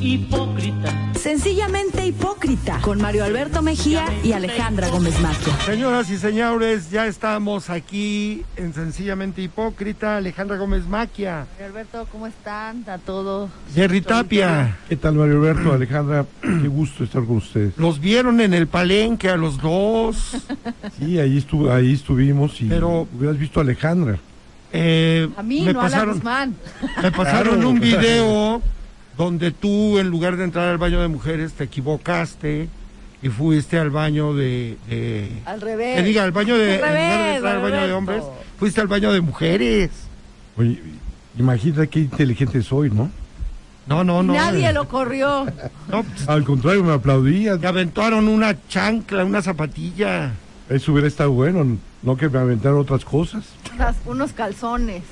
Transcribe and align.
hipócrita. 0.00 0.92
Sencillamente 1.14 2.06
hipócrita, 2.06 2.78
con 2.82 3.00
Mario 3.00 3.24
Alberto 3.24 3.62
Mejía 3.62 4.04
y 4.22 4.32
Alejandra 4.32 4.88
Gómez 4.88 5.18
Maquia. 5.20 5.56
Señoras 5.64 6.10
y 6.10 6.18
señores, 6.18 6.90
ya 6.90 7.06
estamos 7.06 7.70
aquí 7.70 8.42
en 8.56 8.74
Sencillamente 8.74 9.40
Hipócrita, 9.40 10.18
Alejandra 10.18 10.58
Gómez 10.58 10.86
Maquia, 10.86 11.46
Mario 11.52 11.66
Alberto, 11.66 12.06
¿cómo 12.12 12.26
están? 12.26 12.84
A 12.88 12.98
todos. 12.98 13.50
Jerry 13.74 14.02
Tapia. 14.02 14.76
¿Qué 14.88 14.96
tal, 14.96 15.14
Mario 15.14 15.36
Alberto? 15.38 15.72
Alejandra, 15.72 16.26
qué 16.42 16.68
gusto 16.68 17.04
estar 17.04 17.24
con 17.24 17.36
ustedes. 17.38 17.72
Los 17.78 18.00
vieron 18.00 18.40
en 18.42 18.52
el 18.52 18.66
palenque 18.66 19.30
a 19.30 19.36
los 19.36 19.60
dos. 19.60 20.36
Sí, 20.98 21.18
ahí, 21.18 21.38
estu 21.38 21.70
ahí 21.70 21.92
estuvimos 21.94 22.60
y 22.60 22.66
Pero- 22.66 23.08
hubieras 23.16 23.36
visto 23.38 23.58
a 23.60 23.62
Alejandra. 23.64 24.16
Eh, 24.72 25.28
A 25.36 25.42
mí, 25.42 25.62
me 25.62 25.72
no 25.72 25.80
a 25.80 25.88
la 25.88 26.04
Guzmán. 26.04 26.54
me 27.02 27.10
pasaron 27.12 27.54
Claro. 27.54 27.68
un 27.68 27.80
video 27.80 28.62
donde 29.16 29.50
tú, 29.50 29.98
en 29.98 30.08
lugar 30.08 30.36
de 30.36 30.44
entrar 30.44 30.68
al 30.68 30.78
baño 30.78 31.00
de 31.00 31.08
mujeres, 31.08 31.52
te 31.52 31.64
equivocaste 31.64 32.68
y 33.22 33.28
fuiste 33.28 33.78
al 33.78 33.90
baño 33.90 34.34
de... 34.34 34.76
de- 34.88 35.30
Al 35.46 35.60
revés. 35.60 35.96
que 35.96 36.02
diga, 36.02 36.24
al 36.24 36.32
baño 36.32 36.56
de... 36.58 36.64
Al 36.64 36.70
en 36.74 36.76
lugar 36.80 36.92
de 36.92 36.98
revés, 36.98 37.36
entrar 37.36 37.56
al 37.56 37.62
baño 37.62 37.86
de 37.86 37.92
hombres, 37.92 38.22
fuiste 38.58 38.80
al 38.80 38.86
baño 38.88 39.12
de 39.12 39.20
mujeres. 39.20 39.90
Oye, 40.56 40.80
imagínate 41.38 41.88
qué 41.88 42.00
inteligente 42.00 42.62
soy, 42.62 42.90
¿no? 42.90 43.10
No, 43.86 44.02
no, 44.02 44.22
no. 44.22 44.32
Nadie 44.32 44.72
lo 44.72 44.88
corrió. 44.88 45.44
No, 45.90 46.02
pues, 46.02 46.28
Al 46.28 46.42
contrario, 46.44 46.82
me 46.84 46.92
aplaudía. 46.94 47.58
te 47.58 47.66
aventaron 47.66 48.28
una 48.28 48.56
chancla, 48.68 49.24
una 49.24 49.42
zapatilla. 49.42 50.32
Eso 50.68 50.92
hubiera 50.92 51.06
estado 51.08 51.30
bueno, 51.32 51.76
no 52.02 52.16
que 52.16 52.28
me 52.28 52.38
aventaran 52.38 52.78
otras 52.78 53.04
cosas. 53.04 53.44
Unos 54.06 54.32
calzones. 54.32 55.02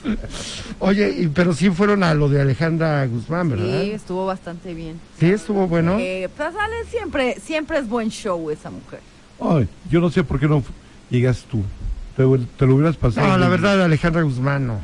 Oye, 0.79 1.15
y- 1.19 1.27
pero 1.29 1.53
sí 1.53 1.69
fueron 1.71 2.03
a 2.05 2.15
lo 2.15 2.29
de 2.29 2.41
Alejandra 2.41 3.05
Guzmán, 3.07 3.51
¿verdad? 3.51 3.83
Sí, 3.83 3.91
estuvo 3.91 4.25
bastante 4.25 4.73
bien. 4.73 4.99
Sí, 5.21 5.27
estuvo 5.27 5.67
bueno. 5.69 5.99
Eh, 5.99 6.29
pues 6.37 6.55
sale 6.55 6.85
siempre, 6.89 7.37
siempre 7.45 7.79
es 7.79 7.89
buen 7.89 8.09
show 8.11 8.51
esa 8.51 8.71
mujer. 8.71 9.01
Ay, 9.41 9.69
yo 9.91 10.01
no 10.01 10.09
sé 10.11 10.25
por 10.25 10.41
qué 10.41 10.49
no 10.49 10.63
llegas 11.11 11.45
tú. 11.51 11.63
Te, 12.17 12.23
te 12.57 12.67
lo 12.67 12.75
hubieras 12.77 12.97
pasado. 12.97 13.27
No, 13.27 13.37
la 13.37 13.49
verdad, 13.49 13.83
Alejandra 13.83 14.23
Guzmán 14.23 14.67
no. 14.67 14.79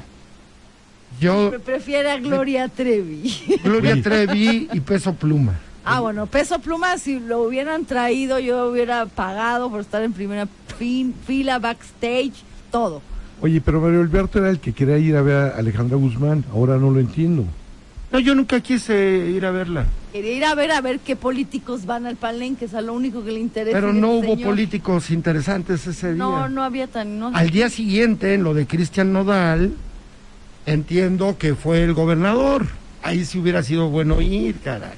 Yo, 1.20 1.50
Me 1.50 1.58
prefiere 1.60 2.10
a 2.10 2.18
Gloria 2.18 2.68
Trevi. 2.68 3.32
Gloria 3.64 3.94
Sí. 3.94 4.02
Trevi 4.02 4.68
y 4.72 4.80
Peso 4.80 5.14
Pluma. 5.14 5.54
Ah, 5.90 6.00
bueno, 6.00 6.26
peso 6.26 6.58
pluma, 6.60 6.98
si 6.98 7.18
lo 7.20 7.40
hubieran 7.42 7.84
traído, 7.84 8.38
yo 8.38 8.70
hubiera 8.70 9.06
pagado 9.06 9.70
por 9.70 9.80
estar 9.80 10.02
en 10.02 10.12
primera 10.12 10.46
fin- 10.78 11.14
fila, 11.26 11.58
backstage, 11.58 12.32
todo. 12.70 13.00
Oye, 13.40 13.60
pero 13.60 13.80
Mario 13.80 14.00
Alberto 14.00 14.38
era 14.38 14.50
el 14.50 14.58
que 14.60 14.72
quería 14.72 14.98
ir 14.98 15.16
a 15.16 15.22
ver 15.22 15.36
a 15.36 15.48
Alejandra 15.56 15.96
Guzmán. 15.96 16.44
Ahora 16.52 16.76
no 16.76 16.90
lo 16.90 17.00
entiendo. 17.00 17.44
No, 18.10 18.18
yo 18.18 18.34
nunca 18.34 18.60
quise 18.60 19.28
ir 19.34 19.44
a 19.46 19.50
verla. 19.50 19.86
Quería 20.12 20.32
ir 20.32 20.44
a 20.44 20.54
ver 20.54 20.70
a 20.72 20.80
ver 20.80 20.98
qué 21.00 21.14
políticos 21.14 21.84
van 21.86 22.06
al 22.06 22.16
palenque, 22.16 22.64
es 22.64 22.74
a 22.74 22.80
lo 22.80 22.94
único 22.94 23.22
que 23.24 23.32
le 23.32 23.40
interesa. 23.40 23.78
Pero 23.78 23.92
no 23.92 24.12
hubo 24.12 24.34
señor- 24.34 24.48
políticos 24.48 25.10
interesantes 25.10 25.86
ese 25.86 26.14
día. 26.14 26.18
No, 26.22 26.48
no 26.48 26.62
había 26.64 26.86
tan. 26.86 27.18
No, 27.18 27.28
Al 27.34 27.50
día 27.50 27.68
siguiente, 27.70 28.34
en 28.34 28.44
lo 28.44 28.54
de 28.54 28.66
Cristian 28.66 29.12
Nodal, 29.12 29.72
entiendo 30.66 31.36
que 31.38 31.54
fue 31.54 31.82
el 31.84 31.92
gobernador. 31.94 32.66
Ahí 33.02 33.24
sí 33.24 33.38
hubiera 33.38 33.62
sido 33.62 33.88
bueno 33.90 34.20
ir, 34.20 34.56
caray. 34.60 34.90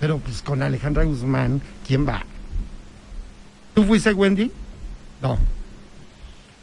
Pero 0.00 0.18
pues 0.18 0.42
con 0.42 0.62
Alejandra 0.62 1.04
Guzmán, 1.04 1.60
¿quién 1.86 2.06
va? 2.06 2.22
¿Tú 3.74 3.84
fuiste, 3.84 4.12
Wendy? 4.12 4.50
No. 5.22 5.38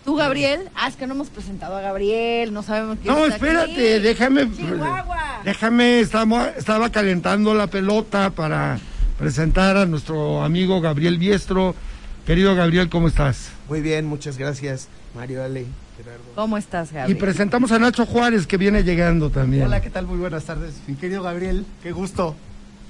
¿Tú, 0.06 0.16
Gabriel? 0.16 0.70
Ah, 0.76 0.90
es 0.90 0.96
que 0.98 1.08
no 1.08 1.14
hemos 1.14 1.30
presentado 1.30 1.78
a 1.78 1.82
Gabriel, 1.82 2.54
no 2.54 2.62
sabemos 2.62 2.98
quién 3.02 3.14
No, 3.14 3.24
está 3.24 3.36
espérate, 3.36 3.96
aquí. 3.96 4.04
déjame. 4.04 4.52
Chihuahua. 4.52 5.42
Déjame, 5.46 6.00
estamos, 6.02 6.48
estaba 6.58 6.90
calentando 6.92 7.54
la 7.56 7.68
pelota 7.68 8.30
para 8.32 8.80
presentar 9.18 9.78
a 9.78 9.86
nuestro 9.86 10.44
amigo 10.44 10.82
Gabriel 10.82 11.18
Biestro. 11.18 11.74
Querido 12.26 12.54
Gabriel, 12.56 12.90
¿cómo 12.90 13.08
estás? 13.08 13.50
Muy 13.70 13.82
bien, 13.82 14.06
muchas 14.06 14.38
gracias, 14.38 14.88
Mario 15.16 15.44
Ale, 15.44 15.66
Gerardo. 15.98 16.24
¿Cómo 16.36 16.58
estás, 16.58 16.92
Y 16.92 16.96
Gabriel? 16.96 17.18
presentamos 17.18 17.72
a 17.72 17.80
Nacho 17.80 18.06
Juárez, 18.06 18.46
que 18.46 18.58
viene 18.58 18.84
llegando 18.84 19.30
también. 19.30 19.64
Hola, 19.66 19.82
¿qué 19.82 19.90
tal? 19.90 20.06
Muy 20.06 20.18
buenas 20.18 20.44
tardes. 20.46 20.76
Mi 20.88 20.96
querido 20.96 21.24
Gabriel, 21.24 21.66
qué 21.82 21.92
gusto. 21.94 22.36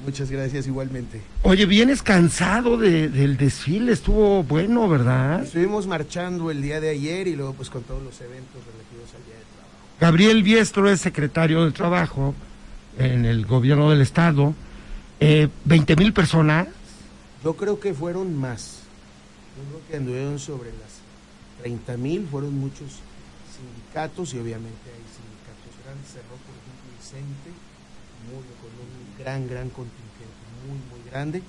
Muchas 0.04 0.30
gracias 0.30 0.68
igualmente. 0.68 1.22
Oye, 1.44 1.66
vienes 1.66 2.04
cansado 2.04 2.78
de- 2.78 3.08
del 3.10 3.38
desfile, 3.38 3.94
estuvo 3.94 4.44
bueno, 4.44 4.90
¿verdad? 4.90 5.44
Estuvimos 5.44 5.88
marchando 5.88 6.52
el 6.52 6.62
día 6.62 6.82
de 6.82 6.90
ayer 6.90 7.28
y 7.28 7.36
luego 7.36 7.54
pues 7.54 7.70
con 7.70 7.84
todos 7.84 8.04
los 8.04 8.20
eventos 8.20 8.62
relativos 8.66 9.10
al 9.16 9.26
día 9.26 9.36
de 9.36 9.44
trabajo. 9.56 9.78
Gabriel 10.02 10.44
Biestro 10.44 10.90
es 10.90 11.00
secretario 11.00 11.64
de 11.66 11.72
Trabajo 11.72 12.36
en 13.00 13.24
el 13.26 13.46
gobierno 13.46 13.90
del 13.90 14.02
Estado. 14.02 14.54
Eh, 15.20 15.48
20 15.64 15.96
mil 15.96 16.12
personas. 16.12 16.68
Yo 17.44 17.56
creo 17.56 17.80
que 17.80 17.94
fueron 17.94 18.36
más. 18.36 18.80
Yo 19.58 19.64
creo 19.70 19.82
que 19.90 19.98
anduvieron 19.98 20.38
sobre 20.40 20.70
las 20.72 21.00
30 21.62 21.96
mil, 21.96 22.28
fueron 22.30 22.54
muchos 22.60 23.00
sindicatos 23.56 24.34
y 24.34 24.40
obviamente 24.40 24.82
hay 24.90 25.06
sindicatos 25.16 25.72
grandes. 25.86 26.12
Cerró, 26.12 26.36
por 26.44 26.56
ejemplo, 26.60 26.92
el 26.92 27.04
CENTE, 27.06 27.52
muy, 28.30 28.44
con 28.62 28.72
un 28.72 29.24
gran, 29.24 29.48
gran 29.48 29.70
contingente, 29.70 30.44
muy, 30.68 30.78
muy 30.92 31.10
grande. 31.10 31.42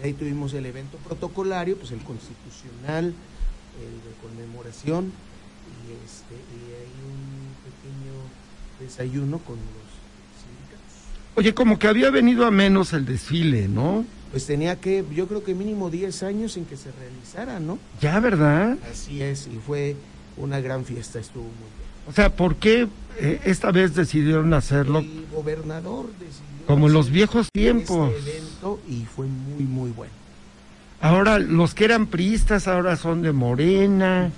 Y 0.00 0.06
ahí 0.06 0.12
tuvimos 0.12 0.52
el 0.54 0.66
evento 0.66 0.98
protocolario, 0.98 1.76
pues 1.76 1.92
el 1.92 2.00
constitucional, 2.02 3.06
el 3.06 3.94
de 4.02 4.12
conmemoración, 4.20 5.06
y, 5.06 5.92
este, 6.04 6.34
y 6.34 6.60
hay 6.74 6.92
un 7.06 7.52
pequeño 7.64 8.14
desayuno 8.80 9.38
con 9.38 9.56
los 9.56 9.88
sindicatos. 10.42 11.36
Oye, 11.36 11.54
como 11.54 11.78
que 11.78 11.88
había 11.88 12.10
venido 12.10 12.46
a 12.46 12.50
menos 12.50 12.92
el 12.92 13.04
desfile, 13.04 13.68
¿no? 13.68 14.04
Pues 14.30 14.46
tenía 14.46 14.80
que, 14.80 15.04
yo 15.14 15.28
creo 15.28 15.44
que 15.44 15.54
mínimo 15.54 15.90
10 15.90 16.22
años 16.22 16.56
en 16.56 16.64
que 16.64 16.76
se 16.76 16.90
realizara, 16.92 17.60
¿no? 17.60 17.78
Ya, 18.00 18.18
¿verdad? 18.18 18.78
Así 18.90 19.22
es, 19.22 19.46
y 19.46 19.58
fue 19.58 19.94
una 20.36 20.60
gran 20.60 20.84
fiesta, 20.84 21.18
estuvo 21.18 21.44
muy 21.44 21.52
bien. 21.52 21.91
O 22.08 22.12
sea, 22.12 22.30
¿por 22.30 22.56
qué 22.56 22.88
eh, 23.18 23.40
esta 23.44 23.70
vez 23.70 23.94
decidieron 23.94 24.52
hacerlo 24.54 25.00
El 25.00 25.26
gobernador 25.32 26.06
decidió 26.18 26.66
como 26.66 26.86
en 26.86 26.92
los 26.92 27.10
viejos 27.10 27.48
tiempos? 27.52 28.12
Este 28.12 28.38
evento 28.38 28.80
y 28.88 29.04
fue 29.04 29.26
muy, 29.26 29.64
muy 29.64 29.90
bueno. 29.90 30.12
Ahora, 31.00 31.38
los 31.38 31.74
que 31.74 31.84
eran 31.84 32.06
priistas 32.06 32.68
ahora 32.68 32.96
son 32.96 33.22
de 33.22 33.32
Morena. 33.32 34.30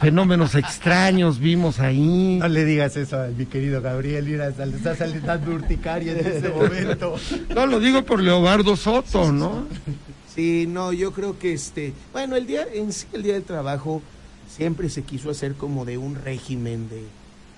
Fenómenos 0.00 0.54
extraños 0.54 1.38
vimos 1.38 1.78
ahí. 1.78 2.38
No 2.40 2.48
le 2.48 2.64
digas 2.64 2.96
eso 2.96 3.20
a 3.20 3.26
mi 3.26 3.44
querido 3.44 3.82
Gabriel, 3.82 4.24
mira, 4.24 4.48
le 4.48 4.76
está 4.76 4.96
saliendo 4.96 5.32
urticaria 5.52 6.12
en 6.12 6.26
este 6.26 6.48
momento. 6.56 7.16
No, 7.54 7.66
lo 7.66 7.78
digo 7.80 8.02
por 8.02 8.20
Leobardo 8.20 8.76
Soto, 8.76 9.30
¿no? 9.30 9.66
Sí, 10.34 10.66
no, 10.66 10.92
yo 10.94 11.12
creo 11.12 11.38
que 11.38 11.52
este, 11.52 11.92
bueno, 12.12 12.34
el 12.36 12.46
día 12.46 12.66
en 12.72 12.92
sí, 12.92 13.06
el 13.12 13.22
día 13.22 13.34
del 13.34 13.44
trabajo 13.44 14.00
siempre 14.54 14.88
se 14.90 15.02
quiso 15.02 15.30
hacer 15.30 15.54
como 15.54 15.84
de 15.84 15.98
un 15.98 16.16
régimen 16.16 16.88
de 16.88 17.04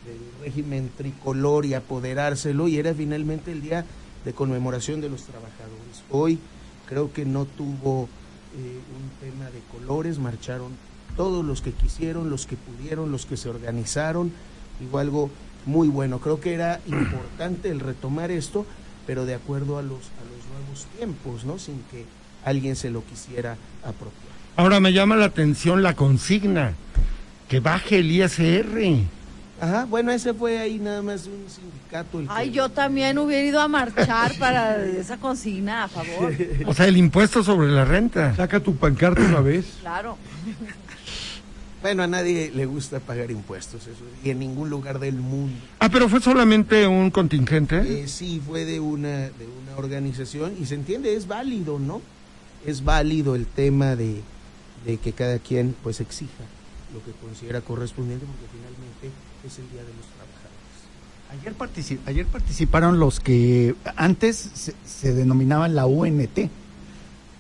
del 0.07 0.19
régimen 0.43 0.91
tricolor 0.97 1.65
y 1.65 1.75
apoderárselo 1.75 2.69
y 2.69 2.79
era 2.79 2.95
finalmente 2.95 3.53
el 3.53 3.63
día 3.63 3.85
de 4.25 4.33
conmemoración 4.33 5.01
de 5.01 5.09
los 5.09 5.23
trabajadores. 5.23 6.03
Hoy 6.11 6.39
creo 6.89 7.13
que 7.13 7.25
no 7.25 7.45
tuvo 7.45 8.09
eh, 8.57 8.81
un 8.97 9.29
tema 9.29 9.47
de 9.51 9.61
colores, 9.71 10.19
marcharon 10.19 10.73
todos 11.17 11.45
los 11.45 11.61
que 11.61 11.73
quisieron, 11.73 12.31
los 12.31 12.47
que 12.47 12.57
pudieron, 12.57 13.13
los 13.13 13.27
que 13.27 13.37
se 13.37 13.49
organizaron, 13.49 14.33
fue 14.91 15.01
algo 15.01 15.31
muy 15.67 15.89
bueno. 15.89 16.19
Creo 16.19 16.41
que 16.41 16.55
era 16.55 16.81
importante 16.87 17.71
el 17.71 17.81
retomar 17.81 18.31
esto, 18.31 18.67
pero 19.07 19.25
de 19.25 19.35
acuerdo 19.35 19.79
a 19.79 19.83
los, 19.83 19.99
a 19.99 20.25
los 20.25 20.47
nuevos 20.51 20.87
tiempos, 20.97 21.45
¿no? 21.45 21.59
Sin 21.59 21.83
que 21.91 22.07
alguien 22.45 22.77
se 22.77 22.91
lo 22.91 23.05
quisiera 23.05 23.57
apropiar. 23.83 24.33
Ahora 24.57 24.81
me 24.81 24.93
llama 24.93 25.17
la 25.17 25.27
atención 25.27 25.83
la 25.83 25.95
consigna, 25.95 26.73
que 27.49 27.61
baje 27.61 27.99
el 27.99 28.11
ISR. 28.11 29.05
Ajá, 29.61 29.85
bueno, 29.85 30.11
ese 30.11 30.35
fue 30.35 30.59
ahí 30.59 30.79
nada 30.79 31.03
más 31.03 31.27
un 31.27 31.45
sindicato. 31.49 32.19
el 32.19 32.27
que- 32.27 32.33
Ay, 32.35 32.51
yo 32.51 32.69
también 32.69 33.17
hubiera 33.19 33.45
ido 33.47 33.61
a 33.61 33.69
marchar 33.69 34.37
para 34.39 34.85
esa 34.85 35.19
consigna, 35.19 35.85
a 35.85 35.89
favor. 35.89 36.35
O 36.67 36.75
sea, 36.75 36.87
el 36.87 36.97
impuesto 36.97 37.45
sobre 37.45 37.69
la 37.69 37.85
renta. 37.85 38.35
Saca 38.35 38.59
tu 38.61 38.75
pancarta 38.75 39.21
una 39.23 39.41
vez. 39.41 39.65
Claro. 39.81 40.19
Bueno, 41.81 42.05
a 42.05 42.07
nadie 42.07 42.53
le 42.55 42.65
gusta 42.67 43.01
pagar 43.01 43.31
impuestos, 43.33 43.83
eso, 43.89 44.05
y 44.23 44.31
en 44.31 44.39
ningún 44.39 44.71
lugar 44.71 45.01
del 45.01 45.17
mundo. 45.17 45.55
Ah, 45.81 45.89
pero 45.89 46.09
fue 46.09 46.21
solamente 46.21 46.87
un 46.87 47.11
contingente. 47.11 48.03
Eh, 48.03 48.07
sí, 48.07 48.41
fue 48.47 48.65
de 48.65 48.79
una, 48.79 49.09
de 49.31 49.47
una 49.63 49.77
organización 49.77 50.55
y 50.61 50.67
se 50.67 50.77
entiende, 50.77 51.17
es 51.17 51.27
válido, 51.27 51.81
¿no? 51.81 52.01
Es 52.67 52.85
válido 52.85 53.35
el 53.35 53.47
tema 53.47 53.97
de, 53.97 54.21
de 54.87 54.97
que 54.99 55.13
cada 55.13 55.39
quien 55.39 55.75
pues 55.83 56.01
exija 56.01 56.45
lo 56.95 57.03
que 57.05 57.13
considera 57.21 57.61
correspondiente 57.61 58.25
porque 58.27 58.47
finalmente 58.53 59.11
es 59.47 59.59
el 59.59 59.71
Día 59.71 59.81
de 59.83 59.89
los 59.89 60.07
Trabajadores. 60.15 60.43
Ayer, 61.31 62.01
ayer 62.07 62.27
participaron 62.27 62.99
los 63.01 63.19
que 63.21 63.75
antes 63.97 64.37
se, 64.55 64.75
se 64.85 65.13
denominaban 65.15 65.75
la 65.75 65.87
UNT. 65.87 66.39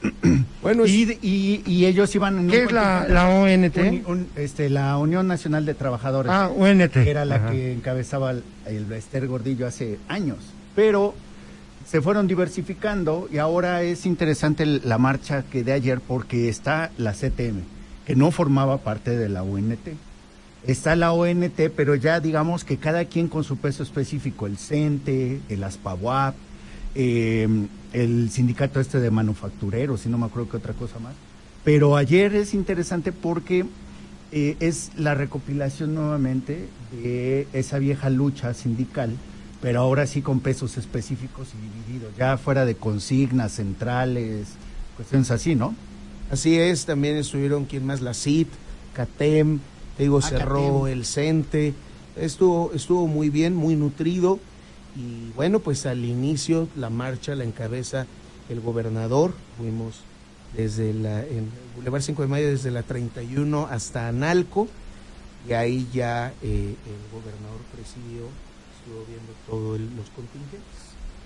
Bueno, 0.63 0.85
Y, 0.87 1.19
y- 1.23 1.63
y 1.67 1.87
ellos 1.87 2.13
iban 2.15 2.39
en 2.39 2.49
¿Qué 2.49 2.65
es 2.65 2.73
la, 2.73 3.07
la 3.09 3.29
ONT? 3.29 3.77
un- 3.79 4.03
un- 4.07 4.27
este, 4.37 4.69
la 4.71 4.97
Unión 4.99 5.27
Nacional 5.29 5.65
de 5.67 5.75
Trabajadores. 5.75 6.31
Ah, 6.33 6.51
UNT. 6.55 6.91
que 6.93 7.11
era 7.11 7.25
la 7.25 7.37
Ajá. 7.37 7.51
que 7.51 7.73
encabezaba 7.73 8.31
el, 8.33 8.43
el 8.67 8.91
Esther 8.93 9.27
Gordillo 9.29 9.67
hace 9.67 9.99
años. 10.09 10.39
Pero 10.75 11.15
se 11.93 12.00
fueron 12.00 12.27
diversificando 12.27 13.29
y 13.31 13.37
ahora 13.37 13.83
es 13.83 14.06
interesante 14.06 14.65
la 14.65 14.97
marcha 14.97 15.43
que 15.43 15.62
de 15.62 15.75
ayer 15.75 16.00
porque 16.00 16.49
está 16.49 16.91
la 16.97 17.12
CTM, 17.12 17.65
que 18.06 18.17
no 18.17 18.31
formaba 18.31 18.79
parte 18.79 19.15
de 19.15 19.29
la 19.29 19.43
UNT. 19.43 19.89
Está 20.67 20.97
la 20.97 21.12
ONT, 21.12 21.69
pero 21.77 21.94
ya 21.94 22.19
digamos 22.19 22.65
que 22.65 22.79
cada 22.79 23.05
quien 23.05 23.29
con 23.29 23.44
su 23.44 23.59
peso 23.59 23.83
específico, 23.83 24.47
el 24.47 24.56
CENTE, 24.56 25.43
el 25.50 25.62
ASPAWAP, 25.62 26.35
eh, 26.94 27.47
el 27.93 28.31
sindicato 28.31 28.81
este 28.81 28.99
de 28.99 29.11
manufactureros, 29.11 30.06
y 30.06 30.09
no 30.09 30.17
me 30.17 30.25
acuerdo 30.25 30.49
qué 30.49 30.56
otra 30.56 30.73
cosa 30.73 30.99
más. 30.99 31.12
Pero 31.62 31.99
ayer 31.99 32.35
es 32.35 32.55
interesante 32.55 33.12
porque 33.12 33.67
eh, 34.33 34.56
es 34.61 34.93
la 34.97 35.15
recopilación 35.15 35.95
nuevamente 35.95 36.69
de 36.91 37.47
esa 37.53 37.79
vieja 37.79 38.09
lucha 38.09 38.55
sindical, 38.55 39.11
pero 39.62 39.81
ahora 39.81 40.06
sí 40.06 40.20
con 40.23 40.41
pesos 40.41 40.76
específicos 40.76 41.49
y 41.55 41.88
divididos, 41.93 42.14
ya 42.19 42.37
fuera 42.37 42.64
de 42.67 42.75
consignas 42.75 43.53
centrales, 43.53 44.49
cuestiones 44.97 45.31
así, 45.31 45.55
¿no? 45.55 45.75
Así 46.31 46.59
es, 46.59 46.85
también 46.85 47.17
estuvieron 47.17 47.64
quien 47.64 47.87
más 47.87 48.00
la 48.00 48.12
CIT, 48.12 48.49
CATEM, 48.93 49.61
te 49.97 50.03
digo, 50.03 50.19
Ah, 50.19 50.23
cerró 50.29 50.81
CATEM. 50.82 50.99
el 50.99 51.06
CENTE, 51.06 51.75
estuvo, 52.17 52.73
estuvo 52.75 53.06
muy 53.06 53.31
bien, 53.31 53.55
muy 53.55 53.76
nutrido 53.76 54.41
y 54.97 55.31
bueno, 55.37 55.61
pues 55.61 55.87
al 55.87 56.05
inicio 56.05 56.69
la 56.76 56.91
marcha 56.91 57.35
la 57.37 57.44
encabeza 57.44 58.06
el 58.49 58.61
gobernador, 58.61 59.32
fuimos 59.56 60.00
desde 60.56 60.93
la, 60.93 61.20
en 61.20 61.38
el 61.38 61.50
Boulevard 61.76 62.03
5 62.03 62.23
de 62.23 62.29
Mayo 62.29 62.49
desde 62.49 62.70
la 62.70 62.82
31 62.82 63.69
hasta 63.70 64.09
Analco 64.09 64.67
y 65.49 65.53
ahí 65.53 65.88
ya 65.93 66.32
eh, 66.43 66.75
el 66.85 67.12
gobernador 67.12 67.61
presidió, 67.73 68.25
estuvo 68.84 69.05
viendo 69.06 69.32
todos 69.49 69.79
los 69.81 70.08
contingentes, 70.11 70.61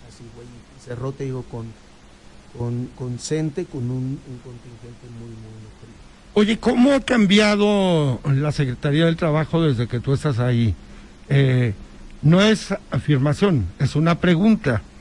así 0.09 0.25
güey, 0.35 0.47
cerró, 0.85 1.13
te 1.13 1.25
digo, 1.25 1.43
con, 1.51 1.67
con, 2.57 2.87
con 2.97 3.19
CENTE, 3.19 3.65
con 3.67 3.83
un, 3.91 4.21
un 4.29 4.39
contingente 4.45 5.07
muy, 5.19 5.29
muy 5.31 5.57
nutrido. 5.63 5.97
Oye, 6.35 6.59
¿cómo 6.59 6.93
ha 6.93 7.01
cambiado 7.01 8.21
la 8.25 8.53
Secretaría 8.53 9.07
del 9.07 9.17
Trabajo 9.17 9.63
desde 9.63 9.87
que 9.89 10.01
tú 10.01 10.13
estás 10.13 10.39
ahí? 10.39 10.75
Eh, 11.29 11.73
no 12.23 12.43
es 12.43 12.75
afirmación, 12.91 13.67
es 13.79 13.97
una 13.97 14.19
pregunta. 14.19 14.83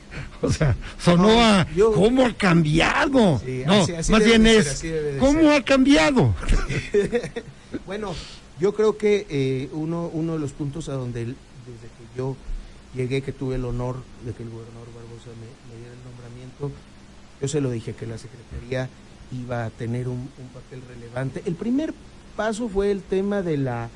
O 0.42 0.50
sea, 0.50 0.76
sonó 0.98 1.28
No, 1.28 1.40
a 1.42 1.66
yo- 1.74 1.92
¿cómo 1.92 2.24
ha 2.24 2.32
cambiado? 2.32 3.40
Sí, 3.44 3.62
no, 3.66 3.72
así- 3.82 3.92
así 3.94 4.12
más 4.12 4.22
bien 4.24 4.42
ser, 4.44 4.58
es 4.58 4.82
de 4.82 5.16
¿cómo 5.18 5.40
ser. 5.40 5.52
ha 5.52 5.62
cambiado? 5.64 6.34
Bueno, 7.86 8.14
yo 8.60 8.74
creo 8.74 8.96
que 8.96 9.26
eh, 9.28 9.68
uno, 9.72 10.08
uno 10.12 10.34
de 10.34 10.38
los 10.38 10.52
puntos 10.52 10.88
a 10.88 10.92
donde 10.94 11.20
desde 11.24 11.34
yo 12.16 12.36
llegué, 12.94 13.22
que 13.22 13.32
tuve 13.32 13.56
el 13.56 13.64
honor 13.64 13.96
de 14.24 14.32
que 14.32 14.42
el 14.42 14.50
gobernador 14.50 14.88
Barbosa 14.94 15.30
me, 15.38 15.76
diera 15.76 15.92
el 15.92 16.04
nombramiento, 16.10 16.70
yo 17.40 17.48
se 17.48 17.60
lo 17.60 17.70
dije 17.70 17.94
que 17.94 18.06
la 18.06 18.18
Secretaría 18.18 18.88
iba 19.32 19.64
a 19.64 19.70
tener 19.70 20.08
un, 20.08 20.18
un 20.18 20.48
papel 20.54 20.82
relevante. 20.88 21.42
El 21.44 21.54
primer 21.54 21.92
paso 22.36 22.68
fue 22.68 22.90
el 22.90 23.02
tema 23.02 23.42
de 23.42 23.56
la 23.56 23.90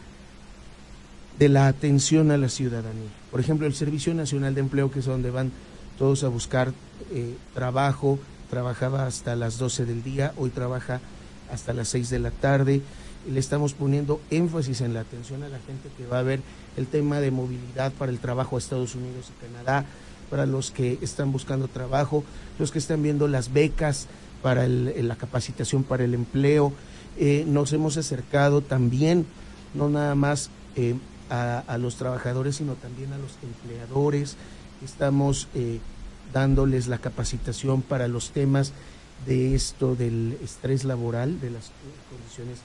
de 1.39 1.49
la 1.49 1.69
atención 1.69 2.31
a 2.31 2.37
la 2.37 2.51
ciudadanía. 2.51 3.09
Por 3.31 3.41
ejemplo, 3.41 3.67
el 3.67 3.75
Servicio 3.75 4.13
Nacional 4.13 4.55
de 4.55 4.61
Empleo, 4.61 4.91
que 4.91 4.99
es 4.99 5.07
donde 5.07 5.31
van 5.31 5.51
todos 5.99 6.23
a 6.23 6.29
buscar 6.29 6.75
eh, 7.13 7.35
trabajo, 7.55 8.19
trabajaba 8.51 9.07
hasta 9.07 9.35
las 9.37 9.57
12 9.57 9.87
del 9.87 10.03
día, 10.03 10.35
hoy 10.37 10.51
trabaja 10.51 11.01
hasta 11.51 11.73
las 11.73 11.89
6 11.89 12.11
de 12.11 12.19
la 12.19 12.31
tarde. 12.31 12.83
Le 13.29 13.39
estamos 13.39 13.75
poniendo 13.75 14.21
énfasis 14.31 14.81
en 14.81 14.95
la 14.95 15.01
atención 15.01 15.43
a 15.43 15.49
la 15.49 15.59
gente 15.59 15.91
que 15.97 16.07
va 16.07 16.21
a 16.21 16.23
ver 16.23 16.41
el 16.77 16.87
tema 16.87 17.21
de 17.21 17.31
movilidad 17.31 17.93
para 17.93 18.11
el 18.11 18.19
trabajo 18.19 18.57
a 18.57 18.59
Estados 18.59 18.95
Unidos 18.95 19.27
y 19.31 19.47
Canadá, 19.47 19.85
para 20.31 20.47
los 20.47 20.71
que 20.71 20.99
están 21.03 21.33
buscando 21.33 21.69
trabajo, 21.69 22.25
los 22.59 22.71
que 22.71 22.79
están 22.79 23.03
viendo 23.03 23.29
las 23.29 23.53
becas 23.53 24.07
para 24.43 24.65
el- 24.65 25.07
la 25.07 25.17
capacitación 25.17 25.83
para 25.85 26.05
el 26.05 26.15
empleo. 26.15 26.73
Eh, 27.19 27.45
nos 27.47 27.73
hemos 27.75 27.97
acercado 27.99 28.63
también, 28.63 29.27
no 29.75 29.89
nada 29.89 30.15
más 30.15 30.51
eh, 30.77 30.95
a, 31.29 31.77
los 31.79 31.97
trabajadores, 31.97 32.57
sino 32.57 32.75
también 32.75 33.13
a 33.13 33.19
los 33.19 33.33
empleadores. 33.43 34.37
Estamos 34.85 35.47
eh, 35.55 35.79
dándoles 36.33 36.87
la 36.89 36.99
capacitación 36.99 37.83
para 37.83 38.09
los 38.09 38.31
temas 38.31 38.73
de 39.27 39.55
esto 39.55 39.95
del 39.95 40.39
estrés 40.43 40.85
laboral, 40.85 41.41
de 41.41 41.51
las 41.51 41.67
eh, 41.67 41.71
condiciones 42.09 42.59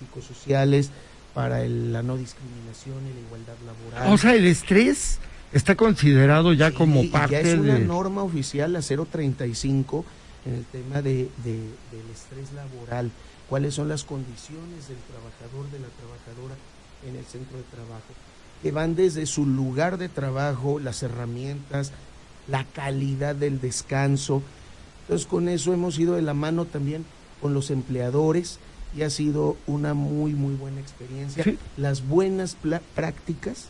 psicosociales, 0.00 0.90
para 1.34 1.62
el- 1.62 1.92
la 1.92 2.02
no 2.02 2.16
discriminación 2.16 2.96
y 3.08 3.14
la 3.14 3.20
igualdad 3.20 3.54
laboral. 3.64 4.12
O 4.12 4.18
sea, 4.18 4.34
el 4.34 4.46
estrés 4.46 5.18
está 5.52 5.76
considerado 5.76 6.52
ya 6.52 6.70
Sí, 6.70 6.76
como 6.76 7.08
parte 7.10 7.32
ya 7.34 7.40
es 7.40 7.58
una 7.58 7.74
de... 7.74 7.84
norma 7.84 8.22
oficial, 8.24 8.72
la 8.72 8.82
035, 8.82 10.04
en 10.46 10.54
el 10.54 10.64
tema 10.64 11.02
de, 11.02 11.28
de- 11.44 11.68
del 11.92 12.10
estrés 12.12 12.52
laboral. 12.52 13.10
¿Cuáles 13.48 13.74
son 13.74 13.88
las 13.88 14.04
condiciones 14.04 14.88
del 14.88 14.98
trabajador, 15.10 15.70
de 15.70 15.78
la 15.80 15.88
trabajadora 15.88 16.54
en 17.08 17.16
el 17.16 17.24
centro 17.24 17.56
de 17.58 17.64
trabajo? 17.64 18.04
Que 18.62 18.72
van 18.72 18.94
desde 18.96 19.26
su 19.26 19.46
lugar 19.46 19.98
de 19.98 20.08
trabajo, 20.08 20.78
las 20.80 21.02
herramientas, 21.02 21.92
la 22.48 22.64
calidad 22.64 23.34
del 23.36 23.60
descanso. 23.60 24.42
Entonces, 25.02 25.26
con 25.26 25.48
eso 25.48 25.72
hemos 25.72 25.98
ido 25.98 26.14
de 26.14 26.22
la 26.22 26.34
mano 26.34 26.64
también 26.64 27.04
con 27.40 27.54
los 27.54 27.70
empleadores 27.70 28.58
y 28.96 29.02
ha 29.02 29.10
sido 29.10 29.56
una 29.66 29.94
muy, 29.94 30.32
muy 30.34 30.54
buena 30.54 30.80
experiencia. 30.80 31.44
Sí. 31.44 31.58
Las 31.76 32.06
buenas 32.06 32.54
pla- 32.54 32.80
prácticas 32.94 33.66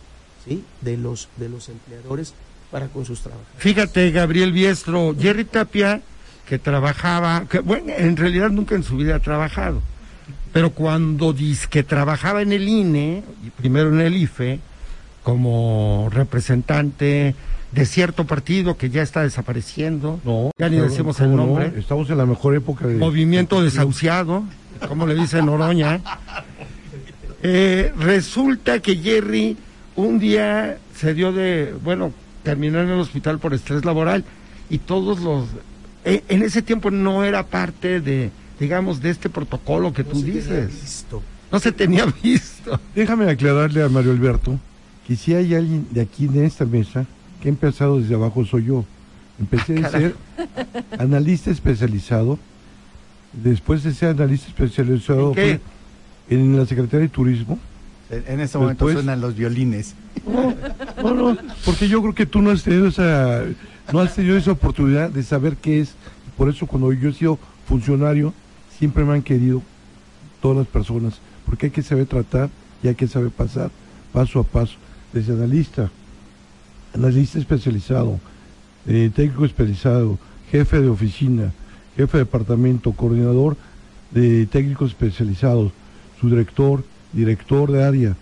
¿sí? 0.46 0.64
de, 0.80 0.96
los, 0.96 1.28
de 1.36 1.48
los 1.48 1.68
empleadores 1.68 2.34
para 2.70 2.88
con 2.88 3.04
sus 3.04 3.20
trabajadores. 3.20 3.52
Fíjate, 3.62 4.10
Gabriel 4.12 4.52
Biestro, 4.52 5.14
Jerry 5.18 5.44
Tapia, 5.44 6.00
que 6.46 6.58
trabajaba, 6.58 7.44
que, 7.50 7.60
bueno, 7.60 7.92
en 7.96 8.16
realidad 8.16 8.50
nunca 8.50 8.74
en 8.74 8.82
su 8.82 8.96
vida 8.96 9.16
ha 9.16 9.20
trabajado, 9.20 9.82
pero 10.52 10.70
cuando 10.70 11.32
dice 11.32 11.66
que 11.70 11.82
trabajaba 11.82 12.42
en 12.42 12.52
el 12.52 12.68
INE, 12.68 13.22
y 13.46 13.50
primero 13.50 13.88
en 13.92 14.00
el 14.00 14.16
IFE, 14.16 14.58
como 15.22 16.08
representante 16.12 17.34
de 17.72 17.86
cierto 17.86 18.24
partido 18.26 18.76
que 18.76 18.90
ya 18.90 19.02
está 19.02 19.22
desapareciendo, 19.22 20.18
No, 20.24 20.50
ya 20.58 20.68
ni 20.68 20.78
decimos 20.78 21.20
el 21.20 21.36
nombre, 21.36 21.72
Estamos 21.78 22.10
en 22.10 22.18
la 22.18 22.26
mejor 22.26 22.56
época 22.56 22.86
de. 22.86 22.94
movimiento 22.96 23.62
desahuciado, 23.62 24.42
como 24.88 25.06
le 25.06 25.14
dicen 25.14 25.48
Oroña, 25.48 26.00
eh, 27.42 27.92
resulta 27.98 28.80
que 28.80 28.96
Jerry 28.96 29.56
un 29.96 30.18
día 30.18 30.78
se 30.96 31.14
dio 31.14 31.32
de, 31.32 31.74
bueno, 31.82 32.12
terminó 32.42 32.80
en 32.80 32.88
el 32.88 32.98
hospital 33.00 33.38
por 33.38 33.54
estrés 33.54 33.84
laboral 33.84 34.24
y 34.68 34.78
todos 34.78 35.20
los, 35.20 35.46
eh, 36.04 36.22
en 36.28 36.42
ese 36.42 36.62
tiempo 36.62 36.90
no 36.90 37.24
era 37.24 37.44
parte 37.46 38.00
de, 38.00 38.30
digamos, 38.58 39.00
de 39.00 39.10
este 39.10 39.28
protocolo 39.28 39.92
que 39.92 40.02
No 40.04 40.10
tú 40.10 40.20
se 40.20 40.22
tenía 40.26 40.40
dices. 40.40 40.80
visto. 40.82 41.22
No 41.52 41.58
se 41.58 41.72
tenía 41.72 42.06
visto. 42.22 42.78
Déjame 42.94 43.28
aclararle 43.30 43.82
a 43.82 43.88
Mario 43.88 44.12
Alberto 44.12 44.58
que 45.06 45.16
si 45.16 45.34
hay 45.34 45.54
alguien 45.54 45.86
de 45.90 46.00
aquí 46.02 46.26
de 46.28 46.46
esta 46.46 46.64
mesa 46.64 47.04
que 47.42 47.48
ha 47.48 47.50
empezado 47.50 47.98
desde 48.00 48.14
abajo 48.14 48.44
soy 48.44 48.66
yo. 48.66 48.84
Empecé 49.40 49.84
a 49.84 49.90
ser 49.90 50.14
analista 50.98 51.50
especializado. 51.50 52.38
Después 53.32 53.82
de 53.84 53.94
ser 53.94 54.10
analista 54.10 54.48
especializado 54.48 55.28
¿En 55.30 55.34
qué? 55.34 55.60
fue 56.28 56.36
en 56.38 56.56
la 56.56 56.66
Secretaría 56.66 57.00
de 57.06 57.08
Turismo. 57.08 57.58
En 58.10 58.40
este 58.40 58.58
momento 58.58 58.86
Después- 58.86 59.04
suenan 59.04 59.20
los 59.20 59.36
violines. 59.36 59.94
No, 60.26 61.14
no, 61.14 61.32
no, 61.34 61.38
porque 61.64 61.88
yo 61.88 62.00
creo 62.02 62.14
que 62.14 62.26
tú 62.26 62.42
no 62.42 62.50
has 62.50 62.62
tenido 62.64 62.88
esa, 62.88 63.42
no 63.92 64.00
has 64.00 64.14
tenido 64.14 64.36
esa 64.36 64.50
oportunidad 64.52 65.10
de 65.10 65.22
saber 65.22 65.56
qué 65.56 65.80
es. 65.80 65.94
Por 66.36 66.48
eso 66.48 66.66
cuando 66.66 66.92
yo 66.92 67.08
he 67.08 67.12
sido 67.12 67.38
funcionario, 67.66 68.34
siempre 68.78 69.04
me 69.04 69.14
han 69.14 69.22
querido 69.22 69.62
todas 70.42 70.58
las 70.58 70.66
personas, 70.66 71.20
porque 71.46 71.66
hay 71.66 71.72
que 71.72 71.82
saber 71.82 72.06
tratar 72.06 72.50
y 72.82 72.88
hay 72.88 72.94
que 72.96 73.06
saber 73.06 73.30
pasar 73.30 73.70
paso 74.12 74.40
a 74.40 74.42
paso, 74.44 74.74
desde 75.12 75.32
analista, 75.32 75.88
analista 76.94 77.38
especializado, 77.38 78.18
eh, 78.86 79.10
técnico 79.14 79.44
especializado, 79.44 80.18
jefe 80.50 80.80
de 80.80 80.88
oficina, 80.88 81.52
jefe 82.00 82.18
de 82.18 82.24
departamento, 82.24 82.92
coordinador 82.92 83.56
de 84.10 84.46
técnicos 84.46 84.90
especializados, 84.90 85.72
subdirector, 86.20 86.82
director 87.12 87.70
de 87.70 87.84
área, 87.84 88.16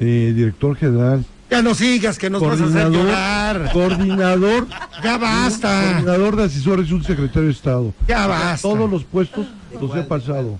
eh, 0.00 0.32
director 0.34 0.74
general, 0.76 1.24
Ya 1.50 1.60
no 1.62 1.74
sigas 1.74 2.18
que 2.18 2.30
nos 2.30 2.40
vas 2.40 2.60
a 2.60 2.64
hacer 2.64 2.82
coordinador, 2.82 3.04
llorar. 3.06 3.72
coordinador, 3.72 4.66
Ya 5.02 5.18
basta. 5.18 5.82
coordinador 5.92 6.36
de 6.36 6.44
asesores 6.44 6.88
y 6.90 6.94
un 6.94 7.04
secretario 7.04 7.44
de 7.44 7.50
Estado. 7.52 7.92
Ya 8.08 8.26
basta. 8.26 8.66
Todos 8.66 8.90
los 8.90 9.04
puestos 9.04 9.46
los 9.80 9.94
he 9.94 10.02
pasado. 10.02 10.58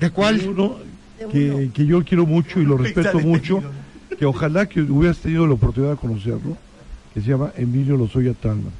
¿De 0.00 0.10
cuál? 0.10 0.40
Uno 0.48 0.76
que, 1.32 1.70
que 1.72 1.86
yo 1.86 2.04
quiero 2.04 2.26
mucho 2.26 2.60
y 2.60 2.64
lo 2.64 2.76
respeto 2.76 3.18
mucho, 3.20 3.62
que 4.18 4.26
ojalá 4.26 4.66
que 4.66 4.80
hubieras 4.82 5.18
tenido 5.18 5.46
la 5.46 5.54
oportunidad 5.54 5.92
de 5.92 5.98
conocerlo, 5.98 6.56
que 7.14 7.20
se 7.20 7.30
llama 7.30 7.52
Emilio 7.56 7.96
Lozoya 7.96 8.34
Talma. 8.34 8.70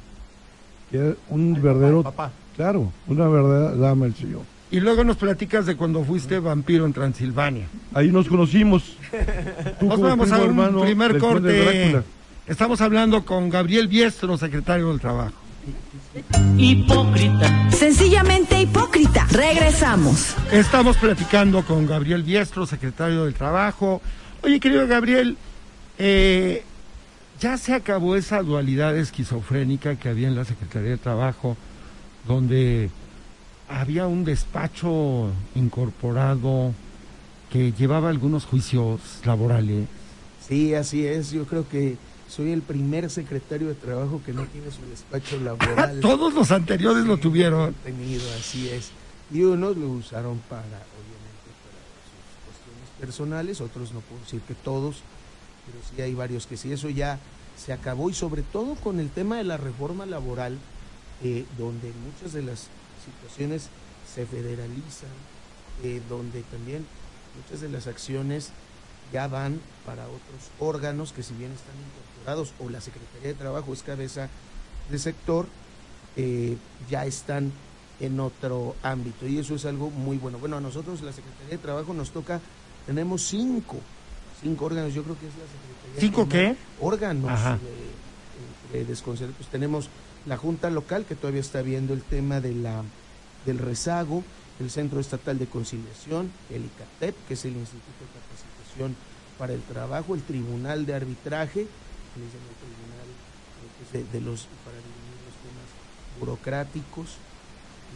Que 0.91 0.97
era 0.97 1.15
un 1.29 1.53
verdadero, 1.61 2.13
claro, 2.59 2.91
una 3.07 3.25
verdadera 3.29 3.73
dama 3.77 4.05
el 4.05 4.15
señor. 4.15 4.41
Y 4.69 4.81
luego 4.81 5.05
nos 5.05 5.15
platicas 5.15 5.65
de 5.65 5.77
cuando 5.77 6.03
fuiste 6.03 6.39
vampiro 6.39 6.85
en 6.85 6.91
Transilvania. 6.91 7.67
Ahí 7.93 8.11
nos 8.11 8.27
conocimos. 8.27 8.97
Tú 9.79 9.85
Nos 9.85 10.01
vamos 10.01 10.29
a 10.29 10.39
un 10.39 10.43
hermano 10.43 10.81
primer 10.81 11.13
del 11.13 11.21
corte. 11.21 12.01
Estamos 12.47 12.81
hablando 12.81 13.23
con 13.23 13.49
Gabriel 13.49 13.87
Biestro, 13.87 14.37
secretario 14.37 14.89
del 14.89 14.99
Trabajo. 14.99 15.35
Hipócrita. 16.57 17.71
Sencillamente 17.71 18.61
hipócrita. 18.61 19.25
Regresamos. 19.31 20.35
Estamos 20.51 20.97
platicando 20.97 21.63
con 21.63 21.87
Gabriel 21.87 22.23
Biestro, 22.23 22.65
secretario 22.65 23.23
del 23.23 23.35
Trabajo. 23.35 24.01
Oye, 24.43 24.59
querido 24.59 24.85
Gabriel, 24.85 25.37
eh, 25.97 26.65
ya 27.39 27.57
se 27.57 27.73
acabó 27.73 28.17
esa 28.17 28.43
dualidad 28.43 28.97
esquizofrénica 28.97 29.95
que 29.95 30.09
había 30.09 30.27
en 30.27 30.35
la 30.35 30.43
Secretaría 30.43 30.89
de 30.89 30.97
Trabajo, 30.97 31.55
donde 32.27 32.89
había 33.67 34.07
un 34.07 34.23
despacho 34.25 35.31
incorporado 35.55 36.73
que 37.51 37.71
llevaba 37.71 38.09
algunos 38.09 38.45
juicios 38.45 38.99
laborales. 39.25 39.87
Sí, 40.47 40.73
así 40.73 41.05
es. 41.05 41.31
Yo 41.31 41.45
creo 41.45 41.67
que 41.67 41.97
soy 42.27 42.51
el 42.51 42.61
primer 42.61 43.09
secretario 43.09 43.67
de 43.67 43.75
trabajo 43.75 44.21
que 44.25 44.33
no 44.33 44.45
tiene 44.45 44.71
su 44.71 44.81
despacho 44.89 45.39
laboral. 45.43 45.99
Todos 45.99 46.33
los 46.33 46.51
anteriores 46.51 47.05
lo 47.05 47.17
tuvieron. 47.17 47.73
Tenido, 47.83 48.23
así 48.39 48.69
es. 48.69 48.91
Y 49.31 49.41
unos 49.43 49.77
lo 49.77 49.87
usaron 49.89 50.39
para, 50.49 50.61
obviamente, 50.61 51.49
para 51.63 51.79
sus 52.05 52.45
cuestiones 52.45 52.89
personales, 52.99 53.61
otros 53.61 53.93
no 53.93 53.99
puedo 54.01 54.21
decir 54.21 54.41
que 54.41 54.55
todos, 54.55 54.97
pero 55.65 55.77
sí 55.95 56.01
hay 56.01 56.15
varios 56.15 56.47
que 56.47 56.57
sí. 56.57 56.71
Eso 56.71 56.89
ya 56.89 57.19
se 57.55 57.73
acabó 57.73 58.09
y 58.09 58.13
sobre 58.13 58.41
todo 58.41 58.75
con 58.75 58.99
el 58.99 59.09
tema 59.09 59.37
de 59.37 59.43
la 59.43 59.57
reforma 59.57 60.05
laboral, 60.05 60.57
eh, 61.23 61.45
donde 61.57 61.91
muchas 62.05 62.33
de 62.33 62.43
las 62.43 62.67
situaciones 63.05 63.69
se 64.13 64.25
federalizan, 64.25 65.09
eh, 65.83 66.01
donde 66.09 66.43
también 66.43 66.85
muchas 67.35 67.61
de 67.61 67.69
las 67.69 67.87
acciones 67.87 68.51
ya 69.11 69.27
van 69.27 69.59
para 69.85 70.03
otros 70.05 70.51
órganos 70.59 71.11
que 71.11 71.23
si 71.23 71.33
bien 71.33 71.51
están 71.51 71.75
incorporados 71.75 72.53
o 72.59 72.69
la 72.69 72.81
Secretaría 72.81 73.29
de 73.29 73.33
Trabajo 73.33 73.73
es 73.73 73.83
cabeza 73.83 74.29
de 74.89 74.99
sector, 74.99 75.47
eh, 76.15 76.57
ya 76.89 77.05
están 77.05 77.51
en 77.99 78.19
otro 78.19 78.75
ámbito 78.81 79.27
y 79.27 79.39
eso 79.39 79.55
es 79.55 79.65
algo 79.65 79.89
muy 79.89 80.17
bueno. 80.17 80.37
Bueno, 80.37 80.57
a 80.57 80.61
nosotros 80.61 81.01
la 81.01 81.11
Secretaría 81.11 81.51
de 81.51 81.57
Trabajo 81.57 81.93
nos 81.93 82.11
toca, 82.11 82.39
tenemos 82.85 83.23
cinco, 83.23 83.77
cinco 84.41 84.65
órganos, 84.65 84.93
yo 84.93 85.03
creo 85.03 85.17
que 85.19 85.27
es 85.27 85.33
la 85.33 85.45
Secretaría. 85.45 85.99
¿Cinco 85.99 86.29
qué? 86.29 86.55
Órganos 86.79 87.59
de, 88.71 88.85
de 88.85 88.95
Pues 88.95 89.49
tenemos 89.51 89.89
la 90.25 90.37
Junta 90.37 90.69
Local 90.69 91.05
que 91.05 91.15
todavía 91.15 91.41
está 91.41 91.61
viendo 91.61 91.93
el 91.93 92.01
tema 92.01 92.41
de 92.41 92.53
la, 92.53 92.83
del 93.45 93.57
rezago, 93.57 94.23
el 94.59 94.69
Centro 94.69 94.99
Estatal 94.99 95.39
de 95.39 95.47
Conciliación, 95.47 96.31
el 96.49 96.65
ICATEP, 96.65 97.15
que 97.27 97.33
es 97.33 97.45
el 97.45 97.55
Instituto 97.55 97.99
de 98.01 98.19
Capacitación 98.19 98.95
para 99.37 99.53
el 99.53 99.61
Trabajo, 99.61 100.15
el 100.15 100.21
Tribunal 100.21 100.85
de 100.85 100.95
Arbitraje, 100.95 101.61
que 101.61 102.19
es 102.19 102.33
el 102.33 102.49
Tribunal 102.59 103.07
eh, 103.93 104.05
de, 104.11 104.21
los, 104.21 104.47
para 104.65 104.75
los 104.75 105.35
temas 105.39 106.19
burocráticos, 106.19 107.15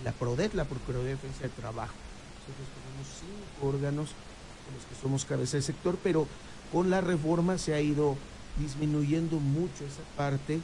la 0.04 0.12
PRODET, 0.14 0.54
la 0.54 0.66
Procuraduría 0.66 1.16
de 1.16 1.16
Defensa 1.16 1.42
del 1.42 1.52
Trabajo. 1.52 1.94
Nosotros 2.40 2.68
tenemos 2.74 3.08
cinco 3.20 3.68
órganos 3.68 4.10
con 4.66 4.76
los 4.76 4.86
que 4.86 4.96
somos 5.02 5.26
cabeza 5.26 5.58
de 5.58 5.64
sector, 5.64 5.98
pero 6.02 6.28
con 6.72 6.90
la 6.90 7.02
reforma 7.02 7.58
se 7.58 7.74
ha 7.74 7.82
ido 7.82 8.16
disminuyendo 8.58 9.40
mucho 9.40 9.86
esa 9.86 10.04
parte 10.16 10.60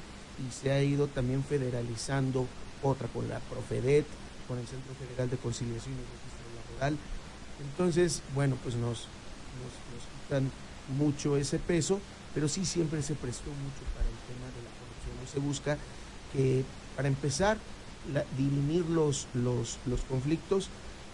y 0.47 0.51
se 0.51 0.71
ha 0.71 0.81
ido 0.81 1.07
también 1.07 1.43
federalizando 1.43 2.47
otra 2.81 3.07
con 3.07 3.27
la 3.27 3.39
Profedet, 3.39 4.05
con 4.47 4.57
el 4.57 4.67
Centro 4.67 4.93
Federal 4.95 5.29
de 5.29 5.37
Conciliación 5.37 5.93
y 5.93 5.97
Registro 5.97 6.71
Laboral. 6.71 6.97
Entonces, 7.61 8.21
bueno, 8.33 8.57
pues 8.63 8.75
nos, 8.75 9.07
nos, 9.59 10.03
quitan 10.23 10.51
mucho 10.97 11.37
ese 11.37 11.59
peso, 11.59 11.99
pero 12.33 12.47
sí 12.47 12.65
siempre 12.65 13.01
se 13.01 13.15
prestó 13.15 13.49
mucho 13.49 13.83
para 13.95 14.07
el 14.07 14.19
tema 14.27 14.47
de 14.55 14.61
la 14.63 14.71
corrupción. 14.79 15.15
Hoy 15.21 15.27
se 15.31 15.39
busca 15.39 15.77
que, 16.33 16.63
para 16.95 17.07
empezar, 17.07 17.57
la, 18.13 18.23
dirimir 18.37 18.85
los, 18.85 19.27
los, 19.33 19.77
los 19.85 20.01
conflictos 20.01 20.69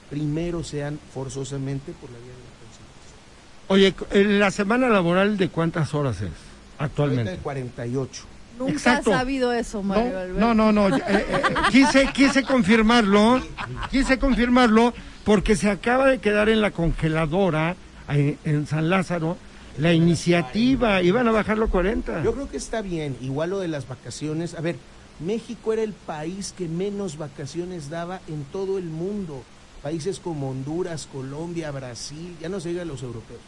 primero 0.10 0.64
sean 0.64 1.00
forzosamente 1.14 1.92
por 1.94 2.12
la 2.12 2.18
vía 2.20 2.28
de 2.28 2.44
la 2.44 3.80
conciliación. 3.90 4.06
Oye, 4.20 4.38
¿la 4.40 4.52
semana 4.52 4.88
laboral 4.88 5.38
de 5.38 5.50
cuántas 5.50 5.94
horas 5.96 6.22
es 6.22 6.32
actualmente? 6.78 7.32
de 7.32 7.38
48. 7.38 8.35
Nunca 8.58 8.98
ha 8.98 9.04
sabido 9.04 9.52
eso, 9.52 9.84
Mario 9.84 10.18
Alberto. 10.18 10.40
No, 10.40 10.54
no, 10.54 10.72
no. 10.72 10.96
Eh, 10.96 11.02
eh, 11.08 11.44
quise, 11.72 12.08
quise 12.14 12.44
confirmarlo, 12.44 13.42
quise 13.92 14.18
confirmarlo 14.18 14.94
porque 15.24 15.56
se 15.56 15.70
acaba 15.70 16.08
de 16.08 16.20
quedar 16.20 16.50
en 16.50 16.62
la 16.62 16.72
congeladora 16.72 17.76
en, 18.08 18.68
San 18.68 18.90
Lázaro 18.90 19.38
la 19.78 19.92
iniciativa, 19.92 21.02
iban 21.02 21.28
a 21.28 21.32
bajarlo 21.32 21.70
40. 21.70 22.24
Yo 22.24 22.34
creo 22.34 22.50
que 22.50 22.56
está 22.56 22.82
bien, 22.82 23.18
igual 23.20 23.50
lo 23.50 23.60
de 23.60 23.68
las 23.68 23.88
vacaciones. 23.88 24.54
A 24.54 24.62
ver, 24.62 24.78
México 25.20 25.74
era 25.74 25.84
el 25.84 25.92
país 25.92 26.54
que 26.58 26.70
menos 26.70 27.18
vacaciones 27.18 27.90
daba 27.90 28.22
en 28.28 28.46
todo 28.46 28.78
el 28.78 28.86
mundo. 28.86 29.44
Países 29.84 30.20
como 30.20 30.50
Honduras, 30.50 31.10
Colombia, 31.12 31.72
Brasil, 31.72 32.38
ya 32.42 32.48
no 32.48 32.60
se 32.60 32.70
diga 32.70 32.86
los 32.86 33.04
europeos, 33.04 33.42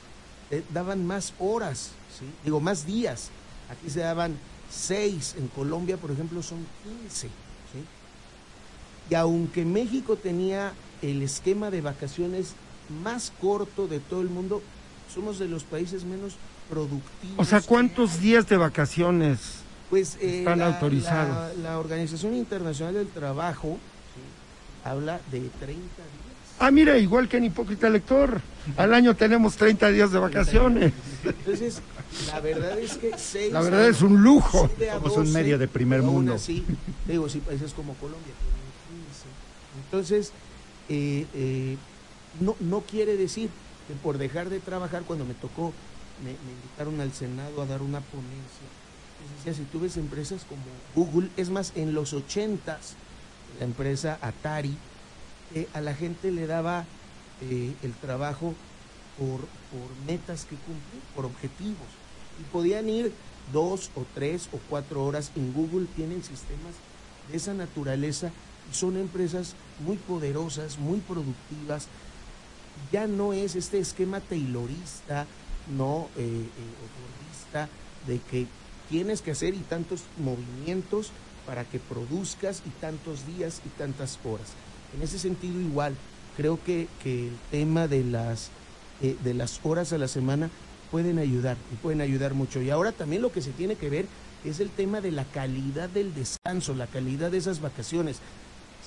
eh, 0.52 0.64
daban 0.74 1.06
más 1.06 1.34
horas, 1.40 1.92
¿sí? 2.20 2.26
digo, 2.44 2.60
más 2.60 2.86
días. 2.86 3.30
Aquí 3.72 3.90
se 3.90 4.02
daban 4.02 4.38
seis, 4.70 5.36
en 5.38 5.48
Colombia, 5.48 5.98
por 5.98 6.12
ejemplo, 6.12 6.42
son 6.42 6.60
15. 7.10 7.30
Y 9.10 9.16
aunque 9.16 9.64
México 9.64 10.18
tenía 10.18 10.74
el 11.02 11.22
esquema 11.22 11.72
de 11.72 11.82
vacaciones 11.82 12.54
más 13.04 13.32
corto 13.42 13.88
de 13.88 14.00
todo 14.00 14.22
el 14.22 14.30
mundo, 14.30 14.62
somos 15.14 15.40
de 15.40 15.48
los 15.48 15.64
países 15.64 16.04
menos 16.04 16.36
productivos. 16.70 17.38
O 17.38 17.46
sea, 17.46 17.62
¿cuántos 17.62 18.20
días 18.20 18.48
de 18.48 18.58
vacaciones 18.58 19.40
pues, 19.90 20.18
eh, 20.20 20.40
están 20.40 20.62
autorizados? 20.62 21.58
La, 21.58 21.80
Organización 21.80 22.36
Internacional 22.36 22.96
del 22.96 23.08
Trabajo 23.08 23.78
habla 24.84 25.22
de 25.32 25.40
30 25.40 25.62
días. 25.62 26.28
Ah, 26.60 26.72
mira, 26.72 26.98
igual 26.98 27.30
que 27.30 27.38
en 27.38 27.46
Hipócrita 27.46 27.90
Lector. 27.90 28.42
Al 28.78 28.94
año 28.94 29.16
tenemos 29.16 29.56
30 29.56 29.90
días 29.92 30.12
de 30.12 30.20
vacaciones. 30.20 30.94
Entonces, 31.24 31.82
la 32.28 32.40
verdad 32.40 32.80
es 32.80 32.98
que 32.98 33.12
seis 33.18 33.52
La 33.52 33.62
verdad 33.62 33.88
es 33.88 34.02
un 34.02 34.22
lujo. 34.22 34.70
Somos 34.94 35.18
un 35.18 35.32
medio 35.34 35.58
de 35.58 35.68
primer 35.68 36.02
mundo. 36.02 36.38
Sí, 36.38 36.64
digo, 37.06 37.30
sí, 37.30 37.40
países 37.40 37.74
como 37.74 37.94
Colombia 37.96 38.34
tienen 38.40 39.08
15. 39.08 39.28
Entonces, 39.86 40.32
eh, 40.90 41.26
eh, 41.34 41.78
no, 42.40 42.56
no 42.60 42.82
quiere 42.82 43.18
decir 43.18 43.50
que 43.88 43.94
por 43.96 44.18
dejar 44.18 44.50
de 44.50 44.60
trabajar, 44.60 45.04
cuando 45.04 45.26
me 45.26 45.34
tocó, 45.34 45.74
me, 46.24 46.32
invitaron 46.32 47.00
al 47.02 47.14
Senado 47.14 47.62
a 47.62 47.66
dar 47.66 47.82
una 47.82 48.02
ponencia. 48.02 48.68
Les 49.22 49.46
decía, 49.46 49.54
si 49.54 49.70
tú 49.70 49.82
ves 49.82 49.98
empresas 49.98 50.46
como 50.48 50.62
Google, 50.96 51.30
es 51.38 51.50
más, 51.50 51.74
en 51.76 51.94
los 51.94 52.14
ochentas, 52.14 52.96
la 53.60 53.66
empresa 53.66 54.18
Atari, 54.22 54.78
eh, 55.56 55.68
a 55.74 55.82
la 55.82 55.94
gente 55.94 56.32
le 56.32 56.48
daba 56.48 56.86
el 57.40 57.94
trabajo 58.02 58.56
por, 59.18 59.40
por 59.40 60.06
metas 60.06 60.46
que 60.46 60.56
cumplir, 60.56 61.02
por 61.16 61.26
objetivos. 61.26 61.88
Y 62.40 62.44
podían 62.52 62.90
ir 62.90 63.12
dos 63.52 63.92
o 63.96 64.06
tres 64.14 64.50
o 64.54 64.60
cuatro 64.70 65.04
horas. 65.04 65.32
En 65.36 65.54
Google 65.54 65.88
tienen 65.96 66.24
sistemas 66.24 66.76
de 67.30 67.38
esa 67.38 67.54
naturaleza 67.54 68.32
y 68.72 68.76
son 68.76 68.98
empresas 68.98 69.56
muy 69.86 69.98
poderosas, 69.98 70.78
muy 70.78 71.00
productivas. 71.00 71.88
Ya 72.92 73.08
no 73.08 73.34
es 73.34 73.56
este 73.56 73.80
esquema 73.80 74.20
taylorista, 74.20 75.26
no 75.76 76.10
eh, 76.18 76.22
eh 76.24 76.98
de 78.06 78.20
que 78.20 78.46
tienes 78.90 79.22
que 79.22 79.32
hacer 79.32 79.54
y 79.54 79.60
tantos 79.60 80.02
movimientos 80.18 81.12
para 81.46 81.64
que 81.64 81.80
produzcas 81.80 82.62
y 82.66 82.70
tantos 82.82 83.26
días 83.26 83.62
y 83.66 83.70
tantas 83.70 84.20
horas. 84.24 84.50
En 84.96 85.02
ese 85.02 85.18
sentido 85.18 85.60
igual, 85.60 85.96
creo 86.36 86.62
que, 86.64 86.88
que 87.04 87.30
el 87.30 87.38
tema 87.50 87.88
de 87.88 88.04
las 88.04 88.52
eh, 89.02 89.16
de 89.24 89.34
las 89.34 89.60
horas 89.64 89.94
a 89.94 89.98
la 89.98 90.08
semana 90.08 90.50
pueden 90.92 91.20
ayudar 91.20 91.58
y 91.72 91.76
pueden 91.76 92.02
ayudar 92.02 92.34
mucho. 92.34 92.62
Y 92.62 92.70
ahora 92.70 92.92
también 92.92 93.22
lo 93.22 93.32
que 93.32 93.42
se 93.42 93.52
tiene 93.52 93.76
que 93.76 93.90
ver 93.90 94.06
es 94.44 94.60
el 94.60 94.70
tema 94.70 95.02
de 95.02 95.12
la 95.12 95.26
calidad 95.26 95.90
del 95.90 96.14
descanso, 96.14 96.74
la 96.74 96.88
calidad 96.88 97.32
de 97.32 97.38
esas 97.38 97.62
vacaciones. 97.62 98.20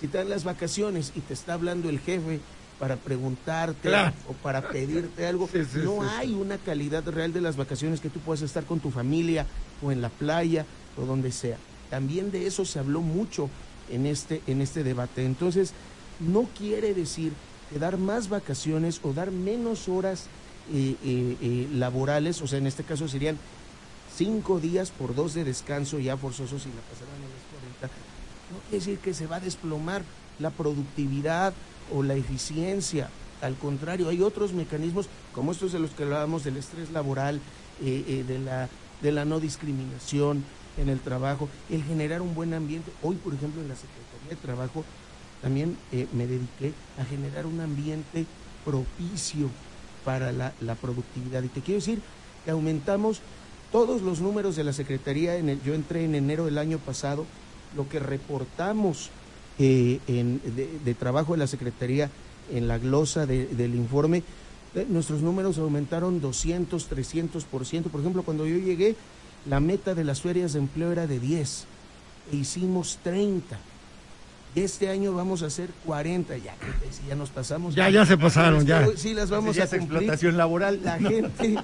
Si 0.00 0.08
te 0.08 0.18
dan 0.18 0.30
las 0.30 0.44
vacaciones 0.44 1.12
y 1.14 1.20
te 1.20 1.34
está 1.34 1.54
hablando 1.54 1.88
el 1.88 2.00
jefe 2.00 2.40
para 2.78 2.96
preguntarte 2.96 3.90
o 4.26 4.32
para 4.42 4.68
pedirte 4.68 5.26
algo, 5.26 5.48
no 5.84 6.02
hay 6.02 6.32
una 6.32 6.56
calidad 6.56 7.06
real 7.06 7.32
de 7.32 7.42
las 7.42 7.56
vacaciones 7.56 8.00
que 8.00 8.08
tú 8.08 8.20
puedas 8.20 8.40
estar 8.40 8.64
con 8.64 8.80
tu 8.80 8.90
familia 8.90 9.46
o 9.82 9.92
en 9.92 10.00
la 10.00 10.08
playa 10.08 10.64
o 10.96 11.04
donde 11.04 11.30
sea. 11.30 11.58
También 11.90 12.30
de 12.30 12.46
eso 12.46 12.64
se 12.64 12.78
habló 12.78 13.02
mucho 13.02 13.50
en 13.90 14.06
este, 14.06 14.40
en 14.46 14.62
este 14.62 14.82
debate. 14.82 15.26
Entonces, 15.26 15.74
no 16.20 16.48
quiere 16.56 16.94
decir 16.94 17.32
dar 17.78 17.98
más 17.98 18.28
vacaciones 18.28 19.00
o 19.02 19.12
dar 19.12 19.30
menos 19.30 19.88
horas 19.88 20.26
eh, 20.72 20.96
eh, 21.04 21.36
eh, 21.40 21.68
laborales, 21.72 22.42
o 22.42 22.46
sea, 22.46 22.58
en 22.58 22.66
este 22.66 22.84
caso 22.84 23.08
serían 23.08 23.38
cinco 24.16 24.60
días 24.60 24.90
por 24.90 25.14
dos 25.14 25.34
de 25.34 25.44
descanso 25.44 25.98
ya 25.98 26.16
forzosos 26.16 26.66
y 26.66 26.68
la 26.68 26.82
pasaran 26.82 27.16
en 27.16 27.30
las 27.30 27.80
40, 27.80 27.96
no 28.52 28.58
quiere 28.68 28.78
decir 28.78 28.98
que 28.98 29.14
se 29.14 29.26
va 29.26 29.36
a 29.36 29.40
desplomar 29.40 30.02
la 30.38 30.50
productividad 30.50 31.52
o 31.94 32.02
la 32.02 32.14
eficiencia. 32.14 33.08
Al 33.40 33.54
contrario, 33.56 34.08
hay 34.08 34.20
otros 34.20 34.52
mecanismos 34.52 35.06
como 35.34 35.52
estos 35.52 35.72
de 35.72 35.78
los 35.78 35.90
que 35.92 36.02
hablábamos 36.02 36.44
del 36.44 36.56
estrés 36.56 36.90
laboral, 36.90 37.40
de 37.80 38.38
la 38.44 38.68
de 39.00 39.12
la 39.12 39.24
no 39.24 39.40
discriminación 39.40 40.44
en 40.76 40.88
el 40.88 41.00
trabajo, 41.00 41.48
el 41.68 41.82
generar 41.84 42.22
un 42.22 42.34
buen 42.34 42.54
ambiente. 42.54 42.90
Hoy, 43.02 43.16
por 43.16 43.34
ejemplo, 43.34 43.60
en 43.60 43.68
la 43.68 43.74
Secretaría 43.74 44.30
de 44.30 44.36
Trabajo 44.36 44.84
también 45.42 45.76
eh, 45.92 46.06
me 46.12 46.26
dediqué 46.26 46.72
a 46.98 47.04
generar 47.04 47.46
un 47.46 47.60
ambiente 47.60 48.26
propicio 48.64 49.48
para 50.04 50.32
la, 50.32 50.52
la 50.60 50.74
productividad. 50.74 51.42
Y 51.42 51.48
te 51.48 51.60
quiero 51.60 51.80
decir 51.80 52.00
que 52.44 52.50
aumentamos 52.50 53.20
todos 53.72 54.02
los 54.02 54.20
números 54.20 54.56
de 54.56 54.64
la 54.64 54.72
Secretaría. 54.72 55.36
En 55.36 55.48
el, 55.48 55.62
yo 55.62 55.74
entré 55.74 56.04
en 56.04 56.14
enero 56.14 56.44
del 56.44 56.58
año 56.58 56.78
pasado, 56.78 57.26
lo 57.76 57.88
que 57.88 57.98
reportamos 58.00 59.10
eh, 59.58 60.00
en, 60.08 60.40
de, 60.84 60.94
trabajo 60.94 61.32
de 61.32 61.38
la 61.38 61.46
Secretaría 61.46 62.10
en 62.52 62.66
la 62.66 62.78
glosa 62.78 63.26
de- 63.26 63.46
del 63.46 63.74
informe, 63.74 64.22
eh, 64.74 64.86
nuestros 64.88 65.20
números 65.22 65.58
aumentaron 65.58 66.20
200, 66.20 66.88
300%. 66.90 67.82
Por 67.84 68.00
ejemplo, 68.00 68.22
cuando 68.22 68.46
yo 68.46 68.56
llegué, 68.58 68.96
la 69.48 69.60
meta 69.60 69.94
de 69.94 70.04
las 70.04 70.20
ferias 70.20 70.52
de 70.52 70.58
empleo 70.60 70.92
era 70.92 71.06
de 71.06 71.18
10 71.20 71.64
e 72.32 72.36
hicimos 72.36 72.98
30. 73.02 73.58
Este 74.54 74.88
año 74.88 75.12
vamos 75.12 75.42
a 75.42 75.46
hacer 75.46 75.70
40, 75.86 76.36
ya, 76.38 76.54
que 76.56 76.92
si 76.92 77.06
ya 77.08 77.14
nos 77.14 77.30
pasamos. 77.30 77.74
Ya, 77.74 77.88
ya 77.88 78.04
se 78.04 78.18
pasaron, 78.18 78.66
ya. 78.66 78.84
Sí, 78.96 79.14
las 79.14 79.30
vamos 79.30 79.54
ya 79.54 79.64
a 79.64 79.66
cumplir. 79.68 79.82
explotación 79.98 80.36
laboral. 80.36 80.80
La 80.82 80.98
gente 80.98 81.54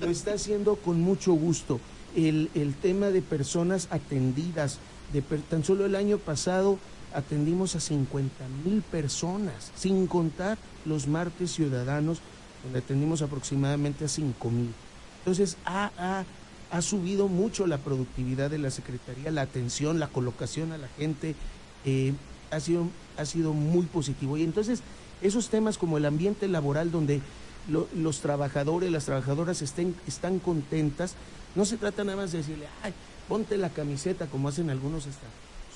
lo 0.00 0.10
está 0.10 0.34
haciendo 0.34 0.74
con 0.76 1.00
mucho 1.00 1.32
gusto. 1.34 1.80
El, 2.16 2.50
el 2.54 2.74
tema 2.74 3.06
de 3.10 3.22
personas 3.22 3.86
atendidas, 3.90 4.78
de 5.12 5.22
per- 5.22 5.42
tan 5.42 5.64
solo 5.64 5.86
el 5.86 5.94
año 5.94 6.18
pasado 6.18 6.78
atendimos 7.14 7.76
a 7.76 7.80
50 7.80 8.32
mil 8.64 8.82
personas, 8.82 9.70
sin 9.76 10.08
contar 10.08 10.58
los 10.84 11.06
martes 11.06 11.52
ciudadanos, 11.52 12.18
donde 12.64 12.80
atendimos 12.80 13.22
aproximadamente 13.22 14.06
a 14.06 14.08
5 14.08 14.50
mil. 14.50 14.72
Entonces, 15.20 15.56
ha, 15.64 15.92
ha- 15.96 16.24
ha 16.72 16.82
subido 16.82 17.28
mucho 17.28 17.68
la 17.68 17.78
productividad 17.78 18.50
de 18.50 18.58
la 18.58 18.70
Secretaría, 18.70 19.30
la 19.30 19.42
atención, 19.42 20.00
la 20.00 20.08
colocación 20.08 20.72
a 20.72 20.78
la 20.78 20.88
gente, 20.98 21.36
eh, 21.84 22.12
ha, 22.50 22.60
sido, 22.60 22.86
ha 23.16 23.24
sido 23.24 23.52
muy 23.52 23.86
positivo. 23.86 24.36
Y 24.36 24.42
entonces, 24.42 24.80
esos 25.22 25.48
temas 25.48 25.78
como 25.78 25.96
el 25.98 26.04
ambiente 26.06 26.48
laboral, 26.48 26.90
donde 26.90 27.20
lo- 27.68 27.88
los 27.96 28.20
trabajadores, 28.20 28.90
las 28.90 29.04
trabajadoras 29.06 29.62
estén, 29.62 29.94
están 30.06 30.38
contentas, 30.38 31.14
no 31.54 31.64
se 31.64 31.76
trata 31.76 32.04
nada 32.04 32.16
más 32.18 32.32
de 32.32 32.38
decirle, 32.38 32.66
ay, 32.82 32.92
ponte 33.28 33.56
la 33.56 33.70
camiseta, 33.70 34.26
como 34.26 34.48
hacen 34.48 34.70
algunos 34.70 35.06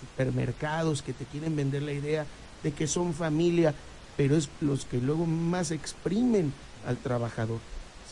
supermercados 0.01 1.03
que 1.03 1.13
te 1.13 1.25
quieren 1.25 1.57
vender 1.57 1.83
la 1.83 1.93
idea 1.93 2.27
de 2.63 2.73
que 2.73 2.87
son 2.87 3.15
familia, 3.15 3.75
pero 4.17 4.37
es 4.37 4.49
los 4.61 4.85
que 4.85 4.99
luego 5.01 5.27
más 5.27 5.71
exprimen 5.71 6.53
al 6.87 6.97
trabajador, 6.97 7.59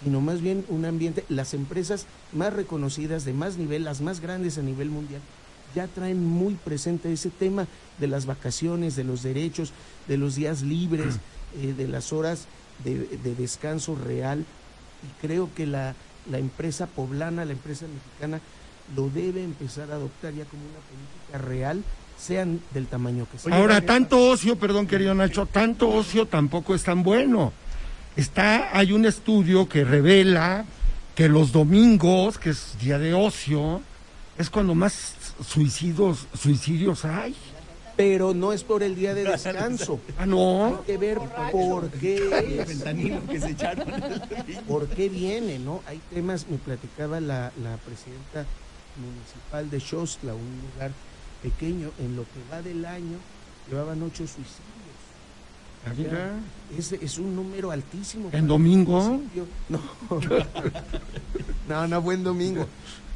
sino 0.02 0.20
más 0.20 0.40
bien 0.40 0.64
un 0.68 0.84
ambiente, 0.84 1.24
las 1.28 1.54
empresas 1.54 2.06
más 2.32 2.52
reconocidas 2.52 3.24
de 3.24 3.32
más 3.32 3.56
nivel, 3.56 3.84
las 3.84 4.00
más 4.00 4.20
grandes 4.20 4.58
a 4.58 4.62
nivel 4.62 4.90
mundial, 4.90 5.20
ya 5.74 5.86
traen 5.88 6.24
muy 6.24 6.54
presente 6.54 7.12
ese 7.12 7.30
tema 7.30 7.66
de 7.98 8.06
las 8.06 8.26
vacaciones, 8.26 8.96
de 8.96 9.04
los 9.04 9.22
derechos, 9.22 9.72
de 10.08 10.16
los 10.16 10.34
días 10.36 10.62
libres, 10.62 11.16
eh, 11.60 11.74
de 11.76 11.88
las 11.88 12.12
horas 12.12 12.46
de, 12.84 13.18
de 13.22 13.34
descanso 13.34 13.94
real. 13.94 14.44
Y 15.02 15.26
creo 15.26 15.50
que 15.54 15.66
la, 15.66 15.94
la 16.30 16.38
empresa 16.38 16.86
poblana, 16.86 17.44
la 17.44 17.52
empresa 17.52 17.86
mexicana, 17.86 18.40
lo 18.94 19.08
debe 19.10 19.42
empezar 19.42 19.90
a 19.90 19.94
adoptar 19.94 20.32
ya 20.32 20.44
como 20.44 20.62
una 20.62 20.78
política 20.78 21.38
real, 21.38 21.82
sean 22.18 22.60
del 22.72 22.86
tamaño 22.86 23.26
que 23.30 23.38
sea. 23.38 23.54
Ahora, 23.54 23.80
tanto 23.80 24.30
ocio, 24.30 24.56
perdón 24.56 24.86
querido 24.86 25.14
Nacho, 25.14 25.46
tanto 25.46 25.88
ocio 25.88 26.26
tampoco 26.26 26.74
es 26.74 26.82
tan 26.82 27.02
bueno. 27.02 27.52
Está, 28.16 28.76
hay 28.76 28.92
un 28.92 29.04
estudio 29.04 29.68
que 29.68 29.84
revela 29.84 30.64
que 31.14 31.28
los 31.28 31.52
domingos, 31.52 32.38
que 32.38 32.50
es 32.50 32.76
día 32.80 32.98
de 32.98 33.12
ocio, 33.12 33.82
es 34.38 34.48
cuando 34.50 34.74
más 34.74 35.14
suicidios, 35.44 36.26
suicidios 36.38 37.04
hay. 37.04 37.34
Pero 37.96 38.34
no 38.34 38.52
es 38.52 38.62
por 38.62 38.82
el 38.82 38.94
día 38.94 39.14
de 39.14 39.24
descanso. 39.30 39.98
Ah, 40.18 40.22
Hay 40.24 40.28
no. 40.28 40.82
que 40.86 40.98
ver 40.98 41.18
por 41.50 41.88
qué 41.90 42.16
es. 42.60 42.66
Fentanilo 42.68 43.24
que 43.26 43.40
se 43.40 43.50
echaron. 43.50 43.86
¿Por 44.68 44.86
qué 44.88 45.08
viene? 45.08 45.58
¿no? 45.58 45.82
Hay 45.86 45.98
temas, 46.12 46.46
me 46.48 46.58
platicaba 46.58 47.20
la, 47.20 47.52
la 47.62 47.76
presidenta 47.78 48.44
municipal 48.98 49.70
de 49.70 49.80
Xostla, 49.80 50.34
un 50.34 50.60
lugar 50.74 50.90
pequeño, 51.42 51.90
en 51.98 52.16
lo 52.16 52.22
que 52.24 52.40
va 52.52 52.60
del 52.60 52.84
año, 52.84 53.18
llevaban 53.70 54.02
ocho 54.02 54.26
suicidios. 54.26 54.66
Ah, 55.86 55.92
mira. 55.96 56.32
Es, 56.76 56.92
es 56.92 57.16
un 57.18 57.34
número 57.36 57.70
altísimo. 57.70 58.28
¿En 58.32 58.46
domingo? 58.46 59.20
No. 59.68 59.80
no, 61.68 61.88
no 61.88 62.02
buen 62.02 62.22
domingo. 62.22 62.66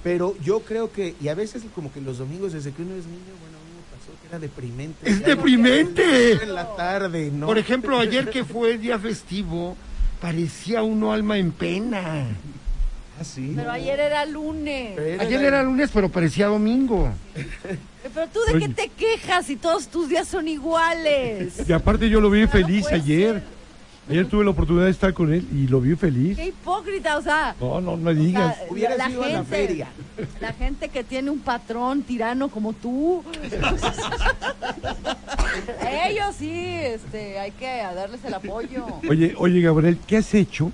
Pero 0.02 0.34
yo 0.42 0.60
creo 0.60 0.90
que, 0.92 1.14
y 1.20 1.28
a 1.28 1.34
veces 1.34 1.62
como 1.74 1.92
que 1.92 2.00
los 2.00 2.18
domingos, 2.18 2.52
desde 2.52 2.72
que 2.72 2.82
uno 2.82 2.94
es 2.94 3.04
niño, 3.06 3.34
bueno, 3.40 3.58
a 3.58 3.60
mí 3.60 3.70
me 3.76 3.96
pasó 3.98 4.12
que 4.22 4.28
era 4.28 4.38
deprimente. 4.38 5.08
Es 5.10 5.20
Ya 5.20 5.28
no- 5.28 5.34
deprimente. 5.36 6.32
En 6.42 6.54
la 6.54 6.74
tarde, 6.74 7.30
¿no? 7.30 7.46
Por 7.46 7.58
ejemplo, 7.58 7.98
ayer 7.98 8.30
que 8.30 8.44
fue 8.44 8.78
día 8.78 8.98
festivo, 8.98 9.76
parecía 10.20 10.82
uno 10.82 11.12
alma 11.12 11.36
en 11.38 11.52
pena. 11.52 12.26
Ah, 13.20 13.24
sí. 13.24 13.52
Pero 13.54 13.70
ayer 13.70 14.00
era 14.00 14.24
lunes. 14.24 14.92
Pero 14.96 15.20
Ayer 15.22 15.44
era 15.44 15.62
lunes, 15.62 15.90
pero 15.92 16.08
parecía 16.08 16.46
domingo. 16.46 17.12
Pero 18.14 18.26
tú 18.28 18.40
de 18.50 18.58
qué 18.58 18.68
te 18.70 18.88
quejas 18.88 19.44
si 19.44 19.56
todos 19.56 19.88
tus 19.88 20.08
días 20.08 20.26
son 20.26 20.48
iguales. 20.48 21.68
Y 21.68 21.72
aparte 21.74 22.08
yo 22.08 22.18
lo 22.22 22.30
vi 22.30 22.40
No 22.40 22.48
feliz 22.48 22.86
ayer. 22.86 23.34
ser. 23.34 23.60
Ayer 24.11 24.27
tuve 24.29 24.44
la 24.44 24.51
oportunidad 24.51 24.87
de 24.87 24.90
estar 24.90 25.14
con 25.14 25.33
él 25.33 25.46
y 25.55 25.68
lo 25.68 25.81
vi 25.81 25.94
feliz. 25.94 26.37
Qué 26.37 26.46
hipócrita, 26.49 27.16
o 27.16 27.23
sea. 27.23 27.55
No, 27.61 27.81
no 27.81 27.96
me 27.96 28.11
o 28.11 28.14
digas. 28.14 28.57
sea, 28.57 28.66
Hubiera 28.68 28.96
la 28.96 29.07
sido 29.07 29.23
a 29.23 29.29
la 29.29 29.35
gente- 29.38 29.51
feria. 29.57 29.88
La 30.40 30.53
gente 30.53 30.88
que 30.88 31.05
tiene 31.05 31.31
un 31.31 31.38
patrón 31.38 32.03
tirano 32.03 32.49
como 32.49 32.73
tú. 32.73 33.23
Ellos 36.05 36.35
sí, 36.38 36.51
este, 36.53 37.38
hay 37.38 37.53
que 37.53 37.66
darles 37.66 38.25
el 38.25 38.35
apoyo. 38.35 38.85
Oye, 39.09 39.35
oye 39.38 39.61
Gabriel, 39.61 39.99
¿qué 40.07 40.16
has 40.18 40.35
hecho 40.35 40.73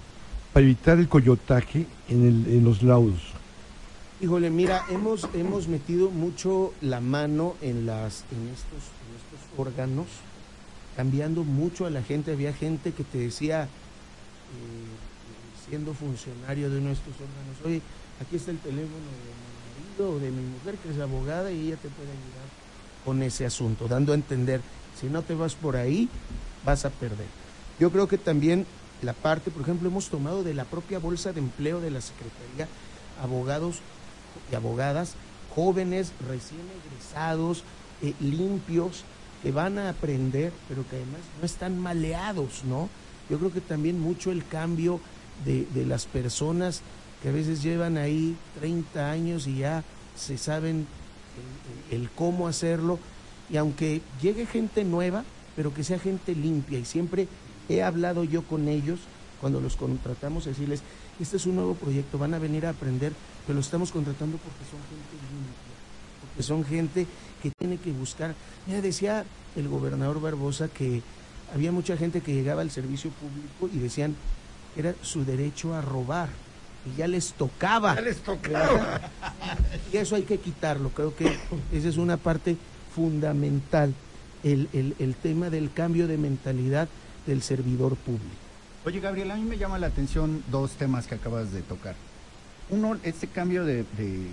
para 0.53 0.65
evitar 0.65 0.99
el 0.99 1.09
coyotaje 1.09 1.87
en, 2.09 2.27
el, 2.27 2.47
en 2.55 2.65
los 2.65 2.83
laudos? 2.83 3.21
Híjole, 4.21 4.49
mira, 4.51 4.83
hemos, 4.91 5.29
hemos 5.35 5.69
metido 5.69 6.11
mucho 6.11 6.73
la 6.81 7.01
mano 7.01 7.55
en, 7.61 7.85
las, 7.85 8.25
en, 8.33 8.49
estos, 8.49 8.91
en 9.03 9.15
estos 9.17 9.59
órganos, 9.59 10.07
cambiando 10.97 11.45
mucho 11.45 11.87
a 11.87 11.91
la 11.91 12.03
gente. 12.03 12.33
Había 12.33 12.53
gente 12.53 12.93
que 12.93 13.05
te 13.05 13.19
decía, 13.19 13.65
eh, 13.65 13.69
siendo 15.69 15.95
funcionario 15.95 16.71
de 16.71 16.79
estos 16.91 17.15
órganos, 17.15 17.57
oye, 17.65 17.83
aquí 18.21 18.37
está 18.37 18.51
el 18.51 18.59
teléfono 18.59 18.89
de 18.89 19.37
mi 19.37 19.93
marido 19.93 20.17
o 20.17 20.19
de 20.19 20.31
mi 20.31 20.43
mujer 20.43 20.75
que 20.77 20.91
es 20.91 20.99
abogada 20.99 21.53
y 21.53 21.69
ella 21.69 21.77
te 21.77 21.89
puede 21.89 22.09
ayudar 22.09 22.49
con 23.05 23.23
ese 23.23 23.47
asunto, 23.47 23.87
dando 23.87 24.13
a 24.13 24.17
entender, 24.17 24.61
si 25.01 25.07
no 25.07 25.23
te 25.23 25.35
vas 25.35 25.55
por 25.55 25.77
ahí, 25.77 26.09
vas 26.65 26.85
a 26.85 26.91
perder. 26.91 27.29
Yo 27.79 27.93
creo 27.93 28.09
que 28.09 28.19
también 28.19 28.67
la 29.03 29.13
parte, 29.13 29.51
por 29.51 29.63
ejemplo, 29.63 29.89
hemos 29.89 30.09
tomado 30.09 30.43
de 30.43 30.55
la 30.55 30.65
propia 30.65 30.99
bolsa 30.99 31.33
de 31.33 31.41
empleo 31.41 31.81
de 31.81 31.91
la 31.91 32.01
Secretaría 32.01 32.67
abogados 33.23 33.81
y 34.51 34.55
abogadas 34.55 35.15
jóvenes, 35.55 36.13
recién 36.29 36.61
egresados, 36.85 37.63
eh, 38.03 38.15
limpios, 38.21 39.05
que 39.47 39.53
van 39.53 39.79
a 39.79 39.91
aprender, 39.91 40.53
pero 40.69 40.83
que 40.89 40.97
además 40.97 41.21
no 41.39 41.47
están 41.47 41.79
maleados, 41.79 42.65
¿no? 42.65 42.89
Yo 43.31 43.39
creo 43.39 43.53
que 43.53 43.61
también 43.61 44.01
mucho 44.01 44.33
el 44.33 44.45
cambio 44.45 44.99
de, 45.45 45.67
de 45.73 45.87
las 45.87 46.05
personas 46.07 46.81
que 47.23 47.29
a 47.29 47.33
veces 47.33 47.63
llevan 47.63 47.97
ahí 47.97 48.37
30 48.59 49.09
años 49.09 49.47
y 49.47 49.59
ya 49.59 49.85
se 50.17 50.37
saben 50.37 50.87
el, 51.93 51.97
el- 52.03 52.11
cómo 52.11 52.49
hacerlo, 52.49 52.99
y 53.49 53.57
aunque 53.57 54.03
llegue 54.21 54.47
gente 54.47 54.83
nueva, 54.83 55.23
pero 55.55 55.73
que 55.73 55.85
sea 55.85 56.01
gente 56.01 56.35
limpia, 56.35 56.81
y 56.81 56.85
siempre 56.85 57.29
he 57.69 57.85
hablado 57.85 58.25
yo 58.25 58.43
con 58.43 58.67
ellos 58.67 58.99
cuando 59.41 59.61
los 59.61 59.77
contratamos, 59.77 60.47
decirles, 60.47 60.83
este 61.21 61.37
es 61.37 61.47
un 61.47 61.55
nuevo 61.55 61.75
proyecto, 61.75 62.19
van 62.19 62.35
a 62.35 62.41
venir 62.41 62.67
a 62.67 62.71
aprender, 62.71 63.13
pero 63.47 63.55
lo 63.55 63.61
estamos 63.61 63.93
contratando 63.93 64.39
porque 64.39 64.65
son 64.69 64.81
gente 64.91 65.15
limpia, 65.23 65.76
porque 66.37 66.43
son 66.43 66.65
gente 66.67 67.07
que 67.43 67.51
tiene 67.59 67.79
que 67.79 67.91
buscar. 67.93 68.35
Mira, 68.67 68.83
decía 68.83 69.25
el 69.57 69.69
gobernador 69.69 70.21
Barbosa 70.21 70.69
que 70.69 71.01
había 71.55 71.73
mucha 71.73 71.97
gente 71.97 72.21
que 72.21 72.35
llegaba 72.35 72.61
al 72.61 72.71
servicio 72.71 73.11
público 73.11 73.75
y 73.75 73.79
decían 73.83 74.15
que 74.75 74.81
era 74.81 74.95
su 75.01 75.25
derecho 75.25 75.75
a 75.75 75.81
robar, 75.81 76.29
y 76.85 76.99
ya 76.99 77.09
les 77.09 77.33
tocaba. 77.33 77.95
Ya 77.95 78.03
les 78.03 78.19
tocaba. 78.19 79.01
Y 79.91 79.97
eso 79.97 80.15
hay 80.17 80.25
que 80.25 80.39
quitarlo. 80.39 80.91
Creo 80.91 81.17
que 81.17 81.25
esa 81.73 81.89
es 81.89 81.97
una 81.97 82.19
parte 82.19 82.57
fundamental, 82.95 83.95
el, 84.45 84.69
el- 84.75 84.95
el 84.99 85.15
tema 85.15 85.49
del 85.49 85.73
cambio 85.73 86.07
de 86.07 86.19
mentalidad 86.19 86.87
del 87.27 87.41
servidor 87.43 87.97
público. 87.97 88.27
Oye, 88.85 89.01
Gabriel, 89.01 89.31
a 89.31 89.37
mí 89.37 89.43
me 89.43 89.57
llama 89.57 89.79
la 89.79 89.87
atención 89.87 90.43
dos 90.51 90.73
temas 90.73 91.07
que 91.07 91.15
acabas 91.15 91.51
de 91.53 91.63
tocar. 91.63 91.95
Uno, 92.69 92.99
este 93.05 93.27
cambio 93.27 93.65
de, 93.65 93.85
de- 93.97 94.31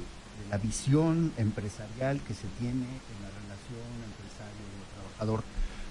la 0.49 0.57
visión 0.57 1.31
empresarial 1.37 2.19
que 2.21 2.33
se 2.33 2.47
tiene 2.59 2.85
en 2.85 3.17
la 3.21 3.29
relación 3.29 3.87
empresario-trabajador. 4.09 5.43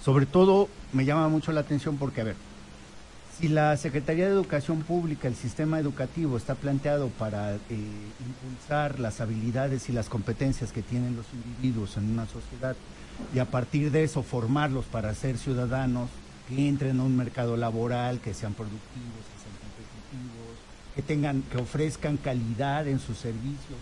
Sobre 0.04 0.26
todo, 0.26 0.68
me 0.92 1.04
llama 1.04 1.28
mucho 1.28 1.52
la 1.52 1.60
atención 1.60 1.96
porque, 1.96 2.20
a 2.20 2.24
ver, 2.24 2.36
si 3.38 3.48
la 3.48 3.76
Secretaría 3.76 4.26
de 4.26 4.32
Educación 4.32 4.82
Pública, 4.82 5.26
el 5.26 5.34
sistema 5.34 5.78
educativo 5.78 6.36
está 6.36 6.54
planteado 6.54 7.08
para 7.08 7.54
eh, 7.54 7.58
impulsar 7.70 9.00
las 9.00 9.20
habilidades 9.20 9.88
y 9.88 9.92
las 9.92 10.08
competencias 10.08 10.70
que 10.70 10.82
tienen 10.82 11.16
los 11.16 11.26
individuos 11.32 11.96
en 11.96 12.10
una 12.10 12.26
sociedad 12.26 12.76
y 13.34 13.38
a 13.38 13.44
partir 13.44 13.90
de 13.90 14.04
eso 14.04 14.22
formarlos 14.22 14.84
para 14.86 15.14
ser 15.14 15.38
ciudadanos 15.38 16.10
que 16.48 16.68
entren 16.68 17.00
a 17.00 17.04
un 17.04 17.16
mercado 17.16 17.56
laboral, 17.56 18.20
que 18.20 18.34
sean 18.34 18.54
productivos, 18.54 19.24
que 19.32 19.38
sean 19.42 19.56
competitivos, 19.62 20.56
que 20.94 21.02
tengan, 21.02 21.42
que 21.42 21.58
ofrezcan 21.58 22.16
calidad 22.16 22.86
en 22.86 22.98
sus 22.98 23.18
servicios 23.18 23.78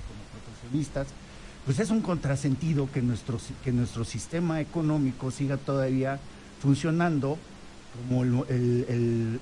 pues 1.66 1.78
es 1.78 1.90
un 1.90 2.00
contrasentido 2.00 2.88
que 2.92 3.02
nuestro, 3.02 3.38
que 3.64 3.72
nuestro 3.72 4.04
sistema 4.04 4.60
económico 4.60 5.30
siga 5.30 5.56
todavía 5.56 6.18
funcionando 6.62 7.38
como 8.08 8.22
el 8.24 9.40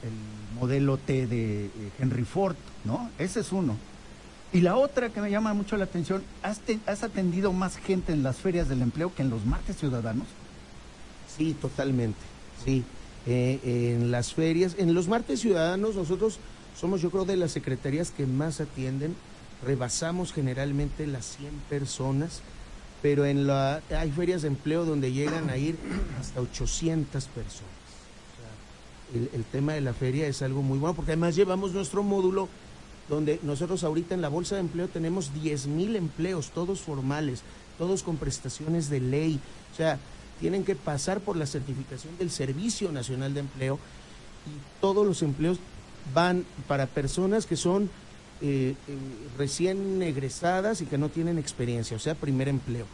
modelo 0.58 0.96
T 0.96 1.26
de 1.26 1.66
eh, 1.66 1.70
Henry 1.98 2.24
Ford, 2.24 2.56
¿no? 2.84 3.10
Ese 3.18 3.40
es 3.40 3.52
uno. 3.52 3.76
Y 4.52 4.62
la 4.62 4.76
otra 4.76 5.10
que 5.10 5.20
me 5.20 5.30
llama 5.30 5.52
mucho 5.52 5.76
la 5.76 5.84
atención, 5.84 6.22
¿has, 6.42 6.60
te- 6.60 6.78
has 6.86 7.02
atendido 7.02 7.52
más 7.52 7.76
gente 7.76 8.12
en 8.12 8.22
las 8.22 8.36
ferias 8.36 8.68
del 8.68 8.80
empleo 8.80 9.14
que 9.14 9.22
en 9.22 9.28
los 9.30 9.44
martes 9.44 9.76
ciudadanos? 9.76 10.26
Sí, 11.36 11.54
totalmente. 11.60 12.18
Sí. 12.64 12.82
Eh, 13.26 13.94
en 14.00 14.10
las 14.10 14.32
ferias, 14.32 14.74
en 14.78 14.94
los 14.94 15.06
martes 15.06 15.40
ciudadanos, 15.40 15.94
nosotros 15.96 16.38
somos, 16.80 17.02
yo 17.02 17.10
creo, 17.10 17.26
de 17.26 17.36
las 17.36 17.50
secretarías 17.52 18.10
que 18.10 18.24
más 18.26 18.60
atienden. 18.60 19.14
Rebasamos 19.64 20.32
generalmente 20.32 21.06
las 21.06 21.36
100 21.36 21.50
personas, 21.68 22.42
pero 23.02 23.26
en 23.26 23.46
la, 23.46 23.82
hay 23.96 24.10
ferias 24.10 24.42
de 24.42 24.48
empleo 24.48 24.84
donde 24.84 25.12
llegan 25.12 25.50
a 25.50 25.56
ir 25.56 25.76
hasta 26.20 26.40
800 26.40 27.24
personas. 27.26 27.62
O 28.32 29.12
sea, 29.12 29.20
el, 29.20 29.30
el 29.34 29.44
tema 29.44 29.72
de 29.72 29.80
la 29.80 29.94
feria 29.94 30.26
es 30.26 30.42
algo 30.42 30.62
muy 30.62 30.78
bueno, 30.78 30.94
porque 30.94 31.12
además 31.12 31.36
llevamos 31.36 31.72
nuestro 31.72 32.02
módulo 32.02 32.48
donde 33.08 33.40
nosotros 33.42 33.84
ahorita 33.84 34.14
en 34.14 34.22
la 34.22 34.28
bolsa 34.28 34.56
de 34.56 34.60
empleo 34.60 34.88
tenemos 34.88 35.32
10 35.34 35.66
mil 35.68 35.96
empleos, 35.96 36.50
todos 36.50 36.80
formales, 36.80 37.42
todos 37.78 38.02
con 38.02 38.16
prestaciones 38.16 38.90
de 38.90 39.00
ley. 39.00 39.40
O 39.72 39.76
sea, 39.76 39.98
tienen 40.40 40.64
que 40.64 40.76
pasar 40.76 41.20
por 41.20 41.36
la 41.36 41.46
certificación 41.46 42.16
del 42.18 42.30
Servicio 42.30 42.92
Nacional 42.92 43.34
de 43.34 43.40
Empleo 43.40 43.78
y 44.46 44.80
todos 44.80 45.06
los 45.06 45.22
empleos 45.22 45.58
van 46.14 46.44
para 46.66 46.86
personas 46.86 47.46
que 47.46 47.56
son 47.56 47.90
eh, 48.40 48.74
eh, 48.86 48.98
recién 49.36 50.00
egresadas 50.02 50.80
y 50.80 50.86
que 50.86 50.98
no 50.98 51.08
tienen 51.08 51.38
experiencia, 51.38 51.96
o 51.96 52.00
sea, 52.00 52.14
primer 52.14 52.48
empleo. 52.48 52.86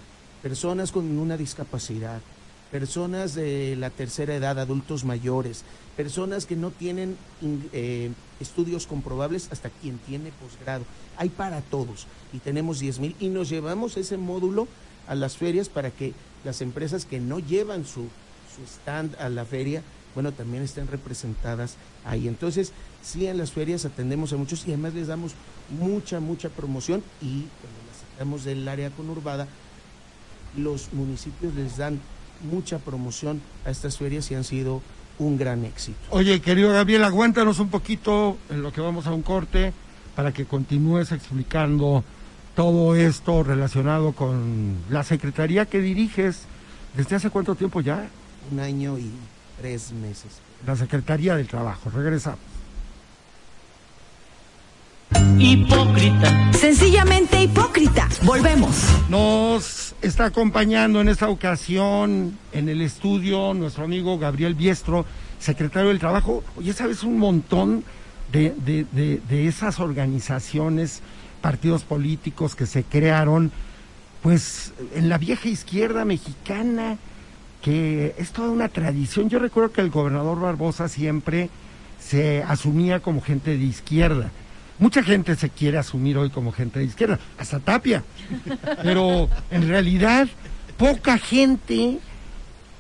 Personas 0.43 0.93
con 0.93 1.19
una 1.19 1.37
discapacidad, 1.37 2.21
personas 2.71 3.35
de 3.35 3.77
la 3.77 3.91
tercera 3.91 4.35
edad, 4.35 4.59
adultos 4.59 5.05
mayores, 5.05 5.65
personas 5.97 6.47
que 6.47 6.57
no 6.57 6.71
tienen 6.71 7.17
eh, 7.73 8.11
estudios 8.41 8.87
comprobables 8.87 9.49
hasta 9.53 9.71
quien 9.71 9.99
tiene 9.99 10.33
posgrado. 10.33 10.85
Hay 11.17 11.29
para 11.29 11.61
todos 11.61 12.07
y 12.33 12.39
tenemos 12.39 12.81
10 12.81 12.99
mil 12.99 13.17
y 13.21 13.29
nos 13.29 13.49
llevamos 13.49 13.97
ese 13.97 14.17
módulo 14.17 14.67
a 15.07 15.15
las 15.15 15.37
ferias 15.37 15.69
para 15.69 15.91
que 15.91 16.15
las 16.45 16.61
empresas 16.63 17.05
que 17.05 17.21
no 17.21 17.39
llevan 17.39 17.85
su, 17.85 18.09
su 18.55 18.63
stand 18.67 19.15
a 19.21 19.29
la 19.29 19.45
feria, 19.45 19.83
bueno, 20.15 20.33
también 20.33 20.63
estén 20.63 20.89
representadas 20.89 21.77
ahí. 22.05 22.29
Entonces, 22.29 22.73
sí, 23.05 23.27
en 23.27 23.39
las 23.39 23.53
ferias 23.53 23.85
atendemos 23.85 24.33
a 24.33 24.37
muchos 24.37 24.67
y 24.67 24.71
además 24.71 24.95
les 24.95 25.09
damos 25.09 25.33
mucha, 25.79 26.21
mucha 26.21 26.49
promoción 26.49 27.03
y 27.21 27.47
cuando 27.61 27.79
las 27.89 28.11
sacamos 28.11 28.45
del 28.45 28.67
área 28.67 28.91
conurbada, 28.91 29.47
los 30.57 30.93
municipios 30.93 31.55
les 31.55 31.77
dan 31.77 32.01
mucha 32.51 32.79
promoción 32.79 33.41
a 33.65 33.71
estas 33.71 33.99
ferias 33.99 34.31
y 34.31 34.35
han 34.35 34.45
sido 34.45 34.83
un 35.19 35.37
gran 35.37 35.65
éxito. 35.65 35.99
Oye, 36.11 36.41
querido 36.41 36.73
Gabriel, 36.73 37.05
aguántanos 37.05 37.59
un 37.59 37.69
poquito 37.69 38.37
en 38.51 38.63
lo 38.63 38.73
que 38.73 38.81
vamos 38.81 39.07
a 39.07 39.13
un 39.13 39.23
corte 39.23 39.73
para 40.17 40.33
que 40.33 40.45
continúes 40.45 41.13
explicando 41.13 42.05
todo 42.55 42.95
esto 42.95 43.43
relacionado 43.43 44.13
con 44.13 44.77
la 44.91 45.03
secretaría 45.03 45.67
que 45.67 45.81
diriges. 45.81 46.43
¿Desde 46.97 47.17
hace 47.17 47.31
cuánto 47.31 47.55
tiempo 47.55 47.81
ya? 47.81 48.09
Un 48.53 48.61
año 48.61 48.99
y 48.99 49.11
tres 49.61 49.93
meses. 49.93 50.41
La 50.65 50.77
Secretaría 50.77 51.37
del 51.37 51.49
Trabajo. 51.49 51.91
Regresamos. 51.91 52.54
Hipócrita. 55.39 56.53
Sencillamente 56.53 57.43
hipócrita. 57.43 58.09
Volvemos. 58.23 58.85
Nos 59.09 59.95
está 60.03 60.27
acompañando 60.27 61.01
en 61.01 61.09
esta 61.09 61.29
ocasión 61.29 62.39
en 62.53 62.69
el 62.69 62.81
estudio 62.81 63.53
nuestro 63.55 63.85
amigo 63.85 64.19
Gabriel 64.19 64.55
Biestro, 64.55 65.05
secretario 65.39 65.89
del 65.89 65.99
Trabajo. 65.99 66.45
Oye, 66.57 66.73
sabes 66.73 67.03
un 67.03 67.19
montón 67.19 67.85
de, 68.33 68.55
de- 68.65 68.87
de- 68.93 69.21
de 69.29 69.49
esas 69.49 69.81
organizaciones, 69.81 71.01
partidos 71.41 71.83
políticos 71.85 72.55
que 72.55 72.67
se 72.67 72.85
crearon, 72.85 73.51
pues 74.23 74.73
en 74.95 75.09
la 75.09 75.19
vieja 75.19 75.49
izquierda 75.49 76.05
mexicana, 76.05 76.97
que 77.63 78.15
es 78.19 78.31
toda 78.31 78.51
una 78.51 78.69
tradición. 78.69 79.29
Yo 79.29 79.39
recuerdo 79.39 79.73
que 79.73 79.81
el 79.81 79.91
gobernador 79.91 80.41
Barbosa 80.41 80.89
siempre 80.89 81.51
se 82.01 82.43
asumía 82.43 83.01
como 83.01 83.21
gente 83.21 83.57
de 83.57 83.65
izquierda. 83.65 84.31
Mucha 84.79 85.03
gente 85.03 85.37
se 85.37 85.51
quiere 85.51 85.79
asumir 85.79 86.19
hoy 86.19 86.31
como 86.31 86.53
gente 86.53 86.81
de 86.81 86.87
izquierda, 86.87 87.19
hasta 87.39 87.61
Tapia. 87.61 88.03
Pero 88.83 89.29
en 89.51 89.69
realidad, 89.69 90.29
poca 90.77 91.19
gente, 91.19 91.99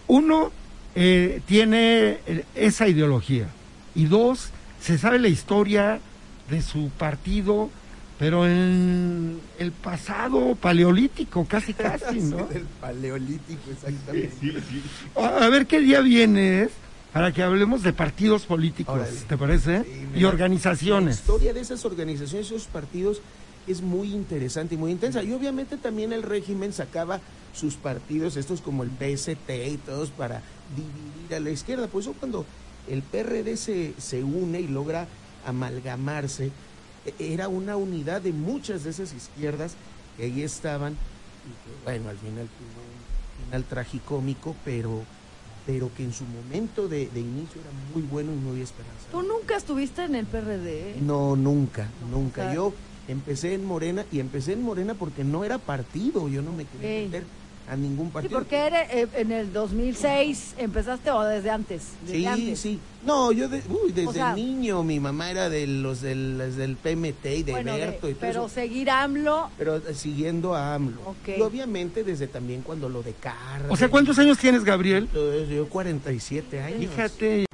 uno, 0.08 0.50
eh, 0.94 1.40
tiene 1.46 2.18
eh, 2.26 2.44
esa 2.54 2.88
ideología. 2.88 3.46
Y 3.94 4.06
dos, 4.06 4.50
se 4.80 4.98
sabe 4.98 5.18
la 5.18 5.28
historia 5.28 6.00
de 6.50 6.62
su 6.62 6.90
partido, 6.90 7.70
pero 8.18 8.46
en 8.46 9.40
el 9.58 9.70
pasado 9.70 10.56
paleolítico, 10.56 11.46
casi 11.46 11.74
casi, 11.74 12.20
¿no? 12.22 12.46
Del 12.46 12.66
paleolítico, 12.80 13.70
exactamente. 13.70 14.62
A 15.16 15.44
a 15.44 15.48
ver 15.48 15.66
qué 15.66 15.80
día 15.80 16.00
vienes 16.00 16.70
para 17.14 17.32
que 17.32 17.44
hablemos 17.44 17.84
de 17.84 17.92
partidos 17.92 18.44
políticos, 18.44 18.96
Órale. 18.96 19.16
¿te 19.28 19.38
parece? 19.38 19.84
Sí, 19.84 20.06
y 20.16 20.24
organizaciones. 20.24 21.14
La 21.16 21.20
historia 21.20 21.52
de 21.54 21.60
esas 21.60 21.84
organizaciones, 21.84 22.48
esos 22.48 22.64
partidos, 22.64 23.22
es 23.68 23.80
muy 23.80 24.12
interesante 24.12 24.74
y 24.74 24.78
muy 24.78 24.90
intensa. 24.90 25.22
Y 25.22 25.32
obviamente 25.32 25.76
también 25.76 26.12
el 26.12 26.24
régimen 26.24 26.72
sacaba 26.72 27.20
sus 27.54 27.76
partidos, 27.76 28.36
estos 28.36 28.60
como 28.60 28.82
el 28.82 28.90
PST 28.90 29.48
y 29.48 29.76
todos, 29.78 30.10
para 30.10 30.42
dividir 30.76 31.34
a 31.36 31.40
la 31.40 31.50
izquierda. 31.50 31.86
Por 31.86 32.02
eso 32.02 32.14
cuando 32.18 32.44
el 32.88 33.00
PRD 33.02 33.56
se, 33.56 33.94
se 33.96 34.24
une 34.24 34.60
y 34.60 34.66
logra 34.66 35.06
amalgamarse, 35.46 36.50
e- 37.06 37.32
era 37.32 37.46
una 37.46 37.76
unidad 37.76 38.22
de 38.22 38.32
muchas 38.32 38.82
de 38.82 38.90
esas 38.90 39.14
izquierdas 39.14 39.76
que 40.16 40.24
ahí 40.24 40.42
estaban. 40.42 40.94
Y 40.94 41.50
que, 41.64 41.84
bueno, 41.84 42.08
al 42.10 42.18
final 42.18 42.48
tuvo 42.48 42.82
un 42.82 43.46
final 43.46 43.64
tragicómico, 43.64 44.56
pero 44.64 45.04
pero 45.66 45.90
que 45.96 46.04
en 46.04 46.12
su 46.12 46.24
momento 46.24 46.88
de, 46.88 47.08
de 47.08 47.20
inicio 47.20 47.60
era 47.60 47.70
muy 47.94 48.02
bueno 48.02 48.32
y 48.32 48.36
muy 48.36 48.60
esperanzador. 48.60 49.10
Tú 49.10 49.22
nunca 49.28 49.56
estuviste 49.56 50.04
en 50.04 50.14
el 50.14 50.26
PRD. 50.26 50.96
No, 51.00 51.36
nunca, 51.36 51.88
nunca. 52.10 52.42
sea- 52.44 52.54
Yo 52.54 52.74
empecé 53.08 53.54
en 53.54 53.64
Morena 53.64 54.04
y 54.12 54.20
empecé 54.20 54.52
en 54.52 54.62
Morena 54.62 54.94
porque 54.94 55.24
no 55.24 55.44
era 55.44 55.58
partido, 55.58 56.28
yo 56.28 56.42
no 56.42 56.52
me 56.52 56.64
quería 56.66 56.88
meter 57.06 57.24
a 57.68 57.76
ningún 57.76 58.10
partido. 58.10 58.38
porque 58.38 58.56
eres, 58.56 58.88
eh, 58.90 59.08
en 59.16 59.32
el 59.32 59.52
2006 59.52 60.54
empezaste 60.58 61.10
o 61.10 61.22
desde 61.22 61.50
antes. 61.50 61.82
Desde 62.02 62.18
Sí, 62.18 62.26
antes. 62.26 62.60
sí. 62.60 62.78
No, 63.06 63.32
yo 63.32 63.48
de- 63.48 63.62
uy, 63.68 63.92
desde 63.92 64.08
O 64.08 64.12
sea- 64.12 64.34
niño 64.34 64.82
mi 64.82 65.00
mamá 65.00 65.30
era 65.30 65.48
de 65.48 65.66
los 65.66 66.00
del, 66.00 66.76
PMT 66.82 67.36
y 67.38 67.42
de 67.42 67.52
Bueno, 67.52 67.72
de- 67.74 67.78
Berto 67.80 68.08
y 68.08 68.12
todo 68.12 68.20
pero 68.20 68.46
eso. 68.46 68.54
seguir 68.54 68.90
AMLO, 68.90 69.50
Pero 69.58 69.76
eh, 69.76 69.94
siguiendo 69.94 70.54
a 70.54 70.74
AMLO. 70.74 71.00
Ok. 71.06 71.38
Y 71.38 71.40
obviamente 71.40 72.04
desde 72.04 72.26
también 72.26 72.62
cuando 72.62 72.88
lo 72.88 73.02
de 73.02 73.12
Carlos. 73.14 73.70
O 73.70 73.76
sea, 73.76 73.88
¿cuántos 73.88 74.18
años 74.18 74.38
tienes, 74.38 74.64
Gabriel? 74.64 75.08
Yo 75.50 75.68
47 75.68 76.60
años. 76.60 76.90
Fíjate. 76.90 77.46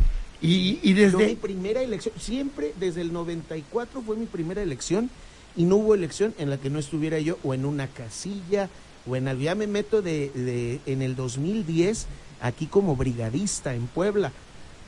Y, 0.43 0.79
y 0.83 0.95
Yo 0.95 1.19
mi 1.19 1.25
desde... 1.25 1.37
primera 1.37 1.83
elección, 1.83 2.15
siempre 2.19 2.73
desde 2.81 3.03
el 3.03 3.13
94 3.13 4.01
fue 4.03 4.17
mi 4.17 4.27
primera 4.27 4.63
elección 4.63 5.11
y 5.55 5.65
no 5.65 5.77
hubo 5.77 5.95
elección 5.95 6.35
en 6.39 6.49
la 6.49 6.57
que 6.57 6.71
no 6.71 6.79
estuviera 6.79 7.19
yo 7.19 7.39
o 7.45 7.53
en 7.55 7.65
una 7.67 7.89
casilla 7.89 8.71
o. 9.07 9.41
Ya 9.41 9.55
me 9.55 9.67
meto 9.67 10.03
de, 10.03 10.31
de- 10.31 10.81
en 10.87 11.03
el 11.03 11.17
2010 11.17 12.07
aquí 12.41 12.67
como 12.67 12.97
brigadista 12.97 13.75
en 13.75 13.87
Puebla, 13.87 14.33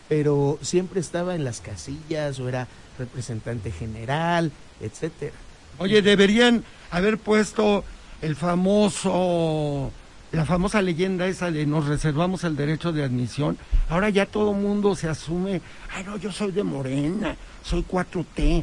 pero 0.08 0.58
siempre 0.62 1.00
estaba 1.00 1.34
en 1.34 1.44
las 1.44 1.60
casillas 1.60 2.38
o 2.40 2.48
era 2.48 2.68
representante 2.98 3.70
general, 3.70 4.52
etcétera. 4.80 5.32
Oye, 5.78 6.02
deberían 6.02 6.64
haber 6.90 7.18
puesto 7.18 7.84
el 8.20 8.36
famoso, 8.36 9.90
la 10.32 10.44
famosa 10.44 10.82
leyenda 10.82 11.26
esa 11.26 11.50
de 11.50 11.66
nos 11.66 11.86
reservamos 11.86 12.44
el 12.44 12.56
derecho 12.56 12.92
de 12.92 13.02
admisión. 13.04 13.56
Ahora 13.88 14.10
ya 14.10 14.26
todo 14.26 14.52
mundo 14.52 14.94
se 14.94 15.08
asume, 15.08 15.60
ay 15.94 16.04
no, 16.04 16.16
yo 16.18 16.30
soy 16.30 16.52
de 16.52 16.62
Morena, 16.62 17.36
soy 17.64 17.82
4T. 17.90 18.62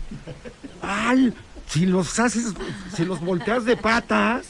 Al, 0.81 1.33
si 1.67 1.85
los 1.85 2.17
haces, 2.19 2.53
si 2.95 3.05
los 3.05 3.19
volteas 3.21 3.65
de 3.65 3.75
patas, 3.77 4.47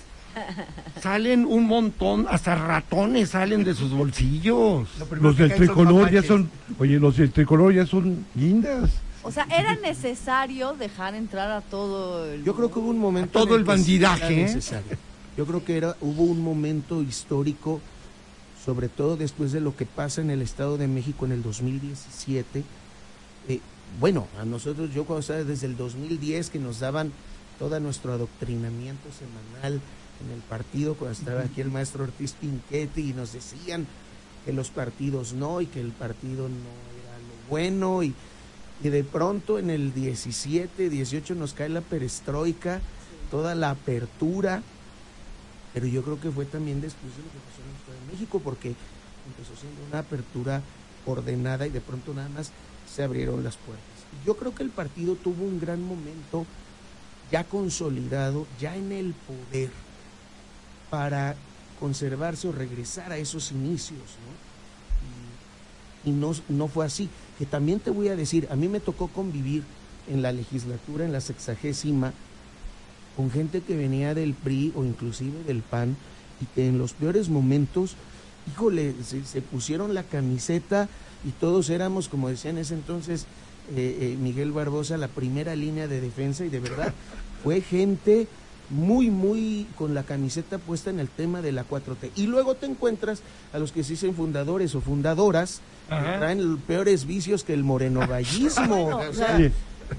salen 1.01 1.45
un 1.45 1.67
montón, 1.67 2.25
hasta 2.29 2.55
ratones 2.55 3.29
salen 3.29 3.63
de 3.63 3.73
sus 3.73 3.91
bolsillos. 3.91 4.87
Los 5.19 5.37
del 5.37 5.53
tricolor 5.53 6.11
ya 6.11 6.23
son, 6.23 6.49
oye, 6.77 6.99
los 6.99 7.17
del 7.17 7.31
tricolor 7.31 7.73
ya 7.73 7.85
son 7.85 8.25
guindas. 8.35 8.89
O 9.21 9.31
sea, 9.31 9.45
era 9.51 9.75
necesario 9.75 10.73
dejar 10.73 11.13
entrar 11.13 11.51
a 11.51 11.61
todo 11.61 12.25
el... 12.25 12.43
Yo 12.43 12.55
creo 12.55 12.71
que 12.71 12.79
hubo 12.79 12.89
un 12.89 12.99
momento. 12.99 13.37
A 13.37 13.43
todo 13.43 13.55
el 13.55 13.63
era 13.63 13.73
bandidaje, 13.73 14.33
¿eh? 14.33 14.43
necesario. 14.43 14.97
Yo 15.35 15.45
creo 15.45 15.63
que 15.63 15.77
era, 15.77 15.95
hubo 16.01 16.23
un 16.23 16.41
momento 16.41 17.01
histórico, 17.01 17.81
sobre 18.63 18.89
todo 18.89 19.17
después 19.17 19.51
de 19.51 19.61
lo 19.61 19.75
que 19.75 19.85
pasa 19.85 20.21
en 20.21 20.31
el 20.31 20.41
Estado 20.41 20.77
de 20.77 20.87
México 20.87 21.25
en 21.25 21.33
el 21.33 21.43
2017. 21.43 22.63
Eh, 23.49 23.59
bueno, 23.99 24.27
a 24.39 24.45
nosotros, 24.45 24.93
yo 24.93 25.05
cuando 25.05 25.21
estaba 25.21 25.43
desde 25.43 25.67
el 25.67 25.75
2010, 25.75 26.49
que 26.49 26.59
nos 26.59 26.79
daban 26.79 27.11
todo 27.57 27.77
nuestro 27.79 28.13
adoctrinamiento 28.13 29.09
semanal 29.11 29.81
en 30.21 30.31
el 30.31 30.41
partido, 30.41 30.95
cuando 30.95 31.17
estaba 31.17 31.41
aquí 31.41 31.61
el 31.61 31.71
maestro 31.71 32.03
Ortiz 32.03 32.33
Pinchetti, 32.33 33.09
y 33.09 33.13
nos 33.13 33.33
decían 33.33 33.87
que 34.45 34.53
los 34.53 34.69
partidos 34.69 35.33
no, 35.33 35.61
y 35.61 35.67
que 35.67 35.81
el 35.81 35.91
partido 35.91 36.49
no 36.49 36.55
era 36.55 37.17
lo 37.17 37.49
bueno, 37.49 38.03
y, 38.03 38.13
y 38.83 38.89
de 38.89 39.03
pronto 39.03 39.59
en 39.59 39.69
el 39.69 39.93
17, 39.93 40.89
18 40.89 41.35
nos 41.35 41.53
cae 41.53 41.69
la 41.69 41.81
perestroika, 41.81 42.81
toda 43.31 43.55
la 43.55 43.71
apertura, 43.71 44.63
pero 45.73 45.85
yo 45.85 46.03
creo 46.03 46.19
que 46.19 46.31
fue 46.31 46.45
también 46.45 46.81
después 46.81 47.15
de 47.15 47.23
lo 47.23 47.29
que 47.29 47.39
pasó 47.39 47.61
en 47.61 47.69
el 47.69 47.75
Estado 47.75 47.99
de 47.99 48.11
México, 48.13 48.41
porque 48.43 48.75
empezó 49.27 49.55
siendo 49.59 49.81
una 49.87 49.99
apertura 49.99 50.61
ordenada 51.05 51.67
y 51.67 51.69
de 51.69 51.81
pronto 51.81 52.13
nada 52.13 52.29
más 52.29 52.51
se 52.93 53.03
abrieron 53.03 53.43
las 53.43 53.57
puertas. 53.57 53.85
Yo 54.25 54.35
creo 54.35 54.55
que 54.55 54.63
el 54.63 54.69
partido 54.69 55.15
tuvo 55.15 55.43
un 55.43 55.59
gran 55.59 55.81
momento 55.81 56.45
ya 57.31 57.43
consolidado, 57.43 58.47
ya 58.59 58.75
en 58.75 58.91
el 58.91 59.13
poder, 59.13 59.69
para 60.89 61.35
conservarse 61.79 62.47
o 62.47 62.51
regresar 62.51 63.11
a 63.11 63.17
esos 63.17 63.51
inicios, 63.51 63.99
¿no? 63.99 64.49
Y, 66.09 66.11
no, 66.11 66.31
no 66.47 66.67
fue 66.67 66.85
así. 66.85 67.09
Que 67.37 67.45
también 67.45 67.79
te 67.79 67.91
voy 67.91 68.07
a 68.07 68.15
decir, 68.15 68.47
a 68.51 68.55
mí 68.55 68.67
me 68.67 68.79
tocó 68.79 69.07
convivir 69.07 69.63
en 70.07 70.21
la 70.21 70.31
legislatura, 70.31 71.05
en 71.05 71.11
la 71.11 71.21
sexagésima, 71.21 72.13
con 73.15 73.31
gente 73.31 73.61
que 73.61 73.75
venía 73.75 74.13
del 74.13 74.33
PRI 74.33 74.73
o 74.75 74.85
inclusive 74.85 75.43
del 75.43 75.61
PAN 75.61 75.97
y 76.41 76.45
que 76.45 76.67
en 76.67 76.77
los 76.77 76.93
peores 76.93 77.29
momentos, 77.29 77.95
híjole, 78.49 78.95
se, 79.03 79.25
se 79.25 79.41
pusieron 79.41 79.93
la 79.93 80.03
camiseta 80.03 80.87
y 81.25 81.31
todos 81.31 81.69
éramos, 81.69 82.07
como 82.07 82.29
decía 82.29 82.51
en 82.51 82.59
ese 82.59 82.75
entonces 82.75 83.25
eh, 83.75 83.97
eh, 84.01 84.17
Miguel 84.19 84.51
Barbosa, 84.51 84.97
la 84.97 85.07
primera 85.07 85.55
línea 85.55 85.87
de 85.87 86.01
defensa 86.01 86.43
y 86.43 86.49
de 86.49 86.59
verdad 86.59 86.93
fue 87.43 87.61
gente 87.61 88.27
muy, 88.69 89.09
muy 89.09 89.65
con 89.75 89.93
la 89.93 90.03
camiseta 90.03 90.57
puesta 90.57 90.89
en 90.89 90.99
el 90.99 91.07
tema 91.09 91.41
de 91.41 91.51
la 91.51 91.65
4T. 91.67 92.11
Y 92.15 92.27
luego 92.27 92.55
te 92.55 92.65
encuentras 92.67 93.21
a 93.53 93.59
los 93.59 93.71
que 93.71 93.83
se 93.83 93.91
dicen 93.93 94.13
fundadores 94.15 94.75
o 94.75 94.81
fundadoras, 94.81 95.61
que 95.87 95.95
Ajá. 95.95 96.19
traen 96.19 96.57
peores 96.59 97.05
vicios 97.05 97.43
que 97.43 97.53
el 97.53 97.63
morenovallismo. 97.63 98.87
o 98.97 99.13
sea, 99.13 99.37
Sí. 99.37 99.51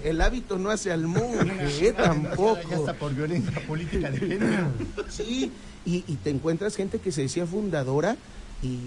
el 0.05 0.21
hábito 0.21 0.59
no 0.59 0.71
hace 0.71 0.93
al 0.93 1.07
monje, 1.07 1.89
¿eh? 1.89 1.93
tampoco. 1.93 2.61
Ya 2.71 2.77
está 2.77 2.95
por 2.95 3.15
violencia 3.15 3.61
política 3.67 4.11
de 4.11 4.19
género. 4.19 4.67
Sí, 5.09 5.51
y, 5.85 6.05
y 6.07 6.15
te 6.23 6.31
encuentras 6.31 6.77
gente 6.77 6.99
que 7.01 7.11
se 7.11 7.23
decía 7.23 7.47
fundadora 7.47 8.17
y, 8.63 8.79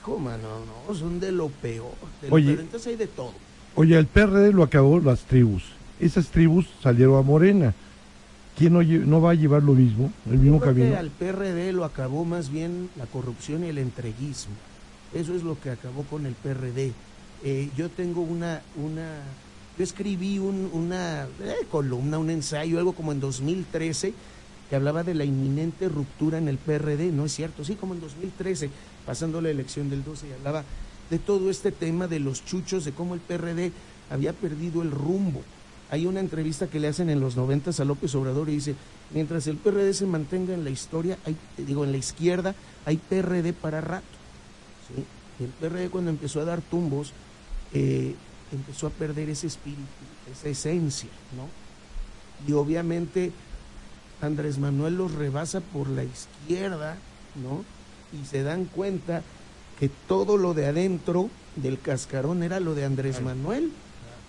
hijo, 0.00 0.18
mano, 0.18 0.48
no, 0.88 0.94
son 0.94 1.20
de 1.20 1.30
lo 1.30 1.48
peor. 1.48 1.92
De 2.22 2.28
lo 2.28 2.34
Oye. 2.34 2.46
peor. 2.46 2.60
Entonces 2.60 2.86
hay 2.88 2.96
de 2.96 3.06
todo. 3.06 3.32
Oye, 3.76 3.96
el 3.96 4.06
PRD 4.06 4.52
lo 4.52 4.64
acabó 4.64 4.98
las 4.98 5.20
tribus. 5.20 5.62
Esas 6.00 6.26
tribus 6.28 6.66
salieron 6.82 7.16
a 7.18 7.22
Morena. 7.22 7.74
¿Quién 8.58 8.72
no, 9.08 9.20
va 9.20 9.30
a 9.30 9.34
llevar 9.34 9.62
lo 9.62 9.74
mismo, 9.74 10.12
el 10.26 10.38
mismo 10.38 10.56
Yo 10.56 10.60
creo 10.62 10.74
que 10.74 10.80
camino? 10.80 10.98
al 10.98 11.10
PRD 11.10 11.72
lo 11.72 11.84
acabó 11.84 12.24
más 12.24 12.50
bien 12.50 12.90
la 12.96 13.06
corrupción 13.06 13.64
y 13.64 13.68
el 13.68 13.78
entreguismo. 13.78 14.52
Eso 15.14 15.34
es 15.34 15.42
lo 15.44 15.58
que 15.60 15.70
acabó 15.70 16.02
con 16.02 16.26
el 16.26 16.34
PRD. 16.34 16.92
Eh, 17.44 17.70
yo 17.76 17.88
tengo 17.88 18.20
una, 18.22 18.62
una, 18.76 19.20
yo 19.78 19.84
escribí 19.84 20.38
un- 20.40 20.68
una 20.72 21.24
eh, 21.40 21.54
columna, 21.70 22.18
un 22.18 22.30
ensayo, 22.30 22.78
algo 22.78 22.92
como 22.94 23.12
en 23.12 23.20
2013, 23.20 24.12
que 24.68 24.76
hablaba 24.76 25.04
de 25.04 25.14
la 25.14 25.24
inminente 25.24 25.88
ruptura 25.88 26.38
en 26.38 26.48
el 26.48 26.58
PRD. 26.58 27.12
No 27.12 27.24
es 27.26 27.32
cierto, 27.34 27.64
sí, 27.64 27.76
como 27.76 27.94
en 27.94 28.00
2013, 28.00 28.70
pasando 29.06 29.40
la 29.40 29.50
elección 29.50 29.88
del 29.88 30.02
12, 30.04 30.28
y 30.28 30.32
hablaba 30.32 30.64
de 31.10 31.18
todo 31.20 31.48
este 31.48 31.70
tema 31.70 32.08
de 32.08 32.18
los 32.18 32.44
chuchos, 32.44 32.84
de 32.84 32.92
cómo 32.92 33.14
el 33.14 33.20
PRD 33.20 33.70
había 34.10 34.32
perdido 34.32 34.82
el 34.82 34.90
rumbo. 34.90 35.42
Hay 35.90 36.06
una 36.06 36.20
entrevista 36.20 36.66
que 36.66 36.80
le 36.80 36.88
hacen 36.88 37.08
en 37.08 37.20
los 37.20 37.36
90 37.36 37.70
a 37.78 37.84
López 37.84 38.14
Obrador 38.14 38.48
y 38.48 38.52
dice, 38.52 38.74
mientras 39.12 39.46
el 39.46 39.56
PRD 39.56 39.94
se 39.94 40.06
mantenga 40.06 40.52
en 40.52 40.64
la 40.64 40.70
historia, 40.70 41.18
hay, 41.24 41.36
digo, 41.56 41.84
en 41.84 41.92
la 41.92 41.98
izquierda, 41.98 42.54
hay 42.84 42.98
PRD 42.98 43.52
para 43.54 43.80
rato. 43.80 44.04
¿sí? 44.88 45.04
El 45.44 45.50
PRD 45.50 45.88
cuando 45.88 46.10
empezó 46.10 46.40
a 46.40 46.44
dar 46.44 46.60
tumbos, 46.60 47.12
eh, 47.72 48.14
empezó 48.52 48.86
a 48.86 48.90
perder 48.90 49.30
ese 49.30 49.46
espíritu, 49.46 49.82
esa 50.30 50.48
esencia, 50.48 51.10
¿no? 51.36 51.48
Y 52.46 52.52
obviamente 52.52 53.32
Andrés 54.20 54.58
Manuel 54.58 54.96
los 54.96 55.12
rebasa 55.12 55.60
por 55.60 55.88
la 55.88 56.04
izquierda, 56.04 56.96
¿no? 57.42 57.64
Y 58.18 58.26
se 58.26 58.42
dan 58.42 58.64
cuenta 58.64 59.22
que 59.78 59.88
todo 59.88 60.36
lo 60.36 60.54
de 60.54 60.66
adentro 60.66 61.30
del 61.56 61.80
cascarón 61.80 62.42
era 62.42 62.60
lo 62.60 62.74
de 62.74 62.84
Andrés 62.84 63.20
Manuel. 63.22 63.70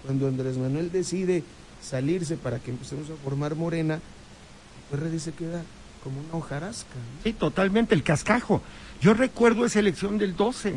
Cuando 0.05 0.27
Andrés 0.27 0.57
Manuel 0.57 0.91
decide 0.91 1.43
salirse 1.81 2.37
para 2.37 2.59
que 2.59 2.71
empecemos 2.71 3.09
a 3.09 3.15
formar 3.23 3.55
Morena, 3.55 3.95
el 3.95 4.97
PRD 4.97 5.19
se 5.19 5.31
queda 5.33 5.63
como 6.03 6.19
una 6.21 6.35
hojarasca. 6.35 6.95
¿no? 6.95 7.23
Sí, 7.23 7.33
totalmente, 7.33 7.95
el 7.95 8.03
cascajo. 8.03 8.61
Yo 9.01 9.13
recuerdo 9.13 9.65
esa 9.65 9.79
elección 9.79 10.17
del 10.17 10.35
12. 10.35 10.75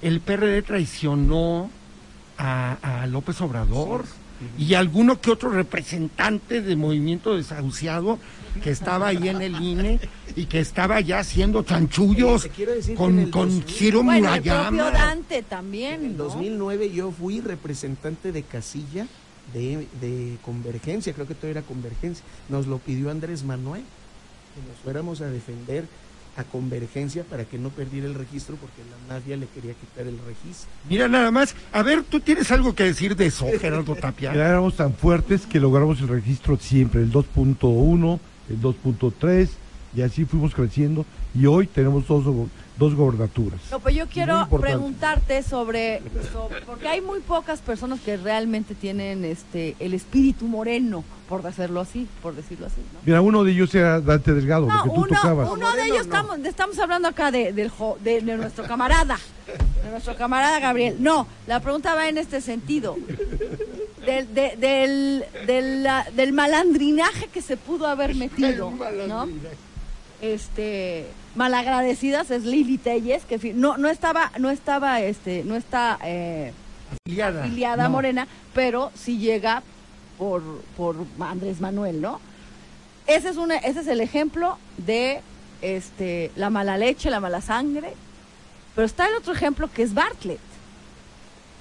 El 0.00 0.20
PRD 0.20 0.62
traicionó 0.62 1.70
a, 2.38 3.02
a 3.02 3.06
López 3.06 3.40
Obrador 3.40 4.04
y 4.58 4.74
alguno 4.74 5.20
que 5.20 5.30
otro 5.30 5.50
representante 5.50 6.60
del 6.62 6.76
movimiento 6.76 7.36
desahuciado 7.36 8.18
que 8.62 8.70
estaba 8.70 9.08
ahí 9.08 9.28
en 9.28 9.40
el 9.42 9.60
INE 9.62 10.00
y 10.36 10.44
que 10.46 10.60
estaba 10.60 11.00
ya 11.00 11.20
haciendo 11.20 11.62
chanchullos 11.62 12.48
con, 12.96 13.30
con 13.30 13.48
2000 13.48 13.64
Ciro 13.74 14.02
Bueno, 14.02 14.34
el 14.34 14.42
propio 14.42 14.70
Murayama. 14.70 14.90
Dante 14.90 15.42
también, 15.42 15.94
En 15.94 16.04
el 16.12 16.16
¿no? 16.16 16.24
2009 16.24 16.90
yo 16.90 17.10
fui 17.10 17.40
representante 17.40 18.32
de 18.32 18.42
casilla 18.42 19.06
de, 19.52 19.86
de 20.00 20.36
Convergencia, 20.42 21.12
creo 21.12 21.26
que 21.26 21.34
todo 21.34 21.50
era 21.50 21.62
Convergencia. 21.62 22.24
Nos 22.48 22.66
lo 22.66 22.78
pidió 22.78 23.10
Andrés 23.10 23.42
Manuel, 23.44 23.82
que 24.54 24.68
nos 24.70 24.78
fuéramos 24.82 25.20
a 25.20 25.26
defender 25.28 25.86
a 26.36 26.44
Convergencia 26.44 27.24
para 27.24 27.44
que 27.44 27.58
no 27.58 27.68
perdiera 27.68 28.06
el 28.06 28.14
registro 28.14 28.56
porque 28.56 28.82
la 28.90 29.14
mafia 29.14 29.36
le 29.36 29.46
quería 29.46 29.74
quitar 29.74 30.06
el 30.06 30.18
registro. 30.26 30.70
Mira 30.88 31.08
nada 31.08 31.30
más, 31.30 31.54
a 31.72 31.82
ver, 31.82 32.02
tú 32.04 32.20
tienes 32.20 32.50
algo 32.50 32.74
que 32.74 32.84
decir 32.84 33.16
de 33.16 33.26
eso, 33.26 33.46
Gerardo 33.60 33.94
Tapia. 33.94 34.32
Éramos 34.32 34.76
tan 34.76 34.94
fuertes 34.94 35.46
que 35.46 35.60
logramos 35.60 36.00
el 36.00 36.08
registro 36.08 36.56
siempre, 36.56 37.02
el 37.02 37.12
2.1, 37.12 38.18
el 38.48 38.60
2.3, 38.60 39.48
y 39.94 40.02
así 40.02 40.24
fuimos 40.24 40.54
creciendo, 40.54 41.04
y 41.34 41.46
hoy 41.46 41.66
tenemos 41.66 42.06
dos, 42.06 42.24
dos 42.78 42.94
gobernaturas. 42.94 43.60
No, 43.70 43.80
pues 43.80 43.94
yo 43.94 44.06
quiero 44.06 44.46
preguntarte 44.60 45.42
sobre, 45.42 46.00
sobre- 46.32 46.60
porque 46.62 46.88
hay 46.88 47.00
muy 47.00 47.20
pocas 47.20 47.60
personas 47.60 48.00
que 48.00 48.16
realmente 48.16 48.74
tienen 48.74 49.24
este 49.24 49.76
el 49.78 49.94
espíritu 49.94 50.46
moreno, 50.46 51.04
por 51.28 51.46
hacerlo 51.46 51.80
así, 51.80 52.06
por 52.22 52.34
decirlo 52.34 52.66
así, 52.66 52.80
¿no? 52.92 52.98
Mira, 53.04 53.20
uno 53.22 53.44
de 53.44 53.52
ellos 53.52 53.74
era 53.74 54.00
Dante 54.00 54.32
Delgado, 54.32 54.66
No, 54.66 54.76
lo 54.78 54.82
que 54.82 54.88
tú 54.90 54.94
uno, 54.96 55.06
tocabas. 55.08 55.50
uno 55.50 55.72
de 55.72 55.84
ellos 55.84 55.96
no. 55.98 56.02
estamos, 56.02 56.38
estamos 56.40 56.78
hablando 56.78 57.08
acá 57.08 57.30
de, 57.30 57.52
de, 57.52 57.70
de 58.20 58.36
nuestro 58.36 58.64
camarada, 58.64 59.18
de 59.84 59.90
nuestro 59.90 60.14
camarada 60.16 60.58
Gabriel. 60.60 60.96
No, 61.00 61.26
la 61.46 61.60
pregunta 61.60 61.94
va 61.94 62.08
en 62.08 62.18
este 62.18 62.40
sentido. 62.40 62.96
Del, 64.04 64.34
de- 64.34 64.56
del, 64.58 65.24
del, 65.46 65.86
del 66.16 66.32
malandrinaje 66.32 67.28
que 67.28 67.40
se 67.40 67.56
pudo 67.56 67.86
haber 67.86 68.14
metido, 68.16 68.72
¿no? 69.06 69.28
Este, 70.22 71.04
malagradecidas 71.34 72.30
es 72.30 72.44
Lili 72.44 72.78
Telles, 72.78 73.24
que 73.24 73.52
no, 73.54 73.76
no 73.76 73.88
estaba, 73.88 74.30
no 74.38 74.50
estaba, 74.50 75.00
este, 75.00 75.42
no 75.44 75.56
está 75.56 75.98
eh, 76.04 76.52
Afiliada. 77.04 77.42
afiliada 77.44 77.84
No. 77.84 77.90
Morena, 77.90 78.28
pero 78.54 78.92
sí 78.94 79.18
llega 79.18 79.64
por, 80.18 80.42
por 80.76 80.94
Andrés 81.18 81.60
Manuel, 81.60 82.00
¿no? 82.00 82.20
Ese 83.08 83.30
es, 83.30 83.36
una, 83.36 83.56
ese 83.56 83.80
es 83.80 83.88
el 83.88 84.00
ejemplo 84.00 84.58
de 84.78 85.20
este, 85.60 86.30
la 86.36 86.50
mala 86.50 86.78
leche, 86.78 87.10
la 87.10 87.18
mala 87.18 87.40
sangre. 87.40 87.92
Pero 88.76 88.86
está 88.86 89.08
el 89.08 89.16
otro 89.16 89.32
ejemplo 89.32 89.68
que 89.74 89.82
es 89.82 89.92
Bartlett. 89.92 90.38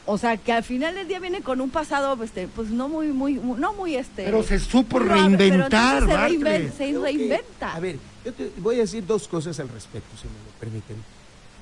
O 0.06 0.20
sea, 0.20 0.38
que 0.38 0.54
al 0.54 0.64
final 0.64 0.94
del 0.94 1.08
día 1.08 1.20
viene 1.20 1.42
con 1.42 1.62
un 1.62 1.72
pasado, 1.72 2.22
este, 2.24 2.48
pues 2.48 2.70
no 2.70 2.88
muy, 2.90 3.08
muy, 3.08 3.34
no 3.34 3.74
muy 3.74 3.96
este. 3.96 4.24
Pero 4.26 4.44
se 4.44 4.60
supo 4.60 5.00
muy 5.00 5.08
pero 5.10 5.20
reinventar, 5.20 6.04
entonces 6.04 6.10
se, 6.10 6.14
Bartlett. 6.14 6.42
reinven- 6.44 6.72
se 6.72 6.78
Creo 6.90 7.00
que- 7.04 7.06
reinventa. 7.12 7.74
a 7.76 7.80
ver, 7.80 7.98
yo 8.26 8.34
te 8.34 8.52
voy 8.58 8.76
a 8.76 8.80
decir 8.80 9.06
dos 9.06 9.28
cosas 9.28 9.60
al 9.60 9.70
respecto, 9.70 10.10
si 10.18 10.28
me 10.28 10.34
lo 10.34 10.60
permiten. 10.60 10.98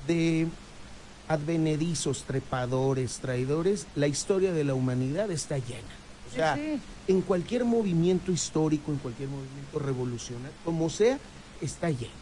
De 0.06 0.46
advenedizos, 1.28 2.24
trepadores, 2.24 3.18
traidores, 3.20 3.86
la 3.94 4.06
historia 4.08 4.52
de 4.52 4.64
la 4.64 4.74
humanidad 4.74 5.30
está 5.30 5.58
llena. 5.58 5.94
O 6.30 6.34
sea, 6.34 6.54
Sí, 6.54 6.80
en 7.08 7.22
cualquier 7.22 7.64
movimiento 7.64 8.32
histórico, 8.32 8.92
en 8.92 8.98
cualquier 8.98 9.28
movimiento 9.28 9.78
revolucionario, 9.78 10.56
como 10.64 10.90
sea, 10.90 11.18
está 11.60 11.90
lleno. 11.90 12.20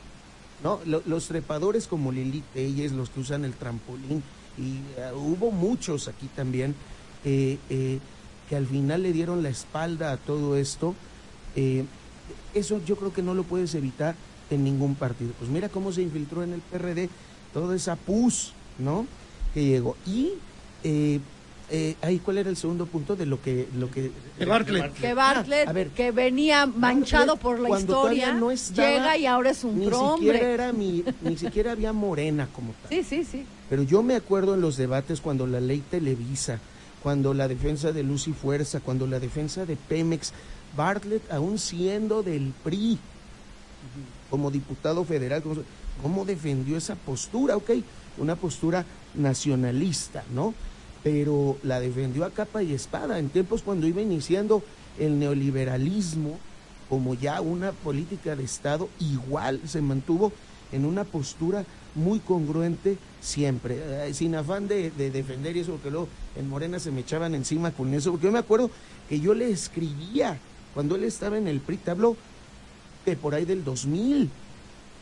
¿no? 0.62 0.80
Lo- 0.86 1.02
los 1.06 1.28
trepadores 1.28 1.86
como 1.86 2.10
Lili 2.10 2.42
Telles, 2.52 2.92
los 2.92 3.10
que 3.10 3.20
usan 3.20 3.44
el 3.44 3.52
trampolín, 3.54 4.22
y 4.58 4.78
eh, 4.96 5.12
hubo 5.14 5.52
muchos 5.52 6.08
aquí 6.08 6.26
también 6.34 6.74
eh, 7.24 7.58
eh, 7.70 8.00
que 8.48 8.56
al 8.56 8.66
final 8.66 9.02
le 9.04 9.12
dieron 9.12 9.42
la 9.42 9.50
espalda 9.50 10.10
a 10.12 10.16
todo 10.16 10.56
esto. 10.56 10.94
eh, 11.56 11.84
eso 12.54 12.80
yo 12.84 12.96
creo 12.96 13.12
que 13.12 13.22
no 13.22 13.34
lo 13.34 13.44
puedes 13.44 13.74
evitar 13.74 14.16
en 14.50 14.64
ningún 14.64 14.94
partido. 14.94 15.32
Pues 15.38 15.50
mira 15.50 15.68
cómo 15.68 15.92
se 15.92 16.02
infiltró 16.02 16.42
en 16.42 16.52
el 16.54 16.60
PRD 16.60 17.08
toda 17.52 17.74
esa 17.76 17.96
pus, 17.96 18.52
¿no? 18.78 19.06
Que 19.54 19.64
llegó. 19.64 19.96
Y 20.06 20.32
eh, 20.84 21.20
eh, 21.70 21.96
ahí, 22.00 22.18
¿cuál 22.18 22.38
era 22.38 22.48
el 22.48 22.56
segundo 22.56 22.86
punto 22.86 23.14
de 23.16 23.26
lo 23.26 23.42
que... 23.42 23.68
Lo 23.76 23.90
que 23.90 24.10
De 24.38 24.46
Bartlett. 24.46 24.92
Que 24.94 25.12
Bartlett, 25.14 25.66
Ah, 25.66 25.70
a 25.70 25.74
ver. 25.74 25.88
que 25.90 26.12
venía 26.12 26.64
manchado 26.66 27.36
por 27.36 27.58
la 27.60 27.78
historia, 27.78 28.32
no 28.32 28.50
estaba- 28.50 28.88
llega 28.88 29.16
y 29.18 29.26
ahora 29.26 29.50
es 29.50 29.64
un 29.64 29.78
Ni 29.78 29.90
siquiera 29.90 30.38
era 30.50 30.72
mi, 30.72 31.04
ni 31.20 31.36
siquiera 31.36 31.72
había 31.72 31.92
morena 31.92 32.48
como 32.54 32.72
tal. 32.82 32.90
Sí, 32.90 33.02
sí, 33.04 33.24
sí. 33.24 33.44
Pero 33.68 33.82
yo 33.82 34.02
me 34.02 34.14
acuerdo 34.16 34.54
en 34.54 34.62
los 34.62 34.76
debates 34.78 35.20
cuando 35.20 35.46
la 35.46 35.60
ley 35.60 35.82
Televisa, 35.90 36.58
cuando 37.02 37.34
la 37.34 37.48
defensa 37.48 37.92
de 37.92 38.02
Luz 38.02 38.28
y 38.28 38.32
Fuerza, 38.32 38.80
cuando 38.80 39.06
la 39.06 39.20
defensa 39.20 39.66
de 39.66 39.76
Pemex, 39.76 40.32
Bartlett 40.74 41.30
aún 41.30 41.58
siendo 41.58 42.22
del 42.22 42.52
PRI, 42.64 42.98
como 44.30 44.50
diputado 44.50 45.04
federal, 45.04 45.42
¿cómo 46.02 46.24
defendió 46.24 46.76
esa 46.76 46.94
postura? 46.94 47.56
Ok, 47.56 47.70
una 48.18 48.36
postura 48.36 48.84
nacionalista, 49.14 50.24
¿no? 50.34 50.54
Pero 51.02 51.56
la 51.62 51.80
defendió 51.80 52.24
a 52.24 52.30
capa 52.30 52.62
y 52.62 52.74
espada 52.74 53.18
en 53.18 53.28
tiempos 53.28 53.62
cuando 53.62 53.86
iba 53.86 54.02
iniciando 54.02 54.62
el 54.98 55.18
neoliberalismo 55.18 56.38
como 56.88 57.14
ya 57.14 57.40
una 57.40 57.72
política 57.72 58.34
de 58.34 58.44
Estado, 58.44 58.88
igual 58.98 59.60
se 59.66 59.82
mantuvo 59.82 60.32
en 60.72 60.84
una 60.84 61.04
postura 61.04 61.64
muy 61.94 62.18
congruente 62.18 62.98
siempre, 63.20 63.78
eh, 63.78 64.14
sin 64.14 64.34
afán 64.34 64.68
de, 64.68 64.90
de 64.90 65.10
defender 65.10 65.56
eso, 65.56 65.72
porque 65.72 65.90
luego 65.90 66.08
en 66.36 66.48
Morena 66.48 66.78
se 66.78 66.90
me 66.90 67.00
echaban 67.00 67.34
encima 67.34 67.72
con 67.72 67.92
eso, 67.94 68.10
porque 68.10 68.26
yo 68.26 68.32
me 68.32 68.38
acuerdo 68.38 68.70
que 69.08 69.20
yo 69.20 69.34
le 69.34 69.50
escribía 69.50 70.38
cuando 70.74 70.96
él 70.96 71.04
estaba 71.04 71.38
en 71.38 71.48
el 71.48 71.60
PRI, 71.60 71.78
te 71.78 71.90
de 73.10 73.16
por 73.16 73.34
ahí 73.34 73.44
del 73.44 73.64
2000, 73.64 74.30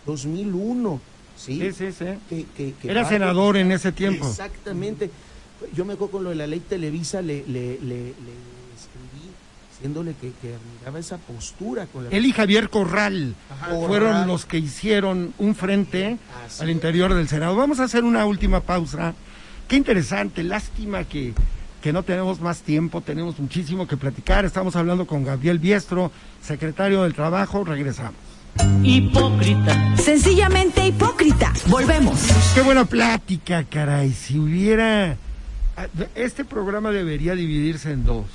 2001, 0.07 1.01
¿sí? 1.37 1.61
Sí, 1.61 1.73
sí, 1.73 1.93
sí. 1.93 2.05
Que- 2.29 2.47
que- 2.57 2.75
que 2.81 2.91
Era 2.91 3.05
senador 3.09 3.57
en 3.57 3.73
ese 3.73 3.93
tiempo. 3.93 4.27
Exactamente. 4.27 5.11
Yo 5.75 5.85
me 5.85 5.95
acuerdo 5.95 6.13
con 6.13 6.25
lo 6.25 6.31
de 6.31 6.37
la 6.37 6.47
ley 6.47 6.61
Televisa, 6.61 7.23
le, 7.23 7.39
le, 7.47 7.79
le, 7.81 7.81
le 7.81 8.35
escribí 8.77 9.31
diciéndole 9.71 10.15
que, 10.21 10.33
que 10.41 10.55
admiraba 10.55 10.99
esa 10.99 11.17
postura 11.19 11.87
con 11.87 12.05
la 12.05 12.11
Él 12.11 12.27
y 12.27 12.33
Javier 12.33 12.69
Corral 12.71 13.35
Ajá, 13.51 13.75
fueron 13.87 14.27
los 14.27 14.45
que 14.45 14.59
hicieron 14.59 15.33
un 15.39 15.55
frente 15.55 16.19
Así 16.47 16.63
al 16.63 16.71
interior 16.71 17.15
del 17.15 17.29
Senado. 17.29 17.57
Vamos 17.57 17.81
a 17.81 17.85
hacer 17.85 18.05
una 18.05 18.25
última 18.27 18.61
pausa. 18.61 19.15
Qué 19.67 19.77
interesante, 19.77 20.45
lástima 20.45 21.05
que, 21.05 21.33
que 21.87 21.93
no 21.93 22.03
tenemos 22.03 22.41
más 22.41 22.63
tiempo, 22.63 23.01
tenemos 23.01 23.39
muchísimo 23.39 23.87
que 23.87 23.97
platicar. 23.97 24.45
Estamos 24.45 24.75
hablando 24.75 25.07
con 25.07 25.23
Gabriel 25.23 25.61
Biestro, 25.61 26.11
secretario 26.43 27.05
del 27.05 27.15
Trabajo. 27.15 27.63
Regresamos. 27.63 28.17
Hipócrita. 28.83 29.97
Sencillamente 29.97 30.85
hipócrita. 30.85 31.53
Volvemos. 31.69 32.19
Qué 32.57 32.63
buena 32.63 32.87
plática, 32.87 33.63
caray. 33.63 34.11
Si 34.11 34.37
hubiera... 34.37 35.17
Este 36.17 36.45
programa 36.45 36.91
debería 36.91 37.37
dividirse 37.37 37.93
en 37.93 38.05
dos. 38.05 38.27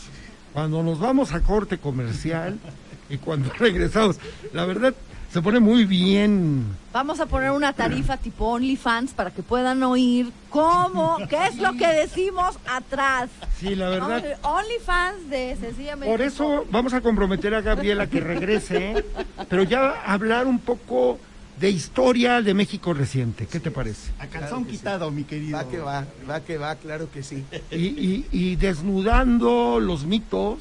Cuando 0.54 0.82
nos 0.82 1.02
vamos 1.02 1.34
a 1.34 1.42
corte 1.42 1.78
comercial 1.78 2.58
y 3.10 3.18
cuando 3.18 3.52
regresamos. 3.60 4.16
La 4.54 4.64
verdad, 4.64 4.94
se 5.32 5.42
pone 5.42 5.60
muy 5.60 5.86
bien. 5.86 6.66
Vamos 6.92 7.20
a 7.22 7.26
poner 7.26 7.52
una 7.52 7.72
tarifa 7.74 8.18
tipo 8.18 8.46
OnlyFans 8.48 9.12
para 9.14 9.32
que 9.32 9.42
puedan 9.44 9.82
oír 9.84 10.32
cómo, 10.50 11.18
qué 11.30 11.48
es 11.48 11.58
lo 11.58 11.74
que 11.74 11.88
decimos 11.88 12.58
atrás. 12.70 13.30
Sí, 13.58 13.76
la 13.76 13.90
verdad. 13.90 14.24
OnlyFans 14.44 15.30
de 15.30 15.58
sencillamente. 15.60 16.12
Por 16.12 16.22
eso 16.22 16.66
vamos 16.70 16.94
a 16.94 17.02
comprometer 17.02 17.56
a 17.56 17.62
Gabriela 17.62 18.08
que 18.08 18.20
regrese, 18.20 19.06
pero 19.50 19.64
ya 19.64 20.02
hablar 20.06 20.48
un 20.48 20.60
poco 20.60 21.18
de 21.60 21.70
historia 21.70 22.42
de 22.42 22.54
México 22.54 22.94
reciente. 22.94 23.46
¿Qué 23.46 23.60
te 23.60 23.72
parece? 23.72 24.12
A 24.20 24.26
Claro 24.28 24.48
calzón 24.48 24.66
sí. 24.66 24.72
quitado, 24.72 25.12
mi 25.12 25.24
querido. 25.24 25.58
Va 25.58 25.70
que 25.70 25.78
va, 25.80 26.06
va 26.30 26.40
que 26.42 26.58
va, 26.58 26.76
claro 26.76 27.10
que 27.12 27.24
sí. 27.24 27.46
Y, 27.70 27.78
y- 27.78 28.26
y 28.32 28.56
desnudando 28.58 29.80
los 29.80 30.06
mitos 30.06 30.60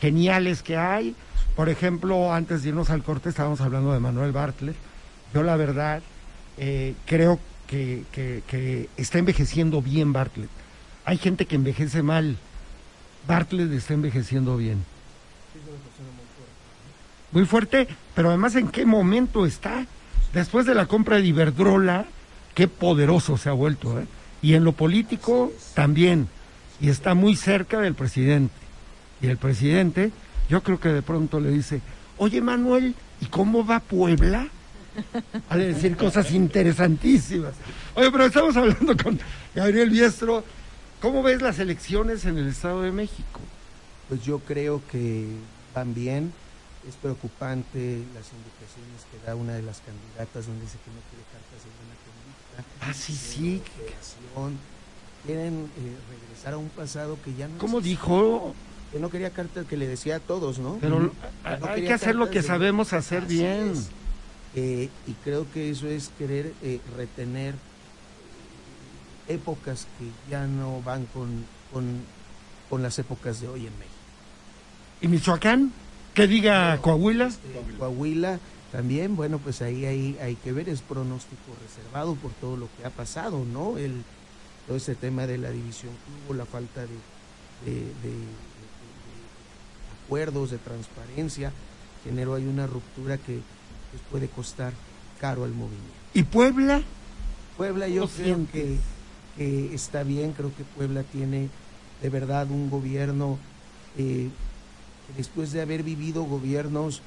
geniales 0.00 0.62
que 0.62 0.76
hay. 0.76 1.14
Por 1.56 1.68
ejemplo, 1.68 2.32
antes 2.32 2.62
de 2.62 2.68
irnos 2.70 2.90
al 2.90 3.02
corte 3.02 3.28
estábamos 3.30 3.60
hablando 3.60 3.92
de 3.92 4.00
Manuel 4.00 4.32
Bartlett. 4.32 4.76
Yo 5.34 5.42
la 5.42 5.56
verdad 5.56 6.02
eh, 6.56 6.94
creo 7.06 7.38
que, 7.66 8.04
que- 8.12 8.42
que 8.46 8.88
está 8.96 9.18
envejeciendo 9.18 9.82
bien 9.82 10.12
Bartlett. 10.12 10.50
Hay 11.04 11.18
gente 11.18 11.46
que 11.46 11.56
envejece 11.56 12.02
mal. 12.02 12.36
Bartlett 13.26 13.72
está 13.72 13.94
envejeciendo 13.94 14.56
bien. 14.56 14.84
Muy 17.32 17.44
fuerte, 17.44 17.88
pero 18.14 18.28
además 18.30 18.54
en 18.54 18.68
qué 18.68 18.86
momento 18.86 19.44
está. 19.44 19.84
Después 20.32 20.66
de 20.66 20.74
la 20.74 20.86
compra 20.86 21.16
de 21.16 21.26
Iberdrola, 21.26 22.06
qué 22.54 22.68
poderoso 22.68 23.36
se 23.36 23.48
ha 23.48 23.52
vuelto. 23.52 24.00
¿eh? 24.00 24.06
Y 24.40 24.54
en 24.54 24.64
lo 24.64 24.72
político 24.72 25.52
también. 25.74 26.28
Y 26.80 26.88
está 26.88 27.14
muy 27.14 27.36
cerca 27.36 27.80
del 27.80 27.94
presidente. 27.94 28.54
Y 29.20 29.26
el 29.26 29.36
presidente, 29.36 30.10
yo 30.48 30.62
creo 30.62 30.78
que 30.78 30.90
de 30.90 31.02
pronto 31.02 31.40
le 31.40 31.50
dice, 31.50 31.80
oye 32.18 32.40
Manuel, 32.40 32.94
¿y 33.20 33.26
cómo 33.26 33.66
va 33.66 33.80
Puebla? 33.80 34.48
De 35.50 35.74
decir 35.74 35.96
cosas 35.96 36.32
interesantísimas. 36.32 37.54
Oye, 37.94 38.10
pero 38.10 38.24
estamos 38.26 38.56
hablando 38.56 38.96
con 38.96 39.18
Gabriel 39.54 39.90
Biestro. 39.90 40.44
¿Cómo 41.00 41.22
ves 41.22 41.40
las 41.42 41.58
elecciones 41.60 42.24
en 42.24 42.38
el 42.38 42.48
Estado 42.48 42.82
de 42.82 42.90
México? 42.90 43.40
Pues 44.08 44.24
yo 44.24 44.40
creo 44.40 44.82
que 44.90 45.26
también 45.72 46.32
es 46.88 46.96
preocupante 46.96 48.02
las 48.14 48.26
indicaciones 48.32 49.06
que 49.10 49.26
da 49.26 49.36
una 49.36 49.52
de 49.52 49.62
las 49.62 49.80
candidatas 49.80 50.46
donde 50.46 50.62
dice 50.62 50.78
que 50.84 50.90
no 50.90 51.00
quiere 51.10 51.24
cartas 51.30 51.62
de 51.62 51.70
buena 51.78 51.94
conducta. 52.02 52.90
Ah, 52.90 52.94
sí, 52.94 53.12
sí. 53.14 53.62
Quieren 55.24 55.70
eh, 55.76 55.96
regresar 56.10 56.54
a 56.54 56.58
un 56.58 56.68
pasado 56.70 57.18
que 57.24 57.34
ya 57.34 57.46
no 57.48 57.58
¿Cómo 57.58 57.80
dijo? 57.80 58.54
Que 58.92 58.98
no 58.98 59.10
quería 59.10 59.30
cartas 59.30 59.66
que 59.66 59.76
le 59.76 59.86
decía 59.86 60.16
a 60.16 60.20
todos, 60.20 60.58
¿no? 60.58 60.78
Pero 60.80 61.00
No 61.00 61.12
hay 61.68 61.82
que 61.84 61.92
hacer 61.92 62.14
lo 62.16 62.30
que 62.30 62.40
de- 62.40 62.46
sabemos 62.46 62.92
hacer 62.92 63.24
Así 63.24 63.34
bien. 63.36 63.72
Eh, 64.54 64.88
y 65.06 65.12
creo 65.24 65.46
que 65.52 65.70
eso 65.70 65.86
es 65.88 66.10
querer 66.18 66.52
eh, 66.62 66.80
retener 66.96 67.54
épocas 69.28 69.86
que 69.98 70.30
ya 70.30 70.46
no 70.46 70.80
van 70.82 71.04
con, 71.06 71.44
con, 71.72 71.84
con 72.70 72.82
las 72.82 72.98
épocas 72.98 73.40
de 73.40 73.48
hoy 73.48 73.66
en 73.66 73.78
México. 73.78 73.94
¿Y 75.02 75.08
Michoacán? 75.08 75.70
¿Qué 76.14 76.26
diga 76.26 76.78
Coahuila? 76.78 77.26
Este, 77.26 77.48
Coahuila 77.78 78.40
también, 78.72 79.16
bueno, 79.16 79.38
pues 79.38 79.60
ahí 79.62 79.84
hay, 79.84 80.18
hay 80.20 80.34
que 80.36 80.52
ver, 80.52 80.68
es 80.68 80.80
pronóstico 80.80 81.52
reservado 81.62 82.14
por 82.16 82.32
todo 82.32 82.56
lo 82.56 82.68
que 82.76 82.86
ha 82.86 82.90
pasado, 82.90 83.44
¿no? 83.44 83.76
El, 83.78 84.02
todo 84.66 84.76
ese 84.78 84.94
tema 84.94 85.26
de 85.26 85.38
la 85.38 85.50
división 85.50 85.92
que 85.92 86.26
hubo, 86.32 86.34
la 86.36 86.46
falta 86.46 86.80
de 86.82 86.88
acuerdos, 90.08 90.50
de 90.50 90.58
transparencia, 90.58 91.52
generó 92.02 92.34
ahí 92.34 92.46
una 92.46 92.66
ruptura 92.66 93.18
que 93.18 93.40
pues, 93.90 94.02
puede 94.10 94.28
costar 94.28 94.72
caro 95.20 95.44
al 95.44 95.52
movimiento. 95.52 95.92
¿Y 96.14 96.22
Puebla? 96.22 96.80
Puebla 97.58 97.88
yo 97.88 98.02
¿Cómo 98.02 98.14
creo 98.14 98.46
que, 98.50 98.78
que 99.36 99.74
está 99.74 100.04
bien, 100.04 100.32
creo 100.32 100.50
que 100.56 100.64
Puebla 100.64 101.02
tiene 101.02 101.50
de 102.00 102.08
verdad 102.08 102.50
un 102.50 102.70
gobierno 102.70 103.38
eh, 103.98 104.30
que 105.06 105.12
después 105.14 105.52
de 105.52 105.60
haber 105.60 105.82
vivido 105.82 106.22
gobiernos 106.22 107.02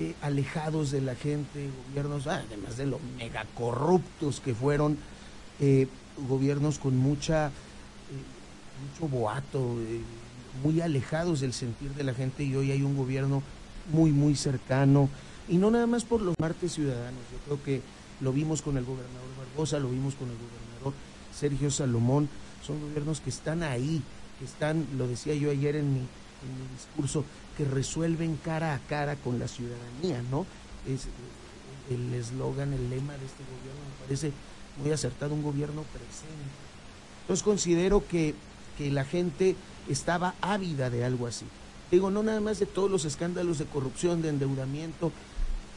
eh, 0.00 0.14
alejados 0.22 0.90
de 0.90 1.02
la 1.02 1.14
gente, 1.14 1.68
gobiernos, 1.88 2.26
ah, 2.28 2.42
además 2.46 2.78
de 2.78 2.86
lo 2.86 2.98
mega 3.18 3.44
corruptos 3.54 4.40
que 4.40 4.54
fueron, 4.54 4.96
eh, 5.60 5.86
gobiernos 6.28 6.78
con 6.78 6.96
mucha, 6.96 7.48
eh, 7.48 7.50
mucho 9.02 9.08
boato, 9.10 9.76
muy 10.62 10.80
alejados 10.80 11.40
del 11.40 11.52
sentir 11.52 11.92
de 11.94 12.04
la 12.04 12.14
gente 12.14 12.44
y 12.44 12.54
hoy 12.54 12.70
hay 12.72 12.82
un 12.82 12.96
gobierno 12.96 13.42
muy, 13.92 14.12
muy 14.12 14.34
cercano 14.36 15.08
y 15.48 15.56
no 15.56 15.70
nada 15.70 15.86
más 15.86 16.04
por 16.04 16.20
los 16.20 16.34
martes 16.38 16.72
ciudadanos, 16.72 17.20
yo 17.32 17.38
creo 17.44 17.62
que 17.64 17.82
lo 18.20 18.32
vimos 18.32 18.62
con 18.62 18.76
el 18.76 18.84
gobernador 18.84 19.28
Barbosa, 19.38 19.78
lo 19.78 19.88
vimos 19.88 20.14
con 20.14 20.28
el 20.28 20.34
gobernador 20.34 20.94
Sergio 21.34 21.70
Salomón, 21.70 22.28
son 22.64 22.80
gobiernos 22.80 23.20
que 23.20 23.30
están 23.30 23.62
ahí, 23.62 24.02
que 24.38 24.44
están, 24.44 24.86
lo 24.96 25.06
decía 25.06 25.34
yo 25.34 25.50
ayer 25.50 25.76
en 25.76 25.92
mi, 25.92 26.00
en 26.00 26.04
mi 26.04 26.74
discurso, 26.74 27.24
que 27.56 27.64
resuelven 27.64 28.38
cara 28.44 28.74
a 28.74 28.78
cara 28.80 29.16
con 29.16 29.38
la 29.38 29.48
ciudadanía, 29.48 30.22
¿no? 30.30 30.46
Es 30.86 31.06
eh, 31.06 31.94
el 31.94 32.14
eslogan, 32.14 32.72
el 32.72 32.90
lema 32.90 33.14
de 33.14 33.24
este 33.24 33.42
gobierno 33.44 33.80
me 33.88 34.04
parece 34.04 34.32
muy 34.82 34.92
acertado, 34.92 35.34
un 35.34 35.42
gobierno 35.42 35.82
presente. 35.82 36.50
Entonces 37.22 37.42
considero 37.42 38.06
que, 38.06 38.34
que 38.76 38.90
la 38.90 39.04
gente 39.04 39.56
estaba 39.88 40.34
ávida 40.40 40.90
de 40.90 41.04
algo 41.04 41.26
así. 41.26 41.44
Digo, 41.90 42.10
no 42.10 42.22
nada 42.22 42.40
más 42.40 42.58
de 42.58 42.66
todos 42.66 42.90
los 42.90 43.04
escándalos 43.04 43.58
de 43.58 43.64
corrupción, 43.64 44.20
de 44.22 44.28
endeudamiento, 44.28 45.10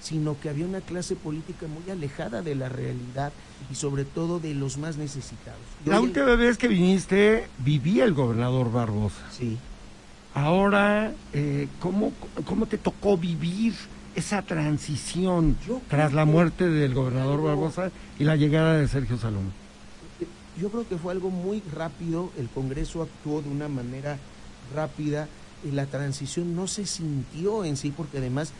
sino 0.01 0.37
que 0.39 0.49
había 0.49 0.65
una 0.65 0.81
clase 0.81 1.15
política 1.15 1.67
muy 1.67 1.89
alejada 1.91 2.41
de 2.41 2.55
la 2.55 2.67
realidad 2.69 3.31
y 3.71 3.75
sobre 3.75 4.03
todo 4.03 4.39
de 4.39 4.53
los 4.55 4.77
más 4.77 4.97
necesitados. 4.97 5.61
La 5.85 6.01
última 6.01 6.35
vez 6.35 6.57
que 6.57 6.67
viniste, 6.67 7.47
vivía 7.59 8.03
el 8.03 8.13
gobernador 8.13 8.71
Barbosa. 8.71 9.21
Sí. 9.31 9.57
Ahora, 10.33 11.11
eh, 11.33 11.67
¿cómo, 11.79 12.13
¿cómo 12.45 12.65
te 12.65 12.77
tocó 12.77 13.17
vivir 13.17 13.73
esa 14.15 14.41
transición 14.41 15.55
Yo 15.67 15.81
tras 15.89 16.13
la 16.13 16.25
muerte 16.25 16.67
del 16.69 16.93
gobernador 16.93 17.35
algo- 17.35 17.47
Barbosa 17.47 17.91
y 18.17 18.23
la 18.23 18.35
llegada 18.35 18.77
de 18.77 18.87
Sergio 18.87 19.17
Salomón? 19.17 19.53
Yo 20.59 20.69
creo 20.69 20.87
que 20.87 20.97
fue 20.97 21.13
algo 21.13 21.29
muy 21.29 21.61
rápido, 21.73 22.29
el 22.37 22.49
Congreso 22.49 23.01
actuó 23.01 23.41
de 23.41 23.49
una 23.49 23.67
manera 23.67 24.17
rápida 24.75 25.27
y 25.63 25.71
la 25.71 25.85
transición 25.85 26.55
no 26.55 26.67
se 26.67 26.85
sintió 26.85 27.63
en 27.63 27.77
sí, 27.77 27.91
porque 27.95 28.17
además 28.17 28.51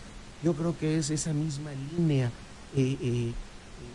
yo 0.43 0.53
creo 0.53 0.77
que 0.77 0.97
es 0.97 1.09
esa 1.09 1.33
misma 1.33 1.71
línea 1.97 2.31
eh, 2.75 2.97
eh, 3.01 3.31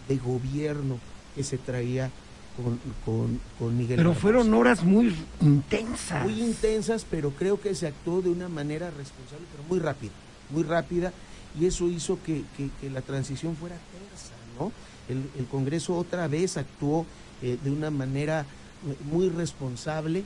de 0.08 0.16
gobierno 0.18 0.98
que 1.34 1.42
se 1.42 1.56
traía 1.58 2.10
con, 2.56 2.78
con, 3.04 3.40
con 3.58 3.76
Miguel. 3.76 3.96
Pero 3.96 4.14
fueron 4.14 4.52
horas 4.54 4.82
muy 4.84 5.14
intensas. 5.40 6.22
muy 6.22 6.40
intensas, 6.42 7.06
pero 7.10 7.30
creo 7.30 7.60
que 7.60 7.74
se 7.74 7.86
actuó 7.86 8.20
de 8.22 8.28
una 8.30 8.48
manera 8.48 8.90
responsable, 8.90 9.46
pero 9.52 9.66
muy 9.68 9.78
rápida, 9.78 10.12
muy 10.50 10.62
rápida, 10.62 11.12
y 11.58 11.64
eso 11.66 11.88
hizo 11.88 12.18
que, 12.22 12.44
que- 12.56 12.70
que 12.80 12.90
la 12.90 13.00
transición 13.02 13.56
fuera 13.56 13.76
tersa, 13.76 14.34
¿no? 14.58 14.70
El, 15.08 15.22
el 15.38 15.46
Congreso 15.46 15.96
otra 15.96 16.28
vez 16.28 16.56
actuó 16.56 17.06
eh, 17.42 17.58
de 17.62 17.70
una 17.70 17.90
manera 17.90 18.40
eh, 18.88 18.94
muy 19.10 19.28
responsable, 19.28 20.24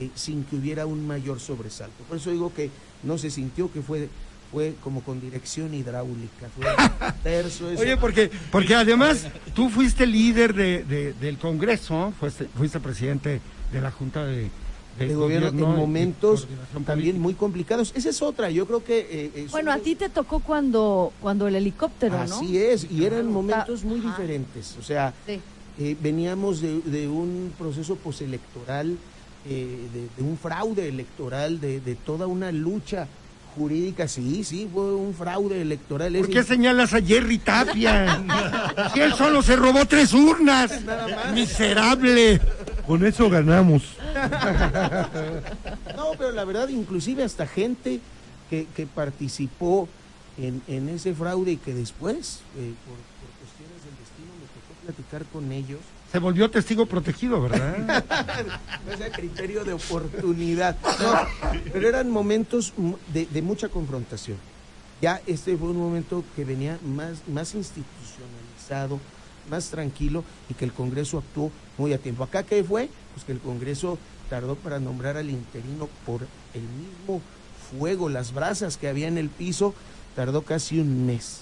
eh, 0.00 0.10
sin 0.14 0.44
que 0.44 0.56
hubiera 0.56 0.86
un 0.86 1.06
mayor 1.06 1.40
sobresalto. 1.40 2.02
Por 2.04 2.16
eso 2.16 2.30
digo 2.30 2.52
que 2.54 2.70
no 3.02 3.18
se 3.18 3.30
sintió 3.30 3.70
que 3.72 3.82
fue 3.82 4.08
fue 4.50 4.74
como 4.84 5.00
con 5.02 5.18
dirección 5.18 5.72
hidráulica, 5.72 6.46
fue 6.54 6.66
terso. 7.22 7.70
eso. 7.70 7.80
Oye, 7.80 7.96
porque, 7.96 8.30
porque 8.50 8.74
además 8.74 9.26
tú 9.54 9.70
fuiste 9.70 10.06
líder 10.06 10.52
de, 10.52 10.84
de- 10.84 11.14
del 11.14 11.38
Congreso, 11.38 12.12
fuiste, 12.20 12.44
fuiste 12.54 12.78
presidente 12.78 13.40
de 13.72 13.80
la 13.80 13.90
Junta 13.90 14.26
de, 14.26 14.50
de 14.98 15.06
de 15.06 15.14
gobierno, 15.14 15.46
Gobierno 15.52 15.72
en 15.72 15.80
momentos 15.80 16.46
también 16.84 17.18
muy 17.18 17.32
complicados. 17.32 17.92
Esa 17.96 18.10
es 18.10 18.20
otra, 18.20 18.50
yo 18.50 18.66
creo 18.66 18.84
que... 18.84 19.30
eh, 19.34 19.46
Bueno, 19.50 19.72
a 19.72 19.78
ti 19.78 19.94
te 19.94 20.10
tocó 20.10 20.40
cuando, 20.40 21.14
cuando 21.22 21.48
el 21.48 21.54
helicóptero, 21.56 22.18
¿no? 22.18 22.22
Así 22.36 22.58
es, 22.58 22.86
y 22.90 23.06
eran 23.06 23.32
momentos 23.32 23.84
muy 23.84 24.00
diferentes. 24.00 24.76
O 24.78 24.82
sea, 24.82 25.14
Sí. 25.26 25.40
Eh, 25.78 25.96
veníamos 26.00 26.60
de, 26.60 26.80
de 26.82 27.08
un 27.08 27.52
proceso 27.58 27.96
postelectoral, 27.96 28.96
eh, 29.46 29.88
de, 29.92 30.08
de 30.16 30.28
un 30.28 30.38
fraude 30.38 30.88
electoral, 30.88 31.60
de, 31.60 31.80
de 31.80 31.94
toda 31.94 32.26
una 32.26 32.52
lucha 32.52 33.06
jurídica. 33.56 34.08
Sí, 34.08 34.44
sí, 34.44 34.68
fue 34.72 34.94
un 34.94 35.12
fraude 35.14 35.60
electoral. 35.60 36.12
¿Por 36.14 36.24
Es 36.24 36.28
qué 36.28 36.42
señalas 36.42 36.94
a 36.94 37.02
Jerry 37.02 37.38
Tapia? 37.38 38.22
Si 38.94 39.00
él 39.00 39.12
solo 39.14 39.42
se 39.42 39.56
robó 39.56 39.84
tres 39.86 40.12
urnas. 40.14 40.72
Miserable. 41.34 42.40
Con 42.86 43.04
eso 43.06 43.28
ganamos. 43.30 43.82
No, 45.96 46.10
pero 46.18 46.32
la 46.32 46.44
verdad, 46.44 46.68
inclusive 46.68 47.22
hasta 47.24 47.46
gente 47.46 48.00
que, 48.50 48.66
que 48.74 48.86
participó 48.86 49.88
en, 50.38 50.62
en 50.66 50.88
ese 50.88 51.14
fraude 51.14 51.52
y 51.52 51.56
que 51.58 51.74
después, 51.74 52.40
eh, 52.56 52.72
por, 52.86 52.96
por 52.96 53.30
cuestiones 53.38 53.84
del 53.84 53.96
destino, 54.00 54.32
me 54.40 54.46
tocó 54.48 54.71
platicar 54.84 55.24
con 55.26 55.50
ellos. 55.52 55.80
Se 56.10 56.18
volvió 56.18 56.50
testigo 56.50 56.86
protegido, 56.86 57.40
¿verdad? 57.40 58.04
No 58.86 58.92
es 58.92 59.00
a 59.00 59.10
criterio 59.10 59.64
de 59.64 59.72
oportunidad. 59.72 60.76
No, 61.00 61.14
pero 61.72 61.88
eran 61.88 62.10
momentos 62.10 62.72
de, 63.12 63.26
de 63.26 63.42
mucha 63.42 63.68
confrontación. 63.68 64.36
Ya 65.00 65.20
este 65.26 65.56
fue 65.56 65.68
un 65.68 65.78
momento 65.78 66.24
que 66.36 66.44
venía 66.44 66.78
más, 66.84 67.26
más 67.28 67.54
institucionalizado, 67.54 69.00
más 69.50 69.70
tranquilo 69.70 70.24
y 70.48 70.54
que 70.54 70.64
el 70.64 70.72
Congreso 70.72 71.18
actuó 71.18 71.50
muy 71.78 71.92
a 71.92 71.98
tiempo. 71.98 72.24
¿Acá 72.24 72.42
qué 72.42 72.62
fue? 72.62 72.88
Pues 73.14 73.24
que 73.24 73.32
el 73.32 73.40
Congreso 73.40 73.98
tardó 74.28 74.54
para 74.54 74.80
nombrar 74.80 75.16
al 75.16 75.30
interino 75.30 75.88
por 76.06 76.22
el 76.54 76.62
mismo 76.62 77.20
fuego, 77.70 78.08
las 78.08 78.32
brasas 78.32 78.76
que 78.76 78.88
había 78.88 79.08
en 79.08 79.18
el 79.18 79.28
piso, 79.28 79.74
tardó 80.14 80.42
casi 80.42 80.78
un 80.78 81.06
mes. 81.06 81.40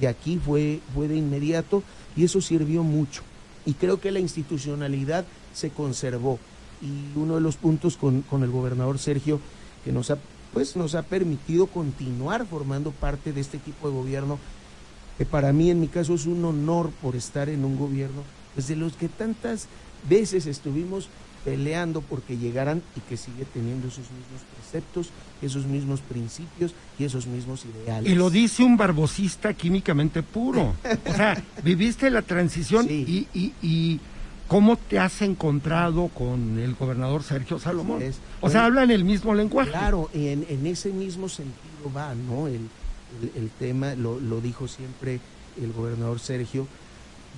De 0.00 0.08
aquí 0.08 0.38
fue, 0.38 0.80
fue 0.94 1.08
de 1.08 1.16
inmediato 1.16 1.82
y 2.16 2.24
eso 2.24 2.40
sirvió 2.40 2.82
mucho. 2.82 3.22
Y 3.64 3.74
creo 3.74 4.00
que 4.00 4.10
la 4.10 4.20
institucionalidad 4.20 5.24
se 5.54 5.70
conservó. 5.70 6.38
Y 6.80 7.16
uno 7.16 7.36
de 7.36 7.40
los 7.40 7.56
puntos 7.56 7.96
con, 7.96 8.22
con 8.22 8.42
el 8.42 8.50
gobernador 8.50 8.98
Sergio 8.98 9.40
que 9.84 9.92
nos 9.92 10.10
ha, 10.10 10.18
pues, 10.52 10.76
nos 10.76 10.94
ha 10.94 11.02
permitido 11.02 11.66
continuar 11.66 12.46
formando 12.46 12.90
parte 12.90 13.32
de 13.32 13.40
este 13.40 13.56
equipo 13.56 13.88
de 13.88 13.94
gobierno, 13.94 14.38
que 15.18 15.26
para 15.26 15.52
mí 15.52 15.70
en 15.70 15.80
mi 15.80 15.88
caso 15.88 16.14
es 16.14 16.26
un 16.26 16.44
honor 16.44 16.90
por 17.02 17.16
estar 17.16 17.48
en 17.48 17.64
un 17.64 17.76
gobierno, 17.78 18.22
pues 18.54 18.68
de 18.68 18.76
los 18.76 18.94
que 18.94 19.08
tantas 19.08 19.68
veces 20.08 20.46
estuvimos 20.46 21.08
peleando 21.44 22.00
porque 22.02 22.36
llegaran 22.36 22.82
y 22.96 23.00
que 23.00 23.16
sigue 23.16 23.44
teniendo 23.52 23.88
esos 23.88 24.04
mismos 24.10 24.42
preceptos, 24.56 25.08
esos 25.42 25.66
mismos 25.66 26.00
principios 26.00 26.72
y 26.98 27.04
esos 27.04 27.26
mismos 27.26 27.64
ideales. 27.64 28.10
Y 28.10 28.14
lo 28.14 28.30
dice 28.30 28.62
un 28.62 28.76
barbosista 28.76 29.52
químicamente 29.54 30.22
puro. 30.22 30.74
O 31.06 31.12
sea, 31.14 31.42
viviste 31.64 32.10
la 32.10 32.22
transición 32.22 32.86
Sí. 32.86 33.28
y, 33.34 33.38
y, 33.38 33.52
y 33.62 34.00
cómo 34.48 34.76
te 34.76 34.98
has 34.98 35.20
encontrado 35.22 36.08
con 36.08 36.58
el 36.58 36.74
gobernador 36.74 37.22
Sergio 37.22 37.58
Salomón. 37.58 38.02
Es. 38.02 38.16
O 38.40 38.48
sea, 38.50 38.62
Bueno, 38.62 38.80
hablan 38.80 38.90
el 38.90 39.04
mismo 39.04 39.34
lenguaje. 39.34 39.70
Claro, 39.70 40.10
en, 40.14 40.46
en 40.48 40.66
ese 40.66 40.90
mismo 40.92 41.28
sentido 41.28 41.92
va, 41.96 42.14
¿no? 42.14 42.46
El, 42.48 42.54
el- 42.54 43.32
el 43.42 43.50
tema, 43.50 43.94
lo, 43.94 44.18
lo 44.20 44.40
dijo 44.40 44.66
siempre 44.68 45.20
el 45.62 45.72
gobernador 45.72 46.18
Sergio, 46.18 46.66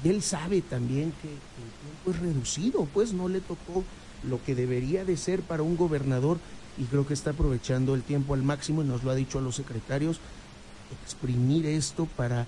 él 0.02 0.22
sabe 0.22 0.60
también 0.62 1.12
que, 1.22 1.28
el 1.28 2.04
tiempo 2.04 2.10
es 2.10 2.18
reducido, 2.18 2.88
pues 2.92 3.12
no 3.12 3.28
le 3.28 3.40
tocó 3.40 3.84
lo 4.28 4.42
que 4.42 4.54
debería 4.54 5.04
de 5.04 5.16
ser 5.16 5.42
para 5.42 5.62
un 5.62 5.76
gobernador, 5.76 6.38
y 6.76 6.84
creo 6.84 7.06
que 7.06 7.14
está 7.14 7.30
aprovechando 7.30 7.94
el 7.94 8.02
tiempo 8.02 8.34
al 8.34 8.42
máximo, 8.42 8.82
y 8.82 8.86
nos 8.86 9.04
lo 9.04 9.10
ha 9.10 9.14
dicho 9.14 9.38
a 9.38 9.42
los 9.42 9.56
secretarios, 9.56 10.18
exprimir 11.04 11.66
esto 11.66 12.06
para, 12.16 12.46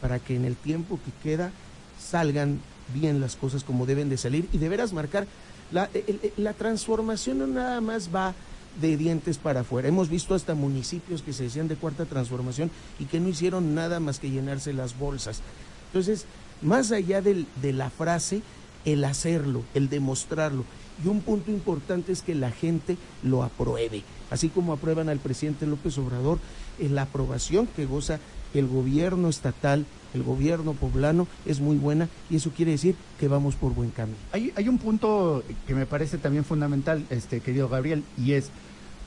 para 0.00 0.18
que 0.18 0.36
en 0.36 0.44
el 0.44 0.56
tiempo 0.56 0.98
que 1.04 1.28
queda 1.28 1.52
salgan 1.98 2.60
bien 2.94 3.20
las 3.20 3.36
cosas 3.36 3.64
como 3.64 3.86
deben 3.86 4.08
de 4.08 4.16
salir, 4.16 4.48
y 4.52 4.58
de 4.58 4.68
veras 4.68 4.92
marcar 4.92 5.26
la, 5.70 5.90
la 6.36 6.54
transformación 6.54 7.38
no 7.38 7.46
nada 7.46 7.80
más 7.80 8.14
va 8.14 8.34
de 8.80 8.96
dientes 8.96 9.38
para 9.38 9.60
afuera. 9.60 9.88
Hemos 9.88 10.08
visto 10.08 10.34
hasta 10.34 10.54
municipios 10.54 11.22
que 11.22 11.32
se 11.32 11.44
decían 11.44 11.68
de 11.68 11.76
cuarta 11.76 12.04
transformación 12.04 12.70
y 12.98 13.04
que 13.04 13.20
no 13.20 13.28
hicieron 13.28 13.74
nada 13.74 14.00
más 14.00 14.18
que 14.18 14.30
llenarse 14.30 14.72
las 14.72 14.98
bolsas. 14.98 15.42
Entonces, 15.88 16.26
más 16.62 16.92
allá 16.92 17.22
de 17.22 17.72
la 17.72 17.90
frase, 17.90 18.42
el 18.84 19.04
hacerlo, 19.04 19.62
el 19.74 19.88
demostrarlo. 19.88 20.64
Y 21.04 21.08
un 21.08 21.20
punto 21.20 21.50
importante 21.50 22.12
es 22.12 22.22
que 22.22 22.34
la 22.34 22.50
gente 22.50 22.96
lo 23.22 23.42
apruebe. 23.42 24.02
Así 24.30 24.48
como 24.48 24.72
aprueban 24.72 25.08
al 25.08 25.18
presidente 25.18 25.66
López 25.66 25.96
Obrador, 25.98 26.38
eh, 26.78 26.88
la 26.88 27.02
aprobación 27.02 27.66
que 27.66 27.86
goza 27.86 28.18
el 28.54 28.66
gobierno 28.66 29.28
estatal, 29.28 29.86
el 30.14 30.22
gobierno 30.22 30.72
poblano, 30.72 31.28
es 31.46 31.60
muy 31.60 31.76
buena 31.76 32.08
y 32.30 32.36
eso 32.36 32.50
quiere 32.50 32.72
decir 32.72 32.96
que 33.20 33.28
vamos 33.28 33.54
por 33.54 33.74
buen 33.74 33.90
camino. 33.90 34.16
Hay, 34.32 34.68
un 34.68 34.78
punto 34.78 35.44
que 35.66 35.74
me 35.74 35.86
parece 35.86 36.18
también 36.18 36.44
fundamental, 36.44 37.04
este 37.10 37.40
querido 37.40 37.68
Gabriel, 37.68 38.02
y 38.16 38.32
es 38.32 38.50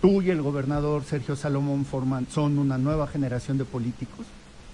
tú 0.01 0.21
y 0.21 0.29
el 0.29 0.41
gobernador 0.41 1.03
Sergio 1.03 1.35
Salomón 1.35 1.85
forman, 1.85 2.27
son 2.31 2.59
una 2.59 2.77
nueva 2.77 3.07
generación 3.07 3.57
de 3.57 3.65
políticos 3.65 4.25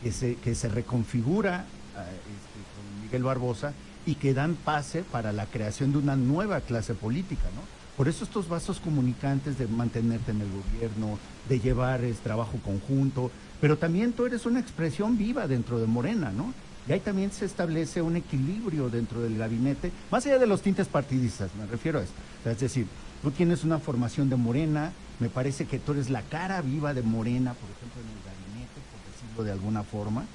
que 0.03 0.11
se, 0.11 0.35
que 0.35 0.53
se 0.53 0.69
reconfigura 0.69 1.65
ah, 1.95 2.03
este, 2.03 2.66
Miguel 3.07 3.23
Barbosa 3.23 3.73
y 4.05 4.15
que 4.15 4.33
dan 4.33 4.55
pase 4.55 5.03
para 5.03 5.31
la 5.31 5.45
creación 5.45 5.91
de 5.91 5.97
una 5.97 6.15
nueva 6.15 6.61
clase 6.61 6.93
política, 6.93 7.43
¿no? 7.55 7.61
Por 7.95 8.07
eso 8.07 8.23
estos 8.23 8.47
vasos 8.47 8.79
comunicantes 8.79 9.57
de 9.57 9.67
mantenerte 9.67 10.31
en 10.31 10.41
el 10.41 10.47
gobierno, 10.51 11.17
de 11.49 11.59
llevar 11.59 12.03
es, 12.03 12.19
trabajo 12.19 12.59
conjunto, 12.63 13.31
pero 13.59 13.77
también 13.77 14.13
tú 14.13 14.25
eres 14.25 14.45
una 14.45 14.59
expresión 14.59 15.17
viva 15.17 15.47
dentro 15.47 15.79
de 15.79 15.87
Morena, 15.87 16.31
¿no? 16.31 16.53
Y 16.87 16.91
ahí 16.91 16.99
también 16.99 17.31
se 17.31 17.45
establece 17.45 18.01
un 18.01 18.15
equilibrio 18.15 18.89
dentro 18.89 19.21
del 19.21 19.37
gabinete, 19.37 19.91
más 20.11 20.25
allá 20.25 20.37
de 20.37 20.47
los 20.47 20.61
tintes 20.61 20.87
partidistas, 20.87 21.49
me 21.55 21.65
refiero 21.65 21.99
a 21.99 22.03
esto. 22.03 22.15
O 22.39 22.43
sea, 22.43 22.51
es 22.51 22.59
decir, 22.59 22.85
tú 23.23 23.31
tienes 23.31 23.63
una 23.63 23.79
formación 23.79 24.29
de 24.29 24.35
Morena, 24.35 24.91
me 25.19 25.29
parece 25.29 25.65
que 25.65 25.79
tú 25.79 25.93
eres 25.93 26.09
la 26.09 26.21
cara 26.21 26.61
viva 26.61 26.93
de 26.93 27.01
Morena, 27.01 27.53
por 27.53 27.69
ejemplo, 27.71 28.01
en 28.01 28.09
el 28.09 28.23
gabinete, 28.23 28.79
por 28.91 29.11
decirlo 29.11 29.43
de 29.43 29.51
alguna 29.51 29.83
forma, 29.83 30.25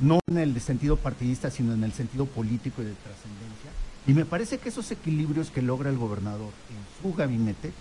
no 0.00 0.20
en 0.28 0.38
el 0.38 0.60
sentido 0.60 0.96
partidista, 0.96 1.50
sino 1.50 1.74
en 1.74 1.84
el 1.84 1.92
sentido 1.92 2.26
político 2.26 2.82
y 2.82 2.86
de 2.86 2.92
trascendencia. 2.92 3.70
Y 4.06 4.14
me 4.14 4.24
parece 4.24 4.58
que 4.58 4.70
esos 4.70 4.90
equilibrios 4.90 5.50
que 5.50 5.62
logra 5.62 5.90
el 5.90 5.98
gobernador 5.98 6.52
en 6.70 7.02
su 7.02 7.14
gabinete 7.14 7.72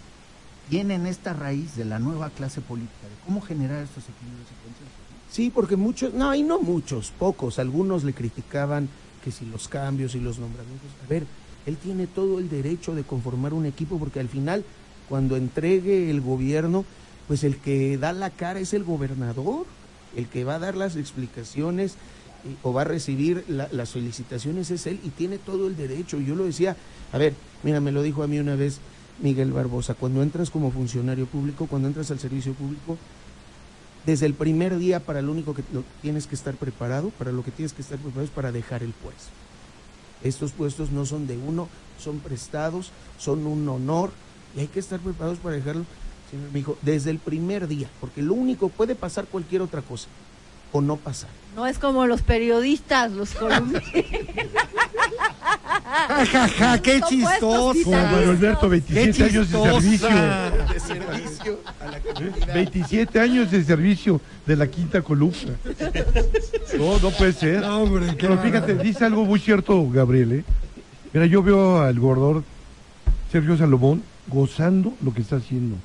tienen 0.69 1.07
esta 1.07 1.33
raíz 1.33 1.75
de 1.75 1.85
la 1.85 1.97
nueva 1.97 2.29
clase 2.29 2.61
política, 2.61 3.07
de 3.07 3.25
cómo 3.25 3.41
generar 3.41 3.83
estos 3.83 4.03
equilibrios 4.03 4.47
y 4.47 4.63
consensos. 4.63 5.09
Sí, 5.31 5.51
porque 5.53 5.75
muchos, 5.75 6.13
no, 6.13 6.33
y 6.35 6.43
no 6.43 6.59
muchos, 6.59 7.11
pocos, 7.17 7.59
algunos 7.59 8.03
le 8.03 8.13
criticaban 8.13 8.89
que 9.23 9.31
si 9.31 9.45
los 9.45 9.67
cambios 9.67 10.15
y 10.15 10.19
los 10.19 10.39
nombramientos. 10.39 10.89
A 11.05 11.09
ver, 11.09 11.25
él 11.65 11.77
tiene 11.77 12.07
todo 12.07 12.39
el 12.39 12.49
derecho 12.49 12.95
de 12.95 13.03
conformar 13.03 13.53
un 13.53 13.65
equipo 13.65 13.97
porque 13.97 14.19
al 14.19 14.29
final, 14.29 14.63
cuando 15.07 15.37
entregue 15.37 16.09
el 16.09 16.21
gobierno, 16.21 16.85
pues 17.27 17.43
el 17.43 17.57
que 17.57 17.97
da 17.97 18.11
la 18.11 18.29
cara 18.29 18.59
es 18.59 18.73
el 18.73 18.83
gobernador. 18.83 19.65
El 20.15 20.27
que 20.27 20.43
va 20.43 20.55
a 20.55 20.59
dar 20.59 20.75
las 20.75 20.95
explicaciones 20.95 21.93
eh, 22.45 22.55
o 22.63 22.73
va 22.73 22.81
a 22.81 22.85
recibir 22.85 23.43
la- 23.47 23.69
las 23.71 23.91
felicitaciones 23.91 24.71
es 24.71 24.87
él 24.87 24.99
y 25.03 25.09
tiene 25.09 25.37
todo 25.37 25.67
el 25.67 25.75
derecho. 25.75 26.19
Yo 26.19 26.35
lo 26.35 26.45
decía, 26.45 26.75
a 27.11 27.17
ver, 27.17 27.33
mira, 27.63 27.79
me 27.81 27.91
lo 27.91 28.01
dijo 28.01 28.23
a 28.23 28.27
mí 28.27 28.39
una 28.39 28.55
vez 28.55 28.79
Miguel 29.21 29.51
Barbosa, 29.51 29.93
cuando 29.95 30.23
entras 30.23 30.49
como 30.49 30.71
funcionario 30.71 31.25
público, 31.25 31.67
cuando 31.67 31.87
entras 31.89 32.09
al 32.11 32.19
servicio 32.19 32.53
público, 32.53 32.97
desde 34.05 34.25
el 34.25 34.33
primer 34.33 34.77
día 34.77 35.01
para 35.01 35.21
lo 35.21 35.31
único 35.31 35.53
que 35.53 35.63
tienes 36.01 36.25
que 36.25 36.35
estar 36.35 36.55
preparado, 36.55 37.09
para 37.11 37.31
lo 37.33 37.43
que 37.43 37.51
tienes 37.51 37.73
que 37.73 37.81
estar 37.81 37.97
preparado 37.97 38.23
es 38.25 38.31
para 38.31 38.51
dejar 38.51 38.81
el 38.81 38.93
puesto. 38.93 39.29
Estos 40.23 40.51
puestos 40.53 40.91
no 40.91 41.05
son 41.05 41.27
de 41.27 41.37
uno, 41.37 41.67
son 42.01 42.19
prestados, 42.19 42.91
son 43.17 43.45
un 43.45 43.67
honor 43.67 44.11
y 44.55 44.61
hay 44.61 44.67
que 44.67 44.79
estar 44.79 44.99
preparados 44.99 45.39
para 45.39 45.55
dejarlo. 45.55 45.85
Señor, 46.29 46.47
me 46.51 46.59
dijo, 46.59 46.77
desde 46.81 47.11
el 47.11 47.19
primer 47.19 47.67
día, 47.67 47.89
porque 47.99 48.21
lo 48.21 48.33
único 48.33 48.69
puede 48.69 48.95
pasar 48.95 49.25
cualquier 49.25 49.61
otra 49.61 49.81
cosa 49.81 50.07
o 50.71 50.81
no 50.81 50.97
pasar. 50.97 51.29
No 51.55 51.65
es 51.65 51.79
como 51.79 52.05
los 52.05 52.21
periodistas, 52.21 53.11
los 53.11 53.31
columnistas. 53.31 53.83
Ja, 55.89 56.25
ja, 56.25 56.47
ja, 56.47 56.81
qué 56.81 57.01
chistoso. 57.01 57.73
Como 57.83 57.97
Mario 57.97 58.31
Alberto, 58.31 58.69
Qué 58.69 58.81
27 58.83 59.23
años 59.23 59.49
de 59.51 59.59
servicio. 59.59 60.09
De 60.09 60.79
servicio 60.79 61.59
a 61.79 61.91
la 61.91 61.99
comunidad. 61.99 62.53
27 62.53 63.19
años 63.19 63.51
de 63.51 63.63
servicio 63.63 64.21
de 64.45 64.55
la 64.55 64.67
quinta 64.67 65.01
columna. 65.01 65.55
No, 66.77 66.99
no 66.99 67.11
puede 67.11 67.33
ser. 67.33 67.61
No, 67.61 67.81
hombre, 67.81 68.07
qué 68.15 68.27
Pero 68.27 68.37
fíjate, 68.37 68.75
dice 68.75 69.05
algo 69.05 69.25
muy 69.25 69.39
cierto, 69.39 69.89
Gabriel. 69.89 70.31
¿eh? 70.31 70.43
Mira, 71.13 71.25
yo 71.25 71.43
veo 71.43 71.81
al 71.81 71.99
gobernador 71.99 72.43
Sergio 73.31 73.57
Salomón 73.57 74.03
gozando 74.27 74.93
lo 75.01 75.13
que 75.13 75.21
está 75.21 75.37
haciendo. 75.37 75.75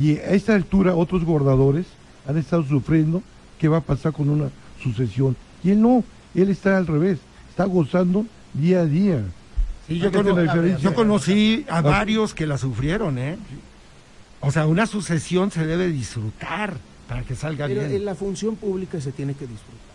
Y 0.00 0.16
a 0.18 0.30
esta 0.30 0.54
altura 0.54 0.94
otros 0.94 1.24
gobernadores 1.24 1.86
han 2.26 2.38
estado 2.38 2.64
sufriendo 2.64 3.22
qué 3.58 3.68
va 3.68 3.78
a 3.78 3.82
pasar 3.82 4.12
con 4.12 4.28
una 4.28 4.48
sucesión. 4.82 5.36
Y 5.62 5.70
él 5.70 5.80
no, 5.82 6.02
él 6.34 6.48
está 6.50 6.76
al 6.76 6.86
revés, 6.86 7.18
está 7.50 7.64
gozando 7.64 8.26
día 8.54 8.80
a 8.80 8.84
día. 8.86 9.22
Sí, 9.86 9.98
yo, 9.98 10.10
cono- 10.12 10.34
conocí 10.94 11.66
a 11.68 11.80
varios 11.82 12.34
que 12.34 12.46
la 12.46 12.56
sufrieron, 12.58 13.18
¿eh? 13.18 13.36
O 14.40 14.50
sea, 14.50 14.66
una 14.66 14.86
sucesión 14.86 15.50
se 15.50 15.66
debe 15.66 15.88
disfrutar 15.88 16.76
para 17.08 17.22
que 17.22 17.34
salga 17.34 17.66
Pero 17.66 17.80
bien. 17.82 17.92
en 17.96 18.04
la 18.04 18.14
función 18.14 18.56
pública 18.56 19.00
se 19.00 19.12
tiene 19.12 19.34
que 19.34 19.46
disfrutar. 19.46 19.92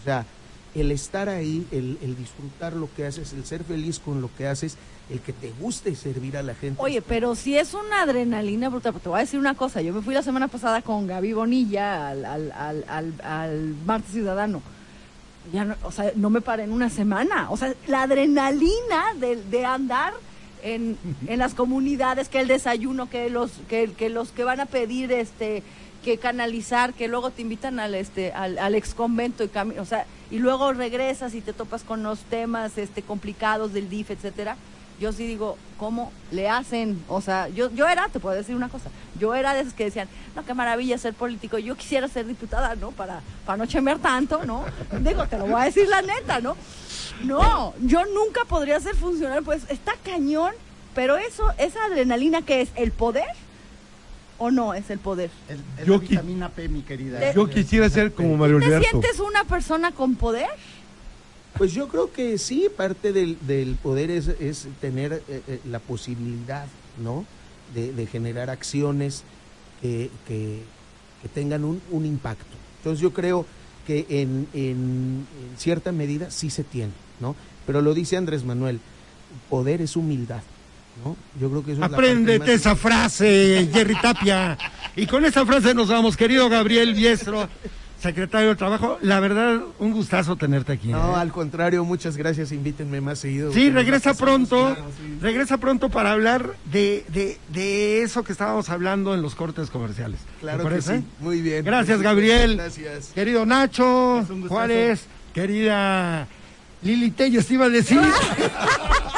O 0.00 0.04
sea, 0.04 0.26
el 0.74 0.90
estar 0.90 1.28
ahí, 1.28 1.66
el, 1.70 1.98
el 2.02 2.16
disfrutar 2.16 2.74
lo 2.74 2.88
que 2.94 3.06
haces, 3.06 3.32
el 3.32 3.44
ser 3.44 3.64
feliz 3.64 3.98
con 3.98 4.20
lo 4.20 4.30
que 4.36 4.46
haces, 4.46 4.76
el 5.08 5.20
que 5.20 5.32
te 5.32 5.52
guste 5.60 5.94
servir 5.94 6.36
a 6.36 6.42
la 6.42 6.54
gente. 6.54 6.80
Oye, 6.82 7.00
pero 7.00 7.34
si 7.34 7.56
es 7.56 7.74
una 7.74 8.02
adrenalina 8.02 8.68
brutal, 8.68 8.94
te 8.94 9.08
voy 9.08 9.18
a 9.18 9.20
decir 9.20 9.38
una 9.38 9.54
cosa, 9.54 9.80
yo 9.80 9.92
me 9.92 10.02
fui 10.02 10.14
la 10.14 10.22
semana 10.22 10.48
pasada 10.48 10.82
con 10.82 11.06
Gaby 11.06 11.32
Bonilla 11.32 12.08
al, 12.08 12.24
al, 12.24 12.52
al, 12.52 13.14
al, 13.22 14.02
Ciudadano. 14.10 14.62
Ya 15.52 15.64
no, 15.64 15.76
o 15.84 15.92
sea, 15.92 16.10
no 16.16 16.28
me 16.28 16.40
paré 16.40 16.64
en 16.64 16.72
una 16.72 16.90
semana. 16.90 17.50
O 17.50 17.56
sea, 17.56 17.72
la 17.86 18.02
adrenalina 18.02 19.14
de, 19.20 19.36
de 19.36 19.64
andar 19.64 20.12
en, 20.64 20.98
en 21.28 21.38
las 21.38 21.54
comunidades, 21.54 22.28
que 22.28 22.40
el 22.40 22.48
desayuno, 22.48 23.08
que 23.08 23.30
los 23.30 23.52
que, 23.68 23.92
que 23.92 24.08
los 24.08 24.30
que 24.30 24.42
van 24.42 24.58
a 24.58 24.66
pedir 24.66 25.12
este 25.12 25.62
que 26.06 26.18
canalizar, 26.18 26.94
que 26.94 27.08
luego 27.08 27.32
te 27.32 27.42
invitan 27.42 27.80
al 27.80 27.96
este 27.96 28.32
al, 28.32 28.60
al 28.60 28.76
ex 28.76 28.94
convento 28.94 29.42
y 29.42 29.50
o 29.78 29.84
sea, 29.84 30.06
y 30.30 30.38
luego 30.38 30.72
regresas 30.72 31.34
y 31.34 31.40
te 31.40 31.52
topas 31.52 31.82
con 31.82 32.04
los 32.04 32.20
temas 32.20 32.78
este 32.78 33.02
complicados 33.02 33.72
del 33.72 33.90
DIF, 33.90 34.12
etcétera. 34.12 34.56
Yo 35.00 35.12
sí 35.12 35.26
digo, 35.26 35.58
¿cómo 35.78 36.12
le 36.30 36.48
hacen? 36.48 37.02
O 37.08 37.20
sea, 37.20 37.48
yo 37.48 37.72
yo 37.72 37.88
era, 37.88 38.08
te 38.08 38.20
puedo 38.20 38.36
decir 38.36 38.54
una 38.54 38.68
cosa, 38.68 38.88
yo 39.18 39.34
era 39.34 39.52
de 39.52 39.62
esos 39.62 39.74
que 39.74 39.82
decían, 39.82 40.08
no, 40.36 40.44
qué 40.44 40.54
maravilla 40.54 40.96
ser 40.96 41.12
político, 41.12 41.58
yo 41.58 41.74
quisiera 41.74 42.06
ser 42.06 42.24
diputada, 42.24 42.76
¿no? 42.76 42.92
Para, 42.92 43.20
para 43.44 43.56
no 43.56 43.66
chemer 43.66 43.98
tanto, 43.98 44.44
¿no? 44.44 44.64
Digo, 45.00 45.26
te 45.26 45.38
lo 45.38 45.46
voy 45.46 45.60
a 45.60 45.64
decir 45.64 45.88
la 45.88 46.02
neta, 46.02 46.40
¿no? 46.40 46.56
No, 47.24 47.74
yo 47.80 48.04
nunca 48.14 48.44
podría 48.48 48.78
ser 48.78 48.94
funcionario, 48.94 49.42
pues 49.42 49.68
está 49.70 49.94
cañón, 50.04 50.52
pero 50.94 51.16
eso, 51.16 51.52
esa 51.58 51.84
adrenalina 51.84 52.42
que 52.42 52.60
es 52.60 52.70
el 52.76 52.92
poder 52.92 53.26
o 54.38 54.50
no 54.50 54.74
es 54.74 54.90
el 54.90 54.98
poder. 54.98 55.30
Es, 55.48 55.58
es 55.80 55.86
Yo 55.86 55.98
vitamina 55.98 56.48
P, 56.50 56.68
mi 56.68 56.82
querida. 56.82 57.18
De- 57.18 57.32
Yo 57.34 57.48
quisiera 57.48 57.88
ser 57.90 58.12
como 58.12 58.36
Mario 58.36 58.58
¿Te 58.60 58.80
sientes 58.80 59.18
una 59.20 59.44
persona 59.44 59.92
con 59.92 60.14
poder? 60.16 60.48
Pues 61.58 61.72
yo 61.72 61.88
creo 61.88 62.12
que 62.12 62.36
sí, 62.38 62.68
parte 62.76 63.12
del, 63.12 63.38
del 63.46 63.76
poder 63.76 64.10
es, 64.10 64.28
es 64.28 64.68
tener 64.80 65.22
eh, 65.28 65.42
eh, 65.48 65.60
la 65.70 65.78
posibilidad, 65.78 66.66
¿no? 67.02 67.24
De, 67.74 67.92
de 67.92 68.06
generar 68.06 68.50
acciones 68.50 69.24
que, 69.80 70.10
que- 70.28 70.62
que 71.22 71.28
tengan 71.30 71.64
un, 71.64 71.80
un 71.90 72.04
impacto. 72.04 72.44
Entonces 72.78 73.00
yo 73.00 73.12
creo 73.14 73.46
que 73.86 74.04
en, 74.10 74.46
en- 74.52 75.26
en 75.40 75.56
cierta 75.58 75.92
medida 75.92 76.30
sí 76.30 76.50
se 76.50 76.62
tiene, 76.62 76.92
¿no? 77.20 77.34
Pero 77.66 77.80
lo 77.80 77.94
dice 77.94 78.16
Andrés 78.18 78.44
Manuel, 78.44 78.80
poder 79.48 79.80
es 79.80 79.96
humildad, 79.96 80.42
¿no? 81.04 81.16
Yo 81.40 81.50
creo 81.50 81.64
que 81.64 81.72
eso 81.72 81.74
es 81.74 81.78
la 81.78 81.88
parte 81.88 82.10
Apréndete 82.10 82.54
esa 82.54 82.76
frase, 82.76 83.68
Jerry 83.72 83.94
Tapia. 84.00 84.56
Y 84.94 85.06
con 85.06 85.24
esa 85.24 85.44
frase 85.44 85.74
nos 85.74 85.88
vamos, 85.88 86.16
querido 86.16 86.48
Gabriel 86.48 86.94
Biestro, 86.94 87.48
secretario 88.00 88.48
de 88.48 88.56
Trabajo. 88.56 88.98
La 89.02 89.20
verdad, 89.20 89.60
un 89.78 89.92
gustazo 89.92 90.36
tenerte 90.36 90.72
aquí. 90.72 90.88
No, 90.88 91.12
¿eh? 91.12 91.20
al 91.20 91.32
contrario, 91.32 91.84
muchas 91.84 92.16
gracias, 92.16 92.52
invítenme 92.52 93.00
más 93.00 93.18
seguido. 93.18 93.52
Sí, 93.52 93.70
regresa 93.70 94.14
pronto, 94.14 94.74
claro, 94.74 94.90
sí. 94.96 95.18
regresa 95.20 95.58
pronto 95.58 95.88
para 95.88 96.12
hablar 96.12 96.54
de, 96.64 97.04
de, 97.08 97.38
de 97.48 98.02
eso 98.02 98.24
que 98.24 98.32
estábamos 98.32 98.68
hablando 98.70 99.14
en 99.14 99.22
los 99.22 99.34
cortes 99.34 99.70
comerciales. 99.70 100.20
¿Te 100.20 100.40
Claro 100.40 100.68
que 100.68 100.82
sí, 100.82 101.04
muy 101.20 101.40
bien. 101.42 101.64
Gracias, 101.64 102.00
Gabriel. 102.00 102.56
Gracias. 102.56 103.08
Querido 103.14 103.44
Nacho. 103.44 104.24
Juárez, 104.48 105.06
querida 105.34 106.26
Lili 106.82 107.10
Telles, 107.10 107.46
te 107.46 107.54
iba 107.54 107.66
a 107.66 107.70
decir. 107.70 108.00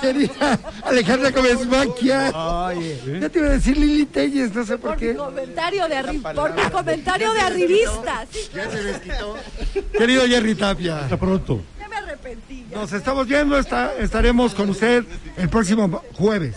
querida 0.00 0.58
Alejandra 0.84 1.30
Gómez 1.30 1.66
Maquia. 1.66 2.30
Oye. 2.34 3.18
Ya 3.20 3.28
te 3.28 3.38
iba 3.38 3.48
a 3.48 3.52
decir 3.52 3.76
Lili 3.76 4.06
Telles, 4.06 4.54
no 4.54 4.64
sé 4.64 4.78
por 4.78 4.90
Por 4.92 5.00
mi 5.00 5.06
qué. 5.08 5.14
comentario 5.16 5.88
de, 5.88 5.96
arri- 5.96 6.34
por 6.34 6.54
mi 6.54 6.62
comentario 6.70 7.32
de 7.32 7.40
arribista. 7.40 8.26
Sí, 8.30 8.38
Ya 8.54 8.70
se 8.70 8.82
les 8.82 8.98
quitó. 8.98 9.36
Querido 9.96 10.26
Jerry 10.26 10.54
Tapia. 10.54 11.00
Hasta 11.00 11.16
pronto. 11.16 11.60
ya 11.78 11.88
me 11.88 11.96
arrepentí. 11.96 12.66
ya. 12.70 12.76
Nos 12.78 12.92
estamos 12.92 13.26
viendo, 13.26 13.58
está, 13.58 13.94
estaremos 13.98 14.54
con 14.54 14.70
usted 14.70 15.04
el 15.36 15.48
próximo 15.48 16.02
jueves. 16.14 16.56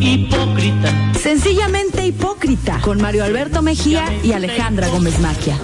Hipócrita. 0.00 1.12
Sencillamente 1.20 2.06
hipócrita. 2.06 2.80
Con 2.80 3.00
Mario 3.00 3.24
Alberto 3.24 3.62
Mejía 3.62 4.04
y 4.22 4.32
Alejandra 4.32 4.88
Gómez 4.88 5.18
Maquia. 5.18 5.58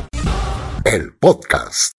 El 0.85 1.12
podcast. 1.14 1.93